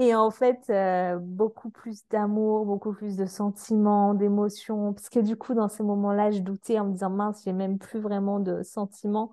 Et 0.00 0.14
en 0.14 0.30
fait, 0.30 0.58
euh, 0.70 1.18
beaucoup 1.18 1.70
plus 1.70 2.06
d'amour, 2.08 2.64
beaucoup 2.66 2.92
plus 2.92 3.16
de 3.16 3.26
sentiments, 3.26 4.14
d'émotions. 4.14 4.92
Parce 4.94 5.08
que 5.08 5.18
du 5.20 5.36
coup, 5.36 5.54
dans 5.54 5.68
ces 5.68 5.82
moments-là, 5.82 6.30
je 6.30 6.38
doutais 6.40 6.78
en 6.78 6.86
me 6.86 6.92
disant, 6.92 7.10
mince, 7.10 7.42
j'ai 7.44 7.52
même 7.52 7.78
plus 7.78 7.98
vraiment 8.00 8.38
de 8.38 8.62
sentiments. 8.62 9.32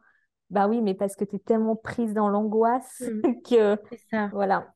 Bah 0.50 0.68
oui, 0.68 0.82
mais 0.82 0.96
parce 0.96 1.16
que 1.16 1.24
tu 1.26 1.36
es 1.36 1.40
tellement 1.40 1.76
prise 1.76 2.14
dans 2.14 2.30
l'angoisse 2.30 3.04
Mm. 3.04 3.24
que, 3.48 3.80
C'est 3.90 3.98
ça. 4.12 4.32
voilà. 4.32 4.74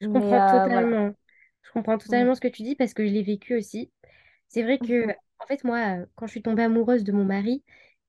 Je 0.00 0.08
Mais 0.08 0.12
comprends 0.12 0.40
euh, 0.40 0.68
voilà. 0.68 0.88
totalement. 0.88 1.14
Je 1.62 1.70
comprends 1.72 1.98
Mm. 2.08 2.26
totalement 2.26 2.34
ce 2.34 2.40
que 2.40 2.48
tu 2.48 2.62
dis 2.62 2.76
parce 2.76 2.94
que 2.94 3.06
je 3.06 3.12
l'ai 3.12 3.22
vécu 3.22 3.56
aussi. 3.56 3.92
C'est 4.48 4.62
vrai 4.62 4.80
que, 4.80 5.06
Mhm. 5.06 5.14
En 5.40 5.46
fait, 5.46 5.64
moi, 5.64 6.00
euh, 6.00 6.06
quand 6.16 6.26
je 6.26 6.32
suis 6.32 6.42
tombée 6.42 6.62
amoureuse 6.62 7.04
de 7.04 7.12
mon 7.12 7.24
mari, 7.24 7.62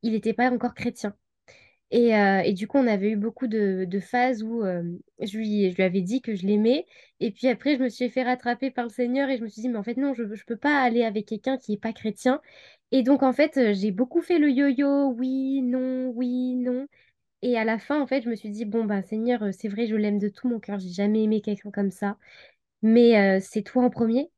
il 0.03 0.13
n'était 0.13 0.33
pas 0.33 0.51
encore 0.51 0.73
chrétien. 0.73 1.15
Et, 1.91 2.15
euh, 2.17 2.41
et 2.41 2.53
du 2.53 2.67
coup, 2.67 2.77
on 2.79 2.87
avait 2.87 3.11
eu 3.11 3.17
beaucoup 3.17 3.47
de, 3.47 3.87
phases 4.01 4.43
où 4.43 4.63
euh, 4.63 4.83
je 5.21 5.37
lui, 5.37 5.71
je 5.71 5.75
lui 5.77 5.83
avais 5.83 6.01
dit 6.01 6.21
que 6.21 6.35
je 6.35 6.45
l'aimais. 6.45 6.85
Et 7.19 7.31
puis 7.31 7.47
après, 7.47 7.77
je 7.77 7.83
me 7.83 7.89
suis 7.89 8.09
fait 8.09 8.23
rattraper 8.23 8.71
par 8.71 8.85
le 8.85 8.89
Seigneur 8.91 9.29
et 9.29 9.37
je 9.37 9.43
me 9.43 9.49
suis 9.49 9.61
dit, 9.61 9.69
mais 9.69 9.77
en 9.77 9.83
fait, 9.83 9.97
non, 9.97 10.13
je 10.13 10.23
ne 10.23 10.35
peux 10.47 10.57
pas 10.57 10.81
aller 10.81 11.03
avec 11.03 11.27
quelqu'un 11.27 11.57
qui 11.57 11.71
n'est 11.71 11.77
pas 11.77 11.93
chrétien. 11.93 12.41
Et 12.91 13.03
donc, 13.03 13.23
en 13.23 13.33
fait, 13.33 13.73
j'ai 13.73 13.91
beaucoup 13.91 14.21
fait 14.21 14.39
le 14.39 14.49
yo-yo, 14.51 15.09
oui, 15.17 15.61
non, 15.61 16.09
oui, 16.15 16.55
non. 16.55 16.87
Et 17.43 17.57
à 17.57 17.65
la 17.65 17.79
fin, 17.79 18.01
en 18.01 18.07
fait, 18.07 18.23
je 18.23 18.29
me 18.29 18.35
suis 18.35 18.49
dit, 18.51 18.65
bon, 18.65 18.85
ben, 18.85 19.03
Seigneur, 19.03 19.43
c'est 19.53 19.69
vrai, 19.69 19.87
je 19.87 19.95
l'aime 19.95 20.19
de 20.19 20.29
tout 20.29 20.47
mon 20.49 20.59
cœur. 20.59 20.79
J'ai 20.79 20.89
jamais 20.91 21.23
aimé 21.23 21.41
quelqu'un 21.41 21.71
comme 21.71 21.91
ça. 21.91 22.17
Mais 22.83 23.39
c'est 23.41 23.63
toi 23.63 23.83
en 23.85 23.89
premier. 23.91 24.31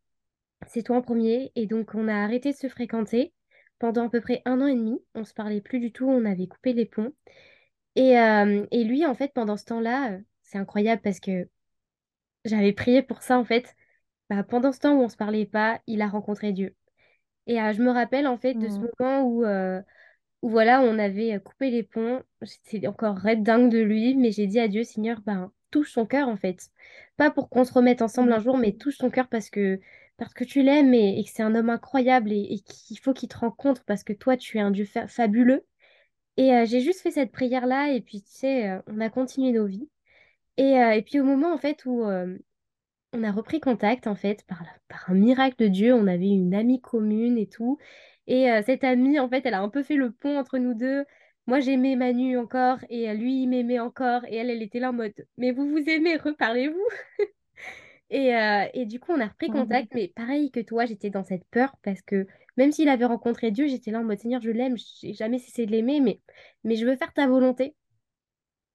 C'est 0.67 0.83
toi 0.83 0.97
en 0.97 1.01
premier. 1.01 1.51
Et 1.55 1.65
donc, 1.67 1.95
on 1.95 2.07
a 2.07 2.13
arrêté 2.23 2.51
de 2.51 2.57
se 2.57 2.69
fréquenter 2.69 3.33
pendant 3.79 4.07
à 4.07 4.09
peu 4.09 4.21
près 4.21 4.41
un 4.45 4.61
an 4.61 4.67
et 4.67 4.75
demi. 4.75 4.99
On 5.15 5.23
se 5.23 5.33
parlait 5.33 5.61
plus 5.61 5.79
du 5.79 5.91
tout. 5.91 6.07
On 6.07 6.25
avait 6.25 6.47
coupé 6.47 6.73
les 6.73 6.85
ponts. 6.85 7.13
Et, 7.95 8.19
euh, 8.19 8.65
et 8.71 8.83
lui, 8.83 9.05
en 9.05 9.15
fait, 9.15 9.33
pendant 9.33 9.57
ce 9.57 9.65
temps-là, 9.65 10.13
euh, 10.13 10.19
c'est 10.43 10.57
incroyable 10.57 11.01
parce 11.01 11.19
que 11.19 11.49
j'avais 12.45 12.73
prié 12.73 13.01
pour 13.03 13.23
ça, 13.23 13.37
en 13.39 13.45
fait. 13.45 13.75
Bah, 14.29 14.43
pendant 14.43 14.71
ce 14.73 14.79
temps 14.79 14.95
où 14.95 15.03
on 15.03 15.09
se 15.09 15.17
parlait 15.17 15.45
pas, 15.45 15.81
il 15.87 16.01
a 16.01 16.07
rencontré 16.09 16.53
Dieu. 16.53 16.75
Et 17.47 17.61
euh, 17.61 17.73
je 17.73 17.83
me 17.83 17.91
rappelle, 17.91 18.27
en 18.27 18.37
fait, 18.37 18.55
de 18.55 18.69
ce 18.69 18.79
Mm, 18.79 18.89
moment 18.99 19.23
où, 19.23 19.45
où 20.41 20.49
voilà, 20.49 20.81
on 20.81 20.99
avait 20.99 21.39
coupé 21.41 21.69
les 21.71 21.83
ponts. 21.83 22.23
J'étais 22.41 22.87
encore 22.87 23.17
red 23.21 23.43
dingue 23.43 23.71
de 23.71 23.79
lui, 23.79 24.15
mais 24.15 24.31
j'ai 24.31 24.47
dit 24.47 24.59
à 24.59 24.67
Dieu, 24.67 24.83
Seigneur, 24.83 25.21
ben, 25.21 25.51
touche 25.71 25.91
son 25.91 26.05
cœur, 26.05 26.27
en 26.29 26.37
fait. 26.37 26.69
Pas 27.17 27.31
pour 27.31 27.49
qu'on 27.49 27.65
se 27.65 27.73
remette 27.73 28.01
ensemble 28.01 28.31
un 28.33 28.39
mm, 28.39 28.41
jour, 28.41 28.57
mais 28.57 28.73
touche 28.73 28.97
son 28.97 29.09
cœur 29.09 29.27
parce 29.27 29.49
que, 29.49 29.79
parce 30.19 30.33
que 30.33 30.43
tu 30.43 30.61
l'aimes 30.61 30.93
et, 30.93 31.23
que 31.23 31.29
c'est 31.33 31.43
un 31.43 31.55
homme 31.55 31.69
incroyable 31.69 32.31
et, 32.31 32.59
qu'il 32.65 32.99
faut 32.99 33.13
qu'il 33.13 33.29
te 33.29 33.37
rencontre 33.37 33.83
parce 33.85 34.03
que 34.03 34.13
toi, 34.13 34.37
tu 34.37 34.57
es 34.57 34.61
un 34.61 34.71
Dieu 34.71 34.85
fa- 34.85 35.07
fabuleux. 35.07 35.65
Et 36.37 36.53
euh, 36.53 36.65
j'ai 36.65 36.81
juste 36.81 37.01
fait 37.01 37.11
cette 37.11 37.31
prière-là 37.31 37.91
et 37.91 38.01
puis, 38.01 38.21
tu 38.23 38.31
sais, 38.31 38.69
euh, 38.69 38.81
on 38.87 38.99
a 39.01 39.09
continué 39.09 39.51
nos 39.51 39.65
vies. 39.65 39.89
Et, 40.57 40.79
euh, 40.81 40.91
et 40.91 41.03
puis 41.03 41.19
au 41.19 41.23
moment, 41.25 41.53
en 41.53 41.57
fait, 41.57 41.85
où 41.85 42.03
on 43.13 43.23
a 43.23 43.31
repris 43.31 43.59
contact, 43.59 44.07
en 44.07 44.15
fait, 44.15 44.45
par, 44.47 44.63
un 45.07 45.13
miracle 45.15 45.55
de 45.59 45.67
Dieu, 45.67 45.93
on 45.93 46.07
avait 46.07 46.29
une 46.29 46.53
amie 46.55 46.81
commune 46.81 47.37
et 47.37 47.47
tout. 47.47 47.77
Et 48.27 48.47
cette 48.65 48.83
amie, 48.83 49.19
en 49.19 49.29
fait, 49.29 49.45
elle 49.45 49.55
a 49.55 49.61
un 49.61 49.69
peu 49.69 49.83
fait 49.83 49.95
le 49.95 50.11
pont 50.11 50.37
entre 50.37 50.57
nous 50.59 50.73
deux. 50.75 51.05
Moi, 51.47 51.59
j'aimais 51.61 51.95
Manu 51.95 52.37
encore 52.37 52.79
et 52.89 53.13
lui, 53.15 53.43
il 53.43 53.47
m'aimait 53.47 53.79
encore. 53.79 54.23
Et 54.27 54.35
elle, 54.37 54.49
elle 54.51 54.61
était 54.61 54.79
là 54.79 54.91
en 54.91 54.93
mode, 54.93 55.13
mais 55.37 55.51
vous 55.51 55.67
vous 55.69 55.83
aimez, 55.89 56.17
reparlez-vous. 56.17 56.87
Et, 58.09 58.35
euh, 58.35 58.65
et 58.73 58.85
du 58.85 58.99
coup, 58.99 59.11
on 59.11 59.21
a 59.21 59.27
repris 59.27 59.49
mhm, 59.49 59.55
contact, 59.55 59.93
mais 59.93 60.07
pareil 60.15 60.51
que 60.51 60.59
toi, 60.59 60.85
j'étais 60.85 61.09
dans 61.09 61.23
cette 61.23 61.45
peur 61.51 61.75
parce 61.83 62.01
que 62.01 62.25
même 62.57 62.71
s'il 62.71 62.89
avait 62.89 63.05
rencontré 63.05 63.51
Dieu, 63.51 63.67
j'étais 63.67 63.91
là 63.91 63.99
en 63.99 64.03
mode, 64.03 64.19
Seigneur, 64.19 64.41
je 64.41 64.51
l'aime, 64.51 64.75
j'ai 64.77 65.13
jamais 65.13 65.39
cessé 65.39 65.65
de 65.65 65.71
l'aimer, 65.71 65.99
mais, 66.01 66.19
mais 66.63 66.75
je 66.75 66.85
veux 66.85 66.95
faire 66.95 67.13
ta 67.13 67.27
volonté. 67.27 67.75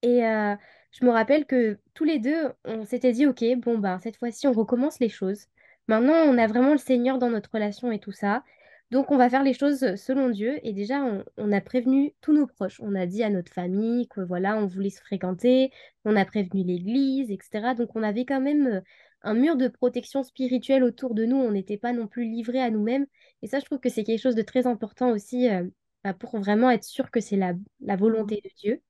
Et 0.03 0.25
euh, 0.25 0.55
je 0.93 1.05
me 1.05 1.11
rappelle 1.11 1.47
que 1.47 1.79
tous 1.95 2.05
les 2.05 2.19
deux, 2.19 2.53
on 2.65 2.85
s'était 2.85 3.13
dit, 3.13 3.27
OK, 3.27 3.45
bon, 3.59 3.79
ben, 3.79 3.99
cette 4.01 4.17
fois-ci, 4.17 4.47
on 4.47 4.53
recommence 4.53 5.01
les 5.01 5.09
choses. 5.09 5.47
Maintenant, 5.89 6.15
on 6.15 6.39
a 6.39 6.47
vraiment 6.47 6.73
le 6.73 6.79
Seigneur 6.79 7.19
dans 7.19 7.31
notre 7.31 7.51
relation 7.53 7.91
et 7.91 7.99
tout 7.99 8.13
ça. 8.13 8.45
Donc, 8.91 9.11
on 9.11 9.17
va 9.17 9.29
faire 9.31 9.43
les 9.43 9.55
choses 9.55 9.97
selon 9.97 10.29
Dieu. 10.29 10.61
Et 10.63 10.73
déjà, 10.73 11.03
on, 11.03 11.25
on 11.37 11.53
a 11.53 11.61
prévenu 11.61 12.15
tous 12.21 12.33
nos 12.33 12.47
proches. 12.47 12.81
On 12.81 12.95
a 12.95 13.07
dit 13.07 13.23
à 13.25 13.31
notre 13.31 13.53
famille 13.53 14.07
que 14.09 14.21
voilà, 14.21 14.57
on 14.57 14.67
voulait 14.67 14.91
se 14.91 15.01
fréquenter. 15.01 15.73
On 16.05 16.17
a 16.17 16.25
prévenu 16.25 16.63
l'église, 16.65 17.31
etc. 17.31 17.75
Donc, 17.77 17.91
on 17.97 18.03
avait 18.03 18.25
quand 18.25 18.41
même 18.41 18.83
un 19.25 19.35
mur 19.35 19.57
de 19.57 19.69
protection 19.69 20.23
spirituelle 20.25 20.85
autour 20.85 21.15
de 21.15 21.25
nous. 21.27 21.37
On 21.37 21.53
n'était 21.53 21.79
pas 21.79 21.93
non 21.93 22.09
plus 22.09 22.25
livrés 22.31 22.61
à 22.63 22.71
nous-mêmes. 22.71 23.07
Et 23.43 23.49
ça, 23.49 23.61
je 23.61 23.67
trouve 23.67 23.81
que 23.81 23.91
c'est 23.91 24.05
quelque 24.05 24.21
chose 24.23 24.37
de 24.37 24.43
très 24.43 24.67
important 24.69 25.11
aussi 25.13 25.51
euh, 25.51 25.65
bah, 26.05 26.15
pour 26.15 26.39
vraiment 26.39 26.71
être 26.71 26.85
sûr 26.85 27.11
que 27.11 27.21
c'est 27.21 27.37
la, 27.37 27.55
la 27.81 27.97
volonté 27.97 28.41
de 28.45 28.51
Dieu. 28.59 28.83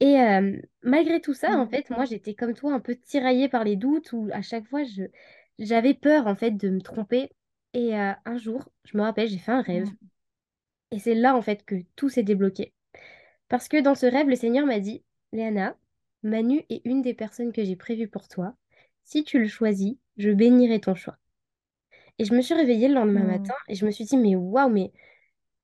Et 0.00 0.20
euh, 0.20 0.56
malgré 0.82 1.20
tout 1.20 1.34
ça, 1.34 1.58
en 1.58 1.66
mm, 1.66 1.68
fait, 1.68 1.90
moi, 1.90 2.04
j'étais 2.06 2.34
comme 2.34 2.54
toi 2.54 2.72
un 2.74 2.80
peu 2.80 2.96
tiraillée 2.96 3.48
par 3.48 3.64
les 3.64 3.76
doutes 3.76 4.12
où 4.12 4.28
à 4.32 4.42
chaque 4.42 4.66
fois, 4.66 4.84
je, 4.84 5.04
j'avais 5.58 5.94
peur, 5.94 6.26
en 6.26 6.34
fait, 6.36 6.52
de 6.52 6.70
me 6.70 6.80
tromper. 6.80 7.30
Et 7.74 7.96
euh, 7.98 8.12
un 8.24 8.38
jour, 8.38 8.70
je 8.84 8.96
me 8.96 9.02
rappelle, 9.02 9.28
j'ai 9.28 9.38
fait 9.38 9.52
un 9.52 9.62
rêve. 9.62 9.88
mm, 9.88 10.10
Et 10.92 11.00
c'est 11.00 11.14
là, 11.16 11.34
en 11.36 11.42
fait, 11.42 11.64
que 11.64 11.74
tout 11.96 12.08
s'est 12.08 12.22
débloqué. 12.22 12.72
Parce 13.48 13.68
que 13.68 13.80
dans 13.82 13.94
ce 13.96 14.06
rêve, 14.06 14.28
le 14.28 14.36
Seigneur 14.36 14.66
m'a 14.66 14.80
dit, 14.80 15.04
Léana, 15.32 15.76
Manu 16.24 16.64
est 16.70 16.82
une 16.86 17.02
des 17.02 17.14
personnes 17.14 17.52
que 17.52 17.64
j'ai 17.64 17.76
prévues 17.76 18.08
pour 18.08 18.28
toi. 18.28 18.56
Si 19.04 19.24
tu 19.24 19.38
le 19.38 19.48
choisis, 19.48 19.96
je 20.16 20.30
bénirai 20.30 20.80
ton 20.80 20.94
choix. 20.94 21.18
Et 22.18 22.24
je 22.24 22.34
me 22.34 22.42
suis 22.42 22.54
réveillée 22.54 22.88
le 22.88 22.94
lendemain 22.94 23.24
mm, 23.24 23.24
matin 23.24 23.54
et 23.68 23.74
je 23.74 23.84
me 23.86 23.90
suis 23.90 24.04
dit, 24.04 24.16
mais 24.16 24.36
waouh, 24.36 24.68
mais 24.70 24.92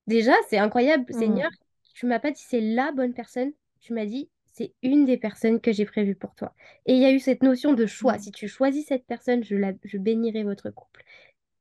Déjà, 0.07 0.33
c'est 0.49 0.57
incroyable, 0.59 1.05
Seigneur. 1.13 1.47
mm, 1.47 1.57
Tu 1.95 2.05
m'as 2.07 2.19
pas 2.19 2.31
dit 2.31 2.43
c'est 2.47 2.61
la 2.61 2.91
bonne 2.91 3.13
personne. 3.13 3.53
Tu 3.81 3.93
m'as 3.93 4.05
dit 4.05 4.29
c'est 4.45 4.73
une 4.83 5.05
des 5.05 5.17
personnes 5.17 5.61
que 5.61 5.71
j'ai 5.73 5.85
prévues 5.85 6.15
pour 6.15 6.35
toi. 6.35 6.53
Et 6.87 6.93
il 6.95 6.99
y 7.01 7.05
a 7.05 7.11
eu 7.13 7.19
cette 7.19 7.43
notion 7.43 7.73
de 7.73 7.85
choix. 7.87 8.17
mm, 8.17 8.19
Si 8.19 8.31
tu 8.31 8.47
choisis 8.49 8.85
cette 8.87 9.05
personne, 9.07 9.43
je, 9.43 9.55
la, 9.55 9.73
je 9.85 9.97
bénirai 9.99 10.43
votre 10.43 10.69
couple. 10.71 11.03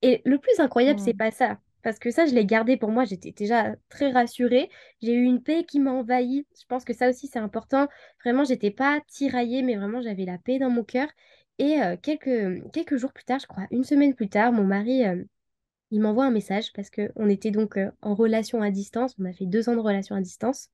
Et 0.03 0.23
le 0.25 0.39
plus 0.39 0.61
incroyable, 0.61 1.01
c'est 1.01 1.15
pas 1.15 1.31
ça. 1.31 1.59
Parce 1.83 1.99
que 1.99 2.11
ça, 2.11 2.27
je 2.27 2.35
l'ai 2.35 2.47
gardé 2.47 2.77
pour 2.77 2.91
moi. 2.91 3.05
J'étais 3.05 3.33
déjà 3.33 3.75
très 3.91 4.11
rassurée. 4.13 4.71
J'ai 5.03 5.15
eu 5.15 5.25
une 5.25 5.43
paix 5.43 5.65
qui 5.65 5.81
m'a 5.81 5.93
envahie. 5.93 6.47
Je 6.61 6.67
pense 6.67 6.85
que 6.85 6.95
ça 6.95 7.09
aussi, 7.11 7.29
c'est 7.29 7.39
important. 7.39 7.89
Vraiment, 8.25 8.45
j'étais 8.45 8.71
pas 8.73 9.01
tiraillée, 9.09 9.63
mais 9.63 9.77
vraiment, 9.77 10.03
j'avais 10.03 10.25
la 10.27 10.39
paix 10.39 10.59
dans 10.59 10.71
mon 10.71 10.85
cœur. 10.85 11.09
Et 11.59 11.79
quelques, 12.03 12.71
quelques 12.73 12.97
jours 12.97 13.13
plus 13.13 13.25
tard, 13.25 13.39
je 13.39 13.47
crois, 13.47 13.67
une 13.71 13.85
semaine 13.85 14.15
plus 14.15 14.29
tard, 14.29 14.53
mon 14.53 14.65
mari, 14.65 15.03
il 15.91 16.01
m'envoie 16.01 16.27
un 16.27 16.31
message 16.31 16.73
parce 16.75 16.91
qu'on 16.91 17.29
était 17.29 17.51
donc 17.51 17.79
en 18.03 18.15
relation 18.15 18.61
à 18.63 18.71
distance. 18.71 19.15
On 19.19 19.25
a 19.25 19.33
fait 19.33 19.47
deux 19.47 19.69
ans 19.69 19.75
de 19.75 19.81
relation 19.81 20.15
à 20.17 20.21
distance. 20.21 20.69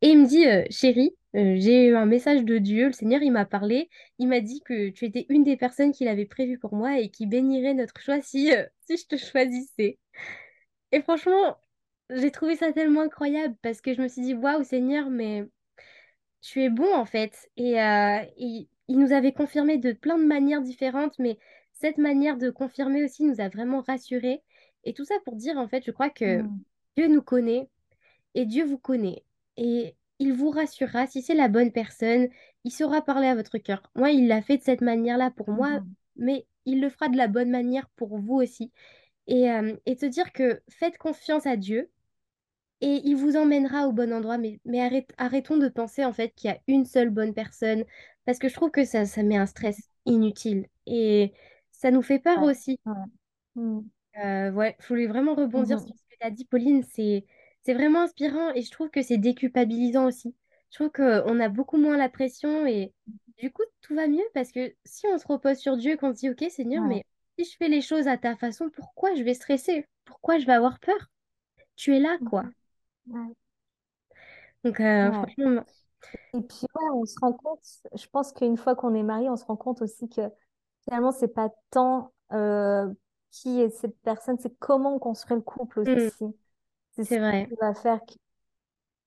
Et 0.00 0.08
il 0.10 0.18
me 0.20 0.26
dit, 0.26 0.44
chérie, 0.72 1.16
j'ai 1.34 1.86
eu 1.88 1.96
un 1.96 2.06
message 2.06 2.44
de 2.44 2.58
Dieu. 2.58 2.86
Le 2.86 2.92
Seigneur, 2.92 3.22
il 3.22 3.32
m'a 3.32 3.46
parlé. 3.46 3.88
Il 4.18 4.28
m'a 4.28 4.40
dit 4.40 4.60
que 4.64 4.90
tu 4.90 5.06
étais 5.06 5.26
une 5.28 5.44
des 5.44 5.56
personnes 5.56 5.92
qu'il 5.92 6.08
avait 6.08 6.26
prévues 6.26 6.58
pour 6.58 6.74
moi 6.74 6.98
et 7.00 7.08
qui 7.08 7.26
bénirait 7.26 7.74
notre 7.74 8.00
choix 8.00 8.20
si, 8.20 8.50
si 8.86 8.96
je 8.96 9.06
te 9.06 9.16
choisissais. 9.16 9.98
Et 10.92 11.02
franchement, 11.02 11.56
j'ai 12.10 12.30
trouvé 12.30 12.56
ça 12.56 12.72
tellement 12.72 13.00
incroyable 13.02 13.56
parce 13.62 13.80
que 13.80 13.94
je 13.94 14.02
me 14.02 14.08
suis 14.08 14.22
dit, 14.22 14.34
waouh, 14.34 14.62
Seigneur, 14.64 15.08
mais 15.10 15.48
tu 16.42 16.62
es 16.62 16.68
bon 16.68 16.94
en 16.94 17.06
fait. 17.06 17.48
Et, 17.56 17.74
et 18.36 18.68
il 18.92 18.98
nous 18.98 19.12
avait 19.12 19.32
confirmé 19.32 19.78
de 19.78 19.92
plein 19.92 20.18
de 20.18 20.24
manières 20.26 20.60
différentes, 20.60 21.18
mais 21.18 21.38
cette 21.72 21.96
manière 21.96 22.36
de 22.36 22.50
confirmer 22.50 23.02
aussi 23.04 23.24
nous 23.24 23.40
a 23.40 23.48
vraiment 23.48 23.80
rassurés. 23.80 24.42
Et 24.84 24.92
tout 24.92 25.06
ça 25.06 25.14
pour 25.24 25.36
dire 25.36 25.56
en 25.56 25.66
fait, 25.66 25.82
je 25.86 25.90
crois 25.92 26.10
que 26.10 26.42
mm, 26.42 26.60
Dieu 26.98 27.08
nous 27.08 27.22
connaît 27.22 27.70
et 28.34 28.44
Dieu 28.44 28.66
vous 28.66 28.78
connaît. 28.78 29.24
Et 29.56 29.96
il 30.18 30.34
vous 30.34 30.50
rassurera 30.50 31.06
si 31.06 31.22
c'est 31.22 31.34
la 31.34 31.48
bonne 31.48 31.72
personne, 31.72 32.28
il 32.64 32.70
saura 32.70 33.00
parler 33.02 33.28
à 33.28 33.34
votre 33.34 33.56
cœur. 33.56 33.82
Moi, 33.94 34.10
il 34.10 34.28
l'a 34.28 34.42
fait 34.42 34.58
de 34.58 34.62
cette 34.62 34.82
manière-là 34.82 35.30
pour 35.30 35.50
moi, 35.50 35.80
mm, 35.80 35.94
mais 36.16 36.46
il 36.66 36.82
le 36.82 36.90
fera 36.90 37.08
de 37.08 37.16
la 37.16 37.28
bonne 37.28 37.50
manière 37.50 37.88
pour 37.96 38.18
vous 38.18 38.34
aussi. 38.34 38.72
Et, 39.26 39.50
euh, 39.50 39.74
et 39.86 39.96
te 39.96 40.06
dire 40.06 40.32
que 40.32 40.60
faites 40.68 40.98
confiance 40.98 41.46
à 41.46 41.56
Dieu 41.56 41.90
et 42.82 43.00
il 43.04 43.16
vous 43.16 43.36
emmènera 43.36 43.86
au 43.88 43.92
bon 43.92 44.12
endroit. 44.12 44.38
Mais, 44.38 44.60
mais 44.64 44.80
arrête- 44.80 45.12
arrêtons 45.18 45.56
de 45.56 45.68
penser 45.68 46.04
en 46.04 46.12
fait 46.12 46.30
qu'il 46.34 46.50
y 46.50 46.52
a 46.52 46.58
une 46.66 46.84
seule 46.84 47.10
bonne 47.10 47.32
personne, 47.34 47.84
parce 48.26 48.38
que 48.38 48.48
je 48.48 48.54
trouve 48.54 48.70
que 48.70 48.84
ça, 48.84 49.04
ça 49.06 49.22
met 49.22 49.36
un 49.36 49.46
stress 49.46 49.78
inutile. 50.06 50.66
Et 50.86 51.32
ça 51.72 51.90
nous 51.90 52.02
fait 52.02 52.18
peur 52.18 52.40
ouais, 52.40 52.42
aussi. 52.42 52.80
ouais, 52.86 52.94
mm, 53.56 53.80
Euh, 54.18 54.50
ouais, 54.52 54.76
je 54.80 54.86
voulais 54.88 55.06
vraiment 55.06 55.34
rebondir 55.34 55.80
sur 55.80 55.88
mhm, 55.88 55.92
ce 55.96 56.02
que 56.10 56.16
tu 56.20 56.26
as 56.26 56.30
dit, 56.30 56.44
Pauline. 56.44 56.82
C'est, 56.84 57.24
c'est 57.64 57.74
vraiment 57.74 58.02
inspirant 58.02 58.52
et 58.54 58.62
je 58.62 58.70
trouve 58.70 58.90
que 58.90 59.02
c'est 59.02 59.18
déculpabilisant 59.18 60.06
aussi. 60.06 60.34
Je 60.70 60.76
trouve 60.76 60.90
qu'on 60.90 61.40
a 61.40 61.48
beaucoup 61.48 61.76
moins 61.78 61.96
la 61.96 62.08
pression 62.08 62.66
et 62.66 62.92
du 63.38 63.50
coup, 63.52 63.62
tout 63.80 63.94
va 63.94 64.08
mieux 64.08 64.24
parce 64.34 64.52
que 64.52 64.74
si 64.84 65.06
on 65.06 65.18
se 65.18 65.26
repose 65.26 65.58
sur 65.58 65.76
Dieu, 65.76 65.96
qu'on 65.96 66.12
se 66.14 66.18
dit, 66.20 66.30
OK, 66.30 66.44
Seigneur, 66.50 66.82
ouais, 66.82 66.84
mais 66.84 67.04
si 67.38 67.44
je 67.50 67.56
fais 67.56 67.68
les 67.68 67.80
choses 67.82 68.06
à 68.08 68.18
ta 68.18 68.36
façon, 68.36 68.70
pourquoi 68.70 69.14
je 69.14 69.22
vais 69.22 69.34
stresser? 69.34 69.86
Pourquoi 70.04 70.38
je 70.38 70.46
vais 70.46 70.52
avoir 70.52 70.78
peur? 70.80 71.10
Tu 71.76 71.96
es 71.96 72.00
là, 72.00 72.18
quoi? 72.24 72.44
mhm, 72.44 73.14
ouais, 73.14 73.34
Donc, 74.64 74.80
euh, 74.80 75.12
franchement, 75.12 75.64
Et 76.34 76.40
puis, 76.40 76.66
ouais, 76.74 76.90
on 76.94 77.04
se 77.04 77.18
rend 77.20 77.32
compte, 77.32 77.60
je 77.94 78.06
pense 78.08 78.32
qu'une 78.32 78.56
fois 78.56 78.74
qu'on 78.74 78.94
est 78.94 79.02
marié, 79.02 79.28
on 79.30 79.36
se 79.36 79.44
rend 79.44 79.56
compte 79.56 79.82
aussi 79.82 80.08
que 80.08 80.22
finalement, 80.84 81.12
c'est 81.12 81.28
pas 81.28 81.50
tant 81.70 82.12
euh, 82.32 82.92
qui 83.30 83.60
est 83.60 83.70
cette 83.70 83.98
personne, 84.00 84.38
c'est 84.38 84.56
comment 84.58 84.96
on 84.96 84.98
construit 84.98 85.36
le 85.36 85.42
couple 85.42 85.80
hmm, 85.80 85.96
aussi. 85.96 86.36
C'est 86.92 87.04
ce 87.04 87.14
vrai. 87.14 87.46
qui 87.48 87.54
va 87.60 87.74
faire 87.74 88.00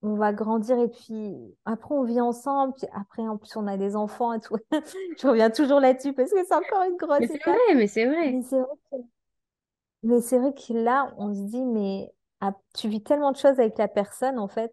qu'on 0.01 0.15
va 0.15 0.33
grandir 0.33 0.79
et 0.79 0.87
puis 0.87 1.35
après, 1.65 1.93
on 1.93 2.03
vit 2.03 2.21
ensemble. 2.21 2.73
Puis 2.77 2.87
après, 2.93 3.27
en 3.27 3.37
plus, 3.37 3.55
on 3.55 3.67
a 3.67 3.77
des 3.77 3.95
enfants 3.95 4.33
et 4.33 4.39
tout. 4.39 4.57
Je 5.19 5.27
reviens 5.27 5.49
toujours 5.49 5.79
là-dessus 5.79 6.13
parce 6.13 6.31
que 6.31 6.43
c'est 6.43 6.55
encore 6.55 6.83
une 6.83 6.97
grosse 6.97 7.19
c'est 7.19 7.43
vrai, 7.43 7.75
mais 7.75 7.87
c'est 7.87 8.05
vrai. 8.05 8.31
Mais 8.31 8.41
c'est 8.41 8.59
vrai 8.59 8.75
que 8.91 8.97
mais 10.05 10.21
c'est 10.21 10.37
vrai 10.37 10.53
que 10.53 10.71
là, 10.71 11.11
on 11.17 11.33
se 11.33 11.41
dit, 11.41 11.65
mais 11.65 12.13
ah, 12.39 12.53
tu 12.75 12.87
vis 12.87 13.01
tellement 13.01 13.31
de 13.31 13.37
choses 13.37 13.59
avec 13.59 13.75
la 13.79 13.87
personne, 13.87 14.37
en 14.37 14.47
fait, 14.47 14.71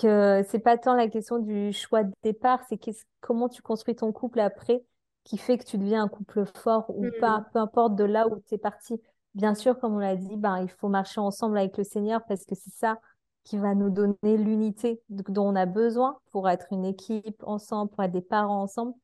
que 0.00 0.42
c'est 0.48 0.58
pas 0.60 0.78
tant 0.78 0.94
la 0.94 1.08
question 1.08 1.38
du 1.38 1.72
choix 1.72 2.04
de 2.04 2.12
départ, 2.22 2.60
c'est 2.68 2.78
qu'est-ce- 2.78 3.04
comment 3.20 3.48
tu 3.48 3.62
construis 3.62 3.96
ton 3.96 4.12
couple 4.12 4.40
après 4.40 4.84
qui 5.24 5.38
fait 5.38 5.58
que 5.58 5.64
tu 5.64 5.78
deviens 5.78 6.04
un 6.04 6.08
couple 6.08 6.44
fort 6.56 6.86
ou 6.90 7.10
Hmm, 7.10 7.10
pas, 7.10 7.46
peu 7.52 7.58
importe 7.58 7.94
de 7.96 8.04
là 8.04 8.28
où 8.28 8.40
tu 8.48 8.54
es 8.54 8.58
parti. 8.58 9.00
Bien 9.34 9.54
sûr, 9.54 9.78
comme 9.78 9.94
on 9.94 9.98
l'a 9.98 10.16
dit, 10.16 10.36
ben, 10.36 10.58
il 10.62 10.70
faut 10.70 10.88
marcher 10.88 11.20
ensemble 11.20 11.58
avec 11.58 11.76
le 11.76 11.84
Seigneur 11.84 12.22
parce 12.26 12.44
que 12.44 12.54
c'est 12.54 12.70
ça 12.74 12.98
qui 13.44 13.58
va 13.58 13.74
nous 13.74 13.90
donner 13.90 14.36
l'unité 14.36 15.00
dont 15.10 15.46
on 15.48 15.56
a 15.56 15.66
besoin 15.66 16.18
pour 16.32 16.48
être 16.48 16.66
une 16.72 16.84
équipe 16.84 17.42
ensemble, 17.46 17.90
pour 17.92 18.02
être 18.04 18.12
des 18.12 18.20
parents 18.22 18.62
ensemble. 18.62 18.94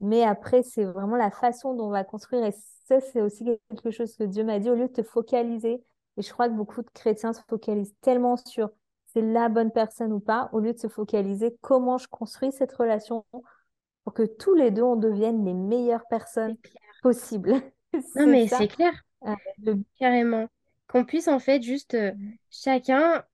Mais 0.00 0.24
après, 0.24 0.62
c'est 0.62 0.84
vraiment 0.84 1.16
la 1.16 1.30
façon 1.30 1.74
dont 1.74 1.86
on 1.86 1.90
va 1.90 2.04
construire. 2.04 2.44
Et 2.44 2.52
ça, 2.86 3.00
c'est 3.00 3.20
aussi 3.22 3.44
quelque 3.70 3.90
chose 3.90 4.16
que 4.16 4.24
Dieu 4.24 4.44
m'a 4.44 4.58
dit, 4.58 4.68
au 4.70 4.74
lieu 4.74 4.88
de 4.88 4.92
te 4.92 5.02
focaliser, 5.02 5.82
et 6.16 6.22
je 6.22 6.32
crois 6.32 6.48
que 6.48 6.54
beaucoup 6.54 6.82
de 6.82 6.90
chrétiens 6.90 7.32
se 7.32 7.40
focalisent 7.48 7.94
tellement 8.00 8.36
sur 8.36 8.70
c'est 9.12 9.22
la 9.22 9.48
bonne 9.48 9.72
personne 9.72 10.12
ou 10.12 10.20
pas, 10.20 10.48
au 10.52 10.60
lieu 10.60 10.72
de 10.72 10.78
se 10.78 10.88
focaliser 10.88 11.56
comment 11.60 11.98
je 11.98 12.08
construis 12.08 12.52
cette 12.52 12.72
relation 12.72 13.24
pour 14.04 14.14
que 14.14 14.22
tous 14.22 14.54
les 14.54 14.70
deux, 14.70 14.82
on 14.82 14.96
devienne 14.96 15.44
les 15.44 15.54
meilleures 15.54 16.06
personnes 16.08 16.56
possibles. 17.02 17.54
Non, 18.16 18.26
mais 18.26 18.48
c'est 18.48 18.68
clair, 18.68 18.92
euh, 19.26 19.34
carrément. 19.98 20.48
Qu'on 20.88 21.04
puisse 21.04 21.28
en 21.28 21.38
fait 21.38 21.62
juste 21.62 21.94
euh, 21.94 22.12
chacun 22.50 23.24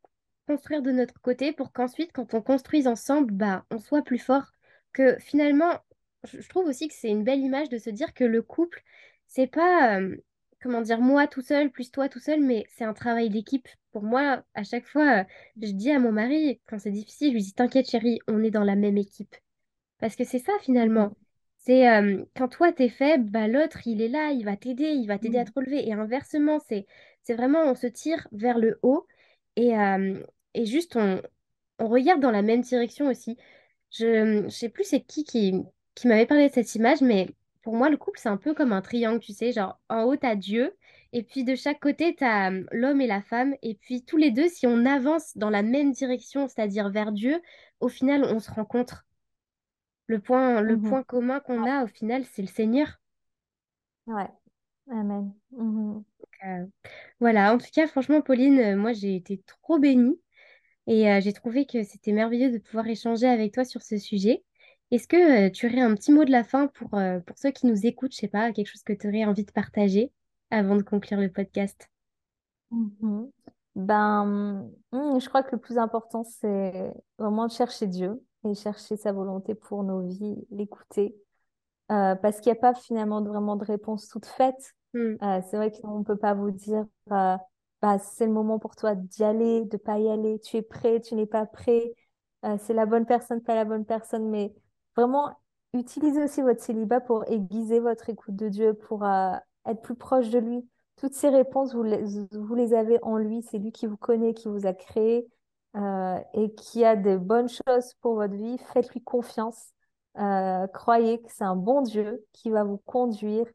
construire 0.47 0.83
de 0.83 0.91
notre 0.91 1.21
côté 1.21 1.53
pour 1.53 1.73
qu'ensuite, 1.73 2.13
quand 2.13 2.35
on 2.35 2.43
construise 2.43 2.87
ensemble, 2.87 3.33
bah, 3.33 3.65
on 3.71 3.79
soit 3.79 4.03
plus 4.03 4.19
fort. 4.19 4.53
Que 4.93 5.17
finalement, 5.19 5.73
je 6.25 6.41
je 6.41 6.49
trouve 6.49 6.67
aussi 6.67 6.89
que 6.89 6.95
c'est 6.95 7.11
une 7.11 7.25
belle 7.25 7.41
image 7.41 7.69
de 7.69 7.79
se 7.79 7.91
dire 7.91 8.15
que 8.15 8.25
le 8.25 8.43
couple, 8.43 8.83
c'est 9.27 9.47
pas, 9.47 10.01
euh, 10.01 10.17
comment 10.63 10.81
dire, 10.83 11.01
moi 11.01 11.27
tout 11.29 11.43
seul 11.43 11.71
plus 11.71 11.91
toi 11.91 12.09
tout 12.09 12.21
seul, 12.21 12.41
mais 12.43 12.65
c'est 12.71 12.85
un 12.85 12.95
travail 12.95 13.31
d'équipe. 13.31 13.69
Pour 13.93 14.03
moi, 14.03 14.43
à 14.55 14.65
chaque 14.65 14.87
fois, 14.87 15.21
euh, 15.21 15.25
je 15.63 15.73
dis 15.73 15.91
à 15.91 15.99
mon 15.99 16.13
mari, 16.13 16.61
quand 16.67 16.79
c'est 16.79 16.91
difficile, 16.93 17.29
je 17.31 17.35
lui 17.35 17.43
dis, 17.43 17.55
t'inquiète 17.55 17.89
chérie, 17.91 18.21
on 18.29 18.43
est 18.43 18.51
dans 18.51 18.65
la 18.65 18.77
même 18.77 18.97
équipe. 18.99 19.35
Parce 19.99 20.17
que 20.17 20.25
c'est 20.25 20.39
ça 20.39 20.53
finalement. 20.63 21.13
Mhm. 21.13 21.15
C'est 21.59 21.89
euh, 21.91 22.25
quand 22.37 22.49
toi 22.49 22.73
t'es 22.73 22.89
faible, 22.89 23.31
bah, 23.31 23.49
l'autre 23.49 23.87
il 23.87 24.01
est 24.03 24.09
là, 24.09 24.31
il 24.33 24.45
va 24.45 24.57
t'aider, 24.57 24.85
il 24.93 25.07
va 25.07 25.19
t'aider 25.19 25.39
à 25.39 25.45
te 25.45 25.51
Mhm. 25.51 25.55
relever. 25.55 25.87
Et 25.89 25.93
inversement, 25.93 26.59
c'est 26.61 26.87
c'est 27.23 27.35
vraiment 27.35 27.63
on 27.65 27.75
se 27.75 27.87
tire 27.87 28.27
vers 28.33 28.59
le 28.59 28.79
haut 28.83 29.07
et, 29.57 29.77
euh, 29.79 30.23
et 30.55 30.67
juste 30.67 30.97
on, 30.97 31.21
on 31.79 31.89
regarde 31.89 32.21
dans 32.21 32.31
la 32.31 32.43
même 32.43 32.63
direction 32.63 33.09
aussi. 33.09 33.37
Je 33.93 34.45
ne 34.45 34.51
sais 34.51 34.69
plus 34.69 34.85
c'est 34.85 35.01
qui 35.03 35.25
qui, 35.25 35.55
qui 35.95 36.09
m'avait 36.09 36.27
parlé 36.27 36.49
de 36.49 36.55
cette 36.55 36.75
image, 36.77 37.01
mais 37.03 37.29
pour 37.69 37.77
moi 37.77 37.91
le 37.91 37.99
couple 37.99 38.19
c'est 38.19 38.31
un 38.31 38.39
peu 38.39 38.55
comme 38.55 38.73
un 38.73 38.81
triangle, 38.81 39.21
tu 39.21 39.35
sais, 39.35 39.53
genre 39.53 39.79
en 39.91 40.05
haut 40.05 40.17
t'as 40.17 40.37
Dieu 40.37 40.75
et 41.13 41.23
puis 41.23 41.45
de 41.45 41.55
chaque 41.55 41.81
côté 41.81 42.15
t'as 42.17 42.51
euh, 42.51 42.65
l'homme 42.73 43.03
et 43.03 43.07
la 43.07 43.21
femme 43.21 43.55
et 43.63 43.75
puis 43.75 44.03
tous 44.07 44.17
les 44.17 44.31
deux 44.31 44.49
si 44.49 44.67
on 44.67 44.87
avance 44.87 45.37
dans 45.37 45.51
la 45.51 45.63
même 45.63 45.93
direction, 45.93 46.49
c'est-à-dire 46.49 46.89
vers 46.89 47.13
Dieu, 47.13 47.43
au 47.81 47.89
final 47.91 48.25
on 48.25 48.41
se 48.41 48.51
rencontre. 48.51 49.05
Le 50.07 50.19
point, 50.19 50.61
le 50.61 50.77
Mhm. 50.77 50.79
point 50.79 51.05
commun 51.05 51.39
qu'on 51.39 51.65
a 51.65 51.85
au 51.85 51.87
final, 51.87 52.25
c'est 52.27 52.43
le 52.43 52.49
Seigneur. 52.49 52.99
Ouais, 54.07 54.29
Amen. 54.91 55.35
Mhm. 55.53 56.05
Euh, 56.45 56.67
voilà, 57.21 57.53
en 57.55 57.59
tout 57.59 57.67
cas, 57.73 57.87
franchement, 57.89 58.23
Pauline, 58.23 58.59
euh, 58.61 58.77
moi, 58.77 58.93
j'ai 58.93 59.17
été 59.17 59.43
trop 59.47 59.79
bénie 59.79 60.21
et 60.89 61.11
euh, 61.11 61.21
j'ai 61.23 61.33
trouvé 61.35 61.67
que 61.67 61.85
c'était 61.85 62.13
merveilleux 62.13 62.53
de 62.53 62.59
pouvoir 62.59 62.89
échanger 62.89 63.27
avec 63.29 63.55
toi 63.55 63.65
sur 63.67 63.83
ce 63.83 63.99
sujet. 63.99 64.45
Est-ce 64.91 65.09
que 65.09 65.47
euh, 65.47 65.51
tu 65.51 65.67
aurais 65.67 65.81
un 65.81 65.95
petit 65.95 66.13
mot 66.13 66.25
de 66.27 66.31
la 66.31 66.45
fin 66.45 66.67
pour, 66.69 66.93
euh, 66.95 67.21
pour 67.21 67.39
ceux 67.39 67.51
qui 67.53 67.67
nous 67.67 67.87
écoutent, 67.87 68.13
je 68.13 68.19
sais 68.19 68.29
pas, 68.29 68.53
quelque 68.53 68.67
chose 68.69 68.83
que 68.83 68.93
tu 68.93 69.09
aurais 69.09 69.25
envie 69.25 69.45
de 69.45 69.51
partager 69.53 70.13
avant 70.51 70.77
de 70.77 70.83
conclure 70.83 71.21
le 71.21 71.31
podcast? 71.33 71.89
Mhm. 72.71 73.31
Ben, 73.77 74.25
hmm, 74.93 75.21
je 75.21 75.29
crois 75.29 75.43
que 75.43 75.53
le 75.53 75.61
plus 75.61 75.79
important, 75.79 76.25
c'est 76.25 76.93
vraiment 77.19 77.47
de 77.47 77.53
chercher 77.53 77.87
Dieu 77.87 78.23
et 78.45 78.55
chercher 78.55 78.97
sa 78.97 79.13
volonté 79.13 79.55
pour 79.55 79.85
nos 79.85 80.01
vies, 80.07 80.37
l'écouter. 80.51 81.15
Euh, 81.93 82.15
parce 82.17 82.41
qu'il 82.41 82.53
n'y 82.53 82.59
a 82.59 82.61
pas 82.61 82.75
finalement 82.75 83.21
de- 83.23 83.29
vraiment 83.31 83.57
de 83.57 83.65
réponse 83.65 84.09
toute 84.09 84.27
faite. 84.27 84.75
Euh, 85.23 85.41
c'est 85.51 85.57
vrai 85.57 85.73
qu'on 85.73 86.01
ne 86.01 86.05
peut 86.05 86.17
pas 86.19 86.35
vous 86.35 86.51
dire, 86.51 86.87
bah, 87.09 87.99
c'est 88.01 88.27
le 88.27 88.33
moment 88.33 88.59
pour 88.59 88.77
toi 88.77 88.95
d'y 88.95 89.25
aller, 89.25 89.65
de 89.65 89.77
pas 89.77 89.99
y 89.99 90.09
aller, 90.09 90.41
tu 90.41 90.57
es 90.57 90.63
prêt, 90.63 91.01
tu 91.01 91.15
n'es 91.15 91.27
pas 91.27 91.47
prêt, 91.47 91.93
c'est 92.59 92.75
la 92.75 92.87
bonne 92.87 93.07
personne, 93.07 93.43
pas 93.43 93.55
la 93.55 93.65
bonne 93.65 93.85
personne, 93.85 94.29
mais 94.31 94.55
vraiment, 94.99 95.31
utilisez 95.75 96.25
aussi 96.25 96.43
votre 96.43 96.61
célibat 96.61 97.01
pour 97.01 97.25
aiguiser 97.31 97.79
votre 97.79 98.11
écoute 98.11 98.35
de 98.35 98.49
Dieu, 98.49 98.75
pour 98.75 99.05
euh, 99.05 99.33
être 99.65 99.81
plus 99.81 99.95
proche 99.95 100.29
de 100.31 100.41
lui. 100.41 100.69
Toutes 100.97 101.15
ces 101.15 101.29
réponses, 101.29 101.73
vous 101.73 101.85
les, 101.85 102.75
avez 102.75 102.99
en 103.03 103.17
lui, 103.17 103.43
c'est 103.43 103.59
lui 103.59 103.71
qui 103.71 103.87
vous 103.87 103.97
connaît, 103.97 104.35
qui 104.35 104.49
vous 104.49 104.67
a 104.67 104.73
créé 104.73 105.29
euh, 105.77 106.19
et 106.35 106.53
qui 106.55 106.85
a 106.85 106.97
de 106.97 107.17
bonnes 107.17 107.49
choses 107.49 107.95
pour 108.01 108.17
votre 108.17 108.35
vie. 108.35 108.59
Faites-lui 108.73 109.01
confiance. 109.01 109.73
Euh, 110.19 110.67
croyez 110.67 111.21
que 111.21 111.31
c'est 111.31 111.45
un 111.45 111.55
bon 111.55 111.83
Dieu 111.83 112.25
qui 112.33 112.51
va 112.51 112.65
vous 112.65 112.79
conduire, 112.79 113.47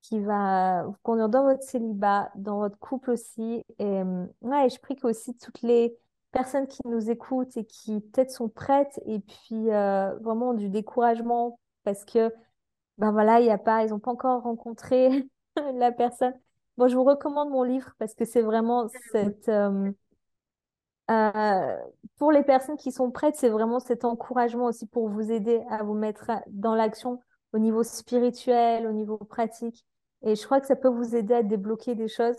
qui 0.00 0.20
va 0.20 0.84
vous 0.84 0.96
conduire 1.02 1.28
dans 1.28 1.42
votre 1.42 1.62
célibat, 1.62 2.30
dans 2.36 2.56
votre 2.60 2.78
couple 2.78 3.10
aussi. 3.10 3.62
Et, 3.78 3.84
euh, 3.84 4.24
ouais, 4.40 4.70
je 4.70 4.80
prie 4.80 4.96
que 4.96 5.06
aussi 5.06 5.36
toutes 5.36 5.60
les 5.60 5.94
personnes 6.36 6.66
qui 6.66 6.82
nous 6.84 7.10
écoutent 7.10 7.56
et 7.56 7.64
qui 7.64 8.00
peut-être 8.00 8.30
sont 8.30 8.48
prêtes 8.48 9.00
et 9.06 9.20
puis 9.20 9.70
euh, 9.70 10.14
vraiment 10.20 10.52
du 10.52 10.68
découragement 10.68 11.58
parce 11.84 12.04
que 12.04 12.32
ben 12.98 13.12
voilà, 13.12 13.40
il 13.40 13.46
y 13.46 13.50
a 13.50 13.58
pas, 13.58 13.84
ils 13.84 13.90
n'ont 13.90 13.98
pas 13.98 14.10
encore 14.10 14.42
rencontré 14.42 15.28
la 15.74 15.92
personne. 15.92 16.34
Bon, 16.76 16.88
je 16.88 16.96
vous 16.96 17.04
recommande 17.04 17.50
mon 17.50 17.62
livre 17.62 17.94
parce 17.98 18.14
que 18.14 18.24
c'est 18.24 18.42
vraiment 18.42 18.88
cette, 19.12 19.48
euh, 19.48 19.90
euh, 21.10 21.76
pour 22.18 22.32
les 22.32 22.42
personnes 22.42 22.76
qui 22.76 22.92
sont 22.92 23.10
prêtes, 23.10 23.36
c'est 23.36 23.48
vraiment 23.48 23.80
cet 23.80 24.04
encouragement 24.04 24.66
aussi 24.66 24.86
pour 24.86 25.08
vous 25.08 25.30
aider 25.32 25.62
à 25.70 25.82
vous 25.84 25.94
mettre 25.94 26.30
dans 26.48 26.74
l'action 26.74 27.20
au 27.52 27.58
niveau 27.58 27.82
spirituel, 27.82 28.86
au 28.86 28.92
niveau 28.92 29.16
pratique. 29.16 29.86
Et 30.22 30.34
je 30.34 30.44
crois 30.44 30.60
que 30.60 30.66
ça 30.66 30.76
peut 30.76 30.88
vous 30.88 31.14
aider 31.14 31.34
à 31.34 31.42
débloquer 31.42 31.94
des 31.94 32.08
choses. 32.08 32.36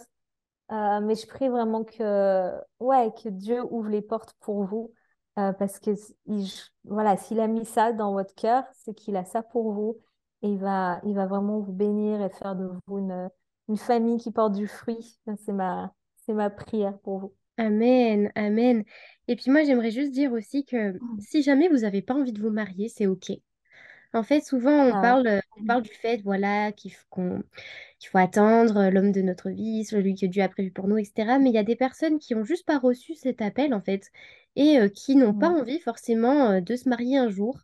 Euh, 0.72 1.00
mais 1.02 1.16
je 1.16 1.26
prie 1.28 1.48
vraiment 1.50 1.84
que, 1.86 2.52
ouais, 2.80 3.12
que 3.24 3.30
Dieu 3.30 3.64
ouvre 3.72 3.90
les 3.90 4.02
portes 4.02 4.34
pour 4.42 4.64
vous. 4.66 4.94
euh, 5.40 5.54
parce 5.54 5.80
que 5.80 5.92
il- 6.26 6.52
voilà, 6.86 7.16
s'il 7.18 7.40
a 7.40 7.48
mis 7.48 7.64
ça 7.66 7.94
dans 7.94 8.12
votre 8.14 8.34
cœur, 8.36 8.64
c'est 8.74 8.94
qu'il 8.96 9.16
a 9.16 9.24
ça 9.26 9.44
pour 9.44 9.72
vous. 9.72 10.00
Et 10.42 10.50
il 10.50 10.58
va, 10.60 11.00
il 11.06 11.14
va 11.16 11.28
vraiment 11.28 11.60
vous 11.60 11.72
bénir 11.74 12.22
et 12.22 12.30
faire 12.32 12.56
de 12.56 12.66
vous 12.88 12.98
une, 13.00 13.30
une 13.70 13.78
famille 13.78 14.18
qui 14.18 14.32
porte 14.32 14.54
du 14.54 14.68
fruit. 14.68 15.20
C'est 15.46 15.54
ma, 15.54 15.94
c'est 16.26 16.34
ma 16.34 16.50
prière 16.50 16.98
pour 17.00 17.20
vous. 17.20 17.34
Amen, 17.60 18.32
amen. 18.36 18.84
Et 19.28 19.36
puis 19.36 19.50
moi, 19.50 19.64
j'aimerais 19.64 19.90
juste 19.92 20.12
dire 20.12 20.32
aussi 20.32 20.64
que 20.64 21.02
si 21.18 21.42
jamais 21.42 21.70
vous 21.70 21.80
n'avez 21.80 22.02
pas 22.04 22.14
envie 22.14 22.32
de 22.32 22.42
vous 22.42 22.52
marier, 22.52 22.88
c'est 22.88 23.08
OK. 23.08 23.32
En 24.14 24.24
fait, 24.24 24.42
souvent, 24.42 24.90
on 24.90 24.96
Ah 24.96 24.98
parle, 24.98 25.42
on 25.58 25.64
parle 25.66 25.84
du 25.84 25.94
fait, 25.96 26.22
voilà, 26.24 26.72
qu'on- 27.10 27.44
qu'il 28.00 28.10
faut 28.10 28.18
attendre 28.18 28.78
euh, 28.78 28.90
l'homme 28.92 29.12
de 29.12 29.22
notre 29.22 29.50
vie, 29.50 29.84
celui 29.86 30.16
que 30.16 30.26
Dieu 30.26 30.44
a 30.44 30.50
prévu 30.50 30.72
pour 30.72 30.88
nous, 30.88 30.98
etc. 30.98 31.38
Mais 31.40 31.50
il 31.50 31.56
y 31.56 31.58
a 31.58 31.64
des 31.64 31.76
personnes 31.76 32.20
qui 32.20 32.36
ont 32.36 32.44
juste 32.44 32.66
pas 32.66 32.80
reçu 32.80 33.16
cet 33.16 33.42
appel, 33.42 33.74
en 33.74 33.82
fait, 33.82 34.12
et 34.58 34.80
euh, 34.80 34.90
qui 34.90 35.16
n'ont 35.16 35.34
pas 35.34 35.50
envie 35.50 35.80
forcément 35.80 36.52
euh, 36.52 36.62
de 36.62 36.76
se 36.76 36.90
marier 36.90 37.18
un 37.18 37.30
jour 37.30 37.60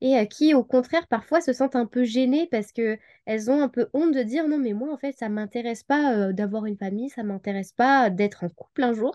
et 0.00 0.16
euh, 0.18 0.24
qui, 0.24 0.54
au 0.54 0.64
contraire, 0.64 1.06
parfois 1.08 1.40
se 1.42 1.52
sentent 1.52 1.76
un 1.76 1.86
peu 1.86 2.04
gênées 2.04 2.48
parce 2.50 2.72
que 2.72 2.98
elles 3.26 3.50
ont 3.50 3.62
un 3.62 3.68
peu 3.68 3.88
honte 3.92 4.14
de 4.14 4.22
dire 4.22 4.48
non, 4.48 4.58
mais 4.58 4.72
moi, 4.72 4.92
en 4.92 4.96
fait, 4.98 5.12
ça 5.18 5.28
m'intéresse 5.28 5.82
pas 5.84 6.32
d'avoir 6.32 6.66
une 6.66 6.78
famille, 6.78 7.10
ça 7.10 7.22
m'intéresse 7.22 7.72
pas 7.72 8.10
d'être 8.10 8.44
en 8.44 8.48
couple 8.48 8.82
un 8.82 8.94
jour. 8.94 9.14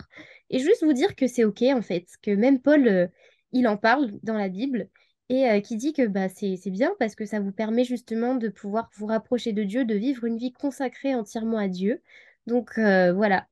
Et 0.52 0.60
juste 0.60 0.84
vous 0.84 0.94
dire 0.94 1.16
que 1.16 1.28
c'est 1.28 1.44
OK, 1.44 1.64
en 1.64 1.82
fait, 1.82 2.06
que 2.22 2.32
même 2.32 2.62
Paul, 2.62 3.10
il 3.52 3.68
en 3.68 3.78
parle 3.78 4.12
dans 4.24 4.38
la 4.38 4.50
Bible 4.50 4.90
et 5.30 5.50
euh, 5.50 5.60
qui 5.62 5.78
dit 5.78 5.94
que 5.94 6.08
bah, 6.08 6.30
c'est, 6.30 6.56
c'est 6.58 6.70
bien 6.72 6.92
parce 7.00 7.16
que 7.16 7.26
ça 7.26 7.40
vous 7.40 7.52
permet 7.52 7.84
justement 7.84 8.36
de 8.36 8.50
pouvoir 8.50 8.90
vous 8.96 9.06
rapprocher 9.08 9.54
de 9.54 9.64
Dieu, 9.64 9.86
de 9.86 9.96
vivre 9.96 10.26
une 10.26 10.38
vie 10.38 10.54
consacrée 10.54 11.16
entièrement 11.16 11.58
à 11.58 11.68
Dieu. 11.68 12.02
Donc 12.48 12.78
euh, 12.78 13.14
voilà, 13.14 13.48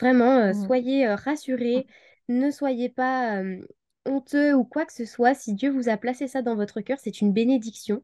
Vraiment, 0.00 0.38
euh, 0.38 0.52
Mhm. 0.52 0.54
soyez 0.54 1.08
rassurés, 1.08 1.86
ne 2.28 2.50
soyez 2.50 2.88
pas 2.88 3.42
honteux 4.06 4.54
ou 4.54 4.64
quoi 4.64 4.86
que 4.86 4.92
ce 4.92 5.04
soit. 5.04 5.34
Si 5.34 5.54
Dieu 5.54 5.70
vous 5.70 5.88
a 5.88 5.96
placé 5.96 6.28
ça 6.28 6.42
dans 6.42 6.56
votre 6.56 6.80
cœur, 6.80 6.98
c'est 7.00 7.20
une 7.20 7.32
bénédiction 7.32 8.02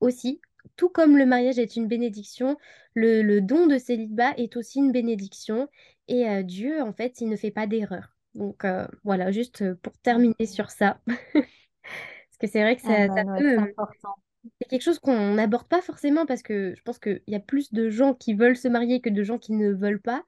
aussi. 0.00 0.40
Tout 0.76 0.88
comme 0.90 1.16
le 1.18 1.26
mariage 1.26 1.58
est 1.58 1.76
une 1.76 1.88
bénédiction, 1.88 2.56
le, 2.94 3.22
le 3.22 3.40
don 3.40 3.66
de 3.66 3.78
célibat 3.78 4.34
est 4.38 4.56
aussi 4.56 4.78
une 4.80 4.92
bénédiction. 4.92 5.68
Et 6.08 6.42
Dieu, 6.44 6.82
en 6.82 6.92
fait, 6.92 7.20
il 7.20 7.28
ne 7.28 7.36
fait 7.36 7.50
pas 7.52 7.66
d'erreur. 7.66 8.16
Donc 8.34 8.64
voilà, 9.04 9.30
juste 9.32 9.74
pour 9.76 9.92
terminer 9.98 10.46
sur 10.46 10.70
ça. 10.70 11.00
Parce 12.38 12.52
que 12.52 12.58
c'est 12.58 12.62
vrai 12.62 12.76
que 12.76 12.82
ça, 12.82 13.08
ça 13.10 13.22
Amen, 13.22 13.28
ouais, 13.28 13.42
peut, 13.46 13.74
c'est 14.60 14.68
quelque 14.68 14.82
chose 14.82 14.98
qu'on 14.98 15.34
n'aborde 15.34 15.68
pas 15.68 15.82
forcément 15.82 16.26
parce 16.26 16.42
que 16.42 16.74
je 16.76 16.82
pense 16.82 16.98
qu'il 16.98 17.22
y 17.26 17.34
a 17.34 17.40
plus 17.40 17.72
de 17.72 17.90
gens 17.90 18.14
qui 18.14 18.34
veulent 18.34 18.56
se 18.56 18.68
marier 18.68 19.00
que 19.00 19.10
de 19.10 19.22
gens 19.22 19.38
qui 19.38 19.52
ne 19.52 19.72
veulent 19.72 20.00
pas. 20.00 20.24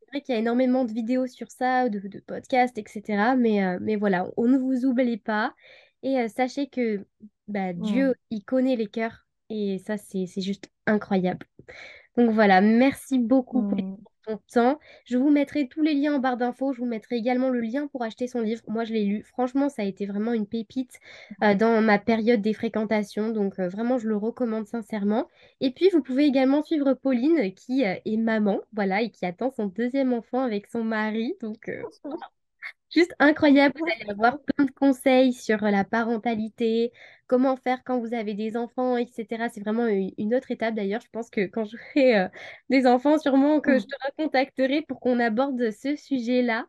C'est 0.00 0.10
vrai 0.12 0.22
qu'il 0.22 0.34
y 0.34 0.38
a 0.38 0.40
énormément 0.40 0.84
de 0.84 0.92
vidéos 0.92 1.26
sur 1.26 1.50
ça, 1.50 1.88
de, 1.88 2.00
de 2.00 2.20
podcasts, 2.20 2.78
etc. 2.78 3.36
Mais, 3.36 3.64
euh, 3.64 3.78
mais 3.82 3.96
voilà, 3.96 4.28
on 4.36 4.48
ne 4.48 4.58
vous 4.58 4.86
oublie 4.86 5.18
pas. 5.18 5.54
Et 6.02 6.18
euh, 6.20 6.28
sachez 6.28 6.68
que 6.68 7.06
bah, 7.48 7.72
Dieu, 7.72 8.14
Mhm. 8.14 8.14
il 8.30 8.44
connaît 8.44 8.76
les 8.76 8.88
cœurs. 8.88 9.26
Et 9.50 9.78
ça, 9.78 9.96
c'est, 9.98 10.26
c'est 10.26 10.40
juste 10.42 10.70
incroyable. 10.86 11.46
Donc 12.16 12.30
voilà, 12.32 12.60
merci 12.60 13.18
beaucoup 13.18 13.64
pour 13.64 13.78
Temps. 14.52 14.78
Je 15.04 15.16
vous 15.16 15.30
mettrai 15.30 15.68
tous 15.68 15.82
les 15.82 15.94
liens 15.94 16.14
en 16.14 16.18
barre 16.18 16.36
d'infos. 16.36 16.72
Je 16.72 16.80
vous 16.80 16.86
mettrai 16.86 17.16
également 17.16 17.50
le 17.50 17.60
lien 17.60 17.86
pour 17.88 18.02
acheter 18.02 18.26
son 18.26 18.40
livre. 18.40 18.62
Moi, 18.68 18.84
je 18.84 18.92
l'ai 18.92 19.04
lu. 19.04 19.22
Franchement, 19.24 19.68
ça 19.68 19.82
a 19.82 19.84
été 19.84 20.06
vraiment 20.06 20.32
une 20.32 20.46
pépite 20.46 20.98
euh, 21.42 21.54
dans 21.54 21.80
ma 21.82 21.98
période 21.98 22.40
des 22.40 22.54
fréquentations. 22.54 23.30
Donc 23.30 23.58
euh, 23.58 23.68
vraiment, 23.68 23.98
je 23.98 24.08
le 24.08 24.16
recommande 24.16 24.66
sincèrement. 24.66 25.28
Et 25.60 25.70
puis, 25.72 25.90
vous 25.90 26.02
pouvez 26.02 26.24
également 26.24 26.62
suivre 26.62 26.94
Pauline, 26.94 27.52
qui 27.54 27.84
euh, 27.84 27.94
est 28.04 28.16
maman, 28.16 28.60
voilà, 28.72 29.02
et 29.02 29.10
qui 29.10 29.26
attend 29.26 29.50
son 29.50 29.66
deuxième 29.66 30.12
enfant 30.12 30.40
avec 30.40 30.66
son 30.66 30.84
mari. 30.84 31.34
Donc, 31.40 31.70
Juste 32.94 33.14
incroyable, 33.18 33.74
vous 33.76 33.86
allez 33.86 34.10
avoir 34.10 34.38
plein 34.40 34.66
de 34.66 34.70
conseils 34.70 35.32
sur 35.32 35.58
la 35.62 35.82
parentalité, 35.84 36.92
comment 37.26 37.56
faire 37.56 37.82
quand 37.84 37.98
vous 37.98 38.14
avez 38.14 38.34
des 38.34 38.56
enfants, 38.56 38.96
etc. 38.96 39.48
C'est 39.52 39.60
vraiment 39.60 39.86
une 39.86 40.34
autre 40.34 40.52
étape 40.52 40.74
d'ailleurs. 40.74 41.00
Je 41.00 41.08
pense 41.10 41.28
que 41.28 41.46
quand 41.46 41.64
j'aurai 41.64 42.16
euh, 42.16 42.28
des 42.70 42.86
enfants, 42.86 43.18
sûrement 43.18 43.60
que 43.60 43.78
je 43.80 43.84
te 43.84 43.96
recontacterai 44.06 44.82
pour 44.82 45.00
qu'on 45.00 45.18
aborde 45.18 45.70
ce 45.72 45.96
sujet-là. 45.96 46.66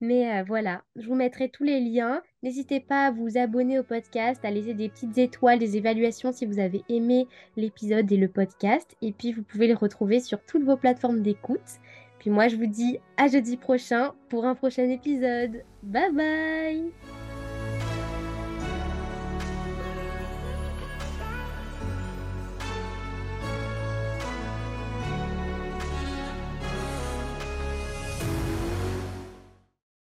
Mais 0.00 0.40
euh, 0.40 0.44
voilà, 0.44 0.82
je 0.96 1.06
vous 1.06 1.14
mettrai 1.14 1.48
tous 1.48 1.64
les 1.64 1.80
liens. 1.80 2.22
N'hésitez 2.42 2.80
pas 2.80 3.06
à 3.06 3.10
vous 3.12 3.36
abonner 3.38 3.78
au 3.78 3.84
podcast, 3.84 4.44
à 4.44 4.50
laisser 4.50 4.74
des 4.74 4.88
petites 4.88 5.18
étoiles, 5.18 5.58
des 5.60 5.76
évaluations 5.76 6.32
si 6.32 6.46
vous 6.46 6.58
avez 6.60 6.84
aimé 6.88 7.28
l'épisode 7.56 8.10
et 8.10 8.16
le 8.16 8.28
podcast. 8.28 8.96
Et 9.02 9.12
puis 9.12 9.32
vous 9.32 9.42
pouvez 9.42 9.68
les 9.68 9.74
retrouver 9.74 10.20
sur 10.20 10.44
toutes 10.44 10.64
vos 10.64 10.76
plateformes 10.76 11.22
d'écoute. 11.22 11.78
Puis 12.18 12.30
moi 12.30 12.48
je 12.48 12.56
vous 12.56 12.66
dis 12.66 12.98
à 13.16 13.28
jeudi 13.28 13.56
prochain 13.56 14.12
pour 14.28 14.44
un 14.44 14.54
prochain 14.54 14.88
épisode. 14.88 15.64
Bye 15.82 16.12
bye 16.12 17.27